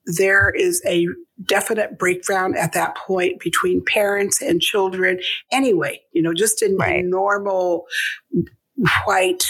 there 0.05 0.49
is 0.49 0.81
a 0.87 1.05
definite 1.43 1.99
breakdown 1.99 2.55
at 2.55 2.71
that 2.73 2.95
point 2.95 3.41
between 3.41 3.83
parents 3.85 4.41
and 4.41 4.61
children. 4.61 5.19
Anyway, 5.51 6.01
you 6.13 6.21
know, 6.21 6.33
just 6.33 6.63
in, 6.63 6.77
Right. 6.77 6.99
in 6.99 7.09
normal 7.09 7.85
white, 9.05 9.45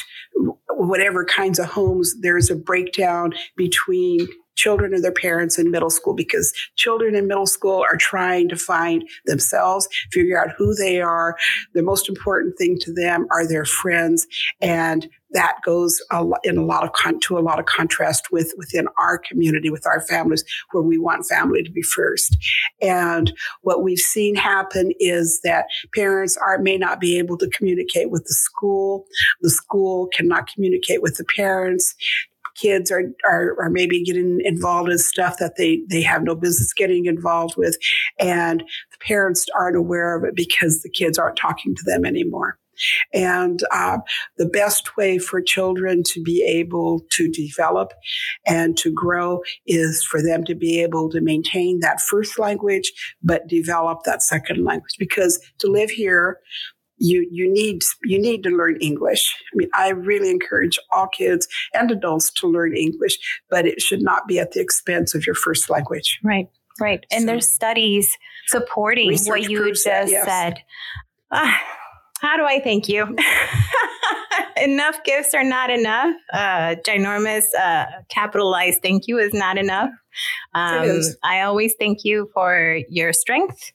whatever 0.70 1.26
kinds 1.26 1.60
of 1.60 1.68
homes, 1.68 2.16
there's 2.22 2.50
a 2.50 2.56
breakdown 2.56 3.34
between 3.56 4.28
children 4.58 4.94
and 4.94 5.04
their 5.04 5.14
parents 5.14 5.58
in 5.58 5.72
middle 5.72 5.90
school 5.90 6.14
because 6.14 6.52
children 6.76 7.16
in 7.16 7.28
middle 7.28 7.46
school 7.46 7.86
are 7.90 7.98
trying 7.98 8.50
to 8.50 8.58
find 8.58 9.08
themselves, 9.26 9.88
figure 10.12 10.40
out 10.42 10.54
who 10.58 10.76
they 10.76 11.00
are. 11.00 11.38
The 11.74 11.84
most 11.84 12.10
important 12.10 12.58
thing 12.58 12.78
to 12.82 12.94
them 12.94 13.28
are 13.32 13.48
their 13.48 13.66
friends. 13.66 14.28
And 14.60 15.08
that 15.32 15.58
goes 15.66 16.02
a 16.12 16.24
lo- 16.24 16.38
in 16.44 16.58
a 16.58 16.64
lot 16.64 16.84
of 16.84 16.94
con- 16.94 17.20
to 17.20 17.38
a 17.38 17.40
lot 17.40 17.60
of 17.60 17.66
contrast 17.66 18.32
with 18.32 18.54
within 18.58 18.88
our 18.98 19.18
community, 19.18 19.70
with 19.70 19.86
our 19.86 20.02
families, 20.02 20.44
where 20.72 20.84
we 20.84 20.98
want 20.98 21.26
family 21.26 21.64
to 21.64 21.72
be 21.72 21.82
first. 21.82 22.38
And 22.82 23.34
what 23.62 23.84
we've 23.84 24.00
seen 24.00 24.36
happen 24.36 24.94
is 25.00 25.42
that 25.44 25.66
parents 25.94 26.38
are 26.38 26.58
may 26.60 26.78
not 26.78 27.00
be 27.00 27.18
able 27.18 27.38
to 27.38 27.50
communicate 27.50 28.10
with 28.10 28.24
the 28.24 28.34
school. 28.34 29.06
The 29.42 29.50
school 29.50 30.08
cannot 30.16 30.48
communicate 30.54 31.02
with 31.02 31.18
the 31.18 31.26
parents 31.36 31.94
kids 32.60 32.92
are, 32.92 33.04
are 33.26 33.56
are 33.62 33.70
maybe 33.70 34.04
getting 34.04 34.40
involved 34.44 34.90
in 34.90 34.98
stuff 34.98 35.38
that 35.40 35.54
they 35.58 35.82
they 35.90 36.02
have 36.02 36.24
no 36.24 36.36
business 36.36 36.74
getting 36.74 37.06
involved 37.06 37.56
with 37.58 37.78
and 38.20 38.62
the 38.62 38.98
parents 39.06 39.46
aren't 39.58 39.78
aware 39.78 40.18
of 40.18 40.24
it 40.24 40.36
because 40.36 40.82
the 40.82 40.90
kids 40.90 41.18
aren't 41.18 41.38
talking 41.38 41.76
to 41.76 41.84
them 41.86 42.06
anymore. 42.06 42.58
And 43.14 43.62
uh, 43.72 44.00
the 44.38 44.46
best 44.46 44.98
way 44.98 45.18
for 45.18 45.42
children 45.42 46.04
to 46.08 46.22
be 46.22 46.44
able 46.44 47.02
to 47.12 47.30
develop 47.30 47.94
and 48.46 48.78
to 48.78 48.92
grow 48.92 49.42
is 49.66 50.04
for 50.04 50.22
them 50.22 50.44
to 50.46 50.56
be 50.56 50.82
able 50.82 51.10
to 51.10 51.22
maintain 51.22 51.80
that 51.80 52.02
first 52.02 52.38
language 52.38 52.92
but 53.24 53.48
develop 53.48 54.04
that 54.06 54.22
second 54.22 54.64
language. 54.64 54.96
Because 55.00 55.40
to 55.60 55.68
live 55.68 55.90
here 55.90 56.40
you 56.98 57.28
you 57.32 57.52
need 57.52 57.84
you 58.04 58.20
need 58.20 58.44
to 58.44 58.50
learn 58.50 58.78
English. 58.82 59.36
I 59.54 59.56
mean, 59.56 59.70
I 59.74 59.90
really 59.90 60.30
encourage 60.30 60.80
all 60.92 61.08
kids 61.08 61.48
and 61.74 61.92
adults 61.92 62.32
to 62.34 62.48
learn 62.48 62.76
English, 62.76 63.18
but 63.50 63.66
it 63.66 63.82
should 63.82 64.02
not 64.02 64.28
be 64.28 64.40
at 64.40 64.52
the 64.52 64.62
expense 64.62 65.14
of 65.16 65.26
your 65.26 65.36
first 65.36 65.70
language. 65.70 66.20
Right. 66.24 66.48
Right. 66.80 67.06
And 67.12 67.22
so, 67.22 67.28
there's 67.28 67.50
studies 67.50 68.18
supporting 68.48 69.18
what 69.26 69.50
you 69.50 69.70
just 69.70 69.86
that, 69.86 70.10
yes. 70.10 70.26
said. 70.26 70.60
Ah, 71.32 71.60
how 72.20 72.38
do 72.38 72.44
I 72.46 72.60
thank 72.60 72.88
you? 72.88 73.16
enough 74.62 75.04
gifts 75.04 75.34
are 75.34 75.44
not 75.44 75.70
enough. 75.70 76.16
Uh, 76.32 76.76
ginormous, 76.88 77.46
uh, 77.60 77.86
capitalized 78.10 78.82
thank 78.82 79.08
you 79.08 79.18
is 79.18 79.34
not 79.34 79.58
enough. 79.58 79.90
Um, 80.54 81.02
I 81.24 81.42
always 81.42 81.76
thank 81.80 82.04
you 82.04 82.30
for 82.34 82.80
your 82.90 83.14
strength. 83.14 83.72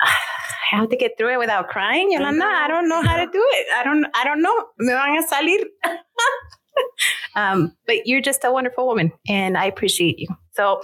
I 0.00 0.76
have 0.76 0.88
to 0.90 0.96
get 0.96 1.16
through 1.16 1.34
it 1.34 1.38
without 1.38 1.68
crying, 1.68 2.12
Yolanda. 2.12 2.44
I 2.44 2.68
don't 2.68 2.88
know 2.88 3.02
how 3.02 3.16
to 3.16 3.26
do 3.26 3.44
it. 3.52 3.66
I 3.76 3.84
don't. 3.84 4.06
I 4.14 4.24
don't 4.24 4.42
know. 4.42 4.66
Me 4.78 4.92
van 4.92 5.18
a 5.18 5.26
salir. 5.26 5.64
um, 7.36 7.76
but 7.86 8.06
you're 8.06 8.20
just 8.20 8.44
a 8.44 8.52
wonderful 8.52 8.86
woman, 8.86 9.12
and 9.28 9.56
I 9.56 9.66
appreciate 9.66 10.18
you. 10.18 10.28
So, 10.52 10.82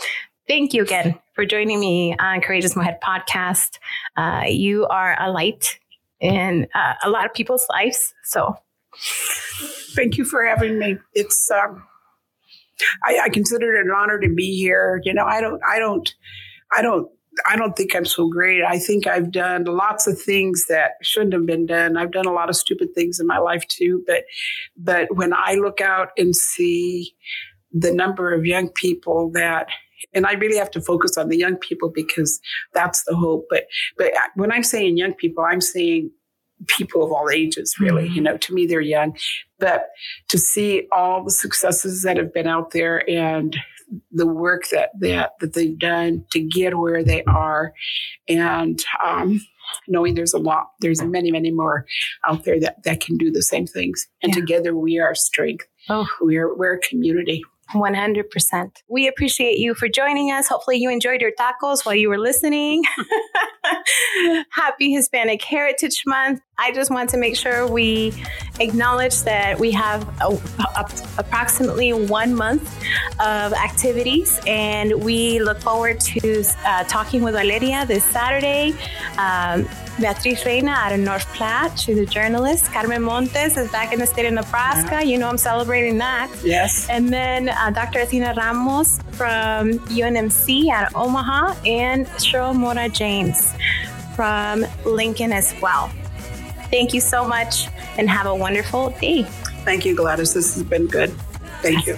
thank 0.49 0.73
you 0.73 0.83
again 0.83 1.19
for 1.35 1.45
joining 1.45 1.81
me 1.81 2.17
on 2.19 2.41
Courageous 2.41 2.77
Mujer 2.77 2.99
podcast. 3.03 3.79
Uh, 4.17 4.45
you 4.49 4.87
are 4.87 5.17
a 5.21 5.31
light 5.31 5.79
in 6.21 6.67
uh, 6.75 6.95
a 7.03 7.11
lot 7.11 7.27
of 7.27 7.35
people's 7.35 7.67
lives. 7.71 8.15
So, 8.25 8.57
thank 9.95 10.17
you 10.17 10.25
for 10.25 10.45
having 10.45 10.79
me. 10.79 10.99
It's 11.15 11.51
um, 11.51 11.83
I, 13.05 13.21
I 13.25 13.29
consider 13.29 13.75
it 13.75 13.87
an 13.87 13.93
honor 13.95 14.19
to 14.21 14.29
be 14.35 14.57
here. 14.57 15.01
You 15.05 15.15
know, 15.15 15.25
I 15.25 15.41
don't, 15.41 15.61
I 15.69 15.79
don't, 15.79 16.15
I 16.73 16.83
don't 16.83 17.11
I 17.49 17.57
don't 17.57 17.77
think 17.77 17.95
I'm 17.95 18.05
so 18.05 18.29
great. 18.29 18.63
I 18.63 18.79
think 18.79 19.07
I've 19.07 19.33
done 19.33 19.65
lots 19.65 20.07
of 20.07 20.21
things 20.21 20.67
that 20.69 20.93
shouldn't 21.03 21.33
have 21.33 21.47
been 21.47 21.67
done. 21.67 21.97
I've 21.97 22.13
done 22.13 22.27
a 22.27 22.33
lot 22.33 22.51
of 22.51 22.57
stupid 22.57 22.95
things 22.95 23.19
in 23.21 23.27
my 23.27 23.39
life 23.39 23.67
too, 23.69 24.05
but 24.07 24.25
but 24.77 25.17
when 25.17 25.33
I 25.33 25.55
look 25.55 25.81
out 25.81 26.09
and 26.19 26.37
see 26.37 27.15
the 27.73 27.93
number 27.93 28.35
of 28.35 28.45
young 28.45 28.69
people 28.69 29.31
that 29.33 29.69
and 30.15 30.27
I 30.27 30.33
really 30.33 30.59
have 30.59 30.71
to 30.73 30.81
focus 30.81 31.17
on 31.17 31.29
the 31.29 31.39
young 31.39 31.57
people 31.57 31.91
because 31.91 32.41
that's 32.75 33.05
the 33.05 33.17
hope. 33.17 33.47
But 33.49 33.65
but 33.97 34.13
when 34.35 34.53
I'm 34.53 34.65
saying 34.65 34.97
young 34.97 35.15
people, 35.15 35.45
I'm 35.45 35.61
saying 35.61 36.11
people 36.67 37.05
of 37.05 37.13
all 37.13 37.31
ages, 37.31 37.75
really. 37.81 38.05
Mm-hmm. 38.05 38.15
You 38.15 38.23
know, 38.23 38.37
to 38.37 38.55
me, 38.55 38.67
they're 38.67 38.81
young. 38.81 39.17
But 39.59 39.89
to 40.29 40.39
see 40.39 40.89
all 40.93 41.25
the 41.25 41.31
successes 41.31 42.03
that 42.03 42.17
have 42.17 42.33
been 42.33 42.47
out 42.47 42.73
there 42.73 43.09
and 43.09 43.57
the 44.11 44.27
work 44.27 44.69
that 44.71 44.91
that 45.01 45.33
that 45.41 45.55
they've 45.55 45.79
done 45.79 46.25
to 46.33 46.41
get 46.41 46.79
where 46.79 47.03
they 47.03 47.23
are, 47.25 47.73
and 48.29 48.83
um, 49.05 49.41
knowing 49.89 50.15
there's 50.15 50.35
a 50.35 50.39
lot, 50.39 50.69
there's 50.81 51.03
many, 51.03 51.31
many 51.31 51.51
more 51.51 51.87
out 52.27 52.45
there 52.45 52.61
that 52.61 52.83
that 52.85 53.01
can 53.01 53.17
do 53.17 53.31
the 53.31 53.43
same 53.43 53.67
things, 53.67 54.07
and 54.23 54.35
yeah. 54.35 54.41
together 54.41 54.75
we 54.75 54.99
are 54.99 55.15
strength. 55.15 55.67
Oh, 55.89 56.07
we're 56.21 56.55
we're 56.57 56.75
a 56.75 56.81
community. 56.81 57.43
100%. 57.75 58.83
We 58.89 59.09
appreciate 59.09 59.59
you 59.59 59.75
for 59.75 59.89
joining 59.89 60.31
us. 60.31 60.49
Hopefully, 60.49 60.77
you 60.77 60.91
enjoyed 60.91 61.21
your 61.21 61.33
tacos 61.33 61.87
while 61.87 61.95
you 61.95 62.09
were 62.09 62.19
listening. 62.19 62.83
Happy 64.51 64.93
Hispanic 64.93 65.43
Heritage 65.43 66.03
Month. 66.07 66.41
I 66.59 66.71
just 66.71 66.91
want 66.91 67.09
to 67.11 67.17
make 67.17 67.35
sure 67.35 67.67
we 67.67 68.13
acknowledge 68.61 69.23
that 69.23 69.59
we 69.59 69.71
have 69.73 70.07
a, 70.21 70.39
a, 70.77 70.91
approximately 71.17 71.93
one 71.95 72.35
month 72.35 72.79
of 73.19 73.55
activities, 73.55 74.39
and 74.47 75.03
we 75.03 75.41
look 75.41 75.61
forward 75.61 75.99
to 76.01 76.45
uh, 76.65 76.85
talking 76.85 77.23
with 77.23 77.35
Valeria 77.35 77.87
this 77.87 78.05
Saturday. 78.05 78.75
Um, 79.17 79.67
Beatriz 79.99 80.45
Reina 80.45 80.71
out 80.71 80.93
of 80.93 81.01
North 81.01 81.27
Platte. 81.35 81.79
She's 81.79 81.99
a 81.99 82.07
journalist. 82.07 82.67
Carmen 82.67 83.03
Montes 83.03 83.57
is 83.57 83.71
back 83.71 83.93
in 83.93 83.99
the 83.99 84.07
state 84.07 84.27
of 84.27 84.35
Nebraska. 84.35 84.97
Yeah. 84.97 85.03
You 85.03 85.19
know, 85.19 85.29
I'm 85.29 85.39
celebrating 85.39 85.99
that. 85.99 86.31
Yes. 86.45 86.89
And 86.89 87.13
then 87.13 87.49
uh, 87.49 87.71
Dr. 87.71 88.01
Athena 88.01 88.35
Ramos 88.37 88.99
from 89.13 89.79
UNMC 89.89 90.69
out 90.71 90.89
of 90.89 90.97
Omaha 90.97 91.55
and 91.67 92.07
Cheryl 92.19 92.55
Mora 92.55 92.89
James 92.89 93.55
from 94.15 94.67
Lincoln 94.85 95.33
as 95.33 95.55
well. 95.61 95.91
Thank 96.73 96.95
you 96.95 97.01
so 97.01 97.29
much 97.29 97.69
and 97.99 98.09
have 98.09 98.27
a 98.27 98.35
wonderful 98.35 98.91
day. 98.99 99.25
Thank 99.65 99.85
you, 99.85 99.95
Gladys. 99.95 100.33
This 100.33 100.55
has 100.55 100.65
been 100.65 100.87
good. 100.87 101.11
Thank 101.61 101.87
you. 101.87 101.97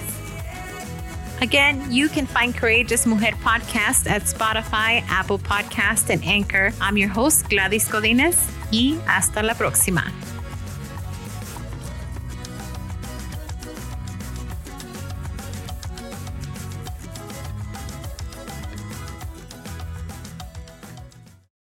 Again, 1.41 1.81
you 1.91 2.09
can 2.09 2.27
find 2.27 2.55
Courageous 2.55 3.07
Mujer 3.07 3.33
podcast 3.43 4.11
at 4.11 4.23
Spotify, 4.23 5.03
Apple 5.09 5.39
Podcast, 5.39 6.11
and 6.11 6.25
Anchor. 6.25 6.73
I'm 6.81 6.97
your 6.97 7.09
host, 7.09 7.49
Gladys 7.49 7.89
Codines, 7.89 8.51
y 8.73 8.99
hasta 9.07 9.43
la 9.43 9.55
próxima. 9.55 10.11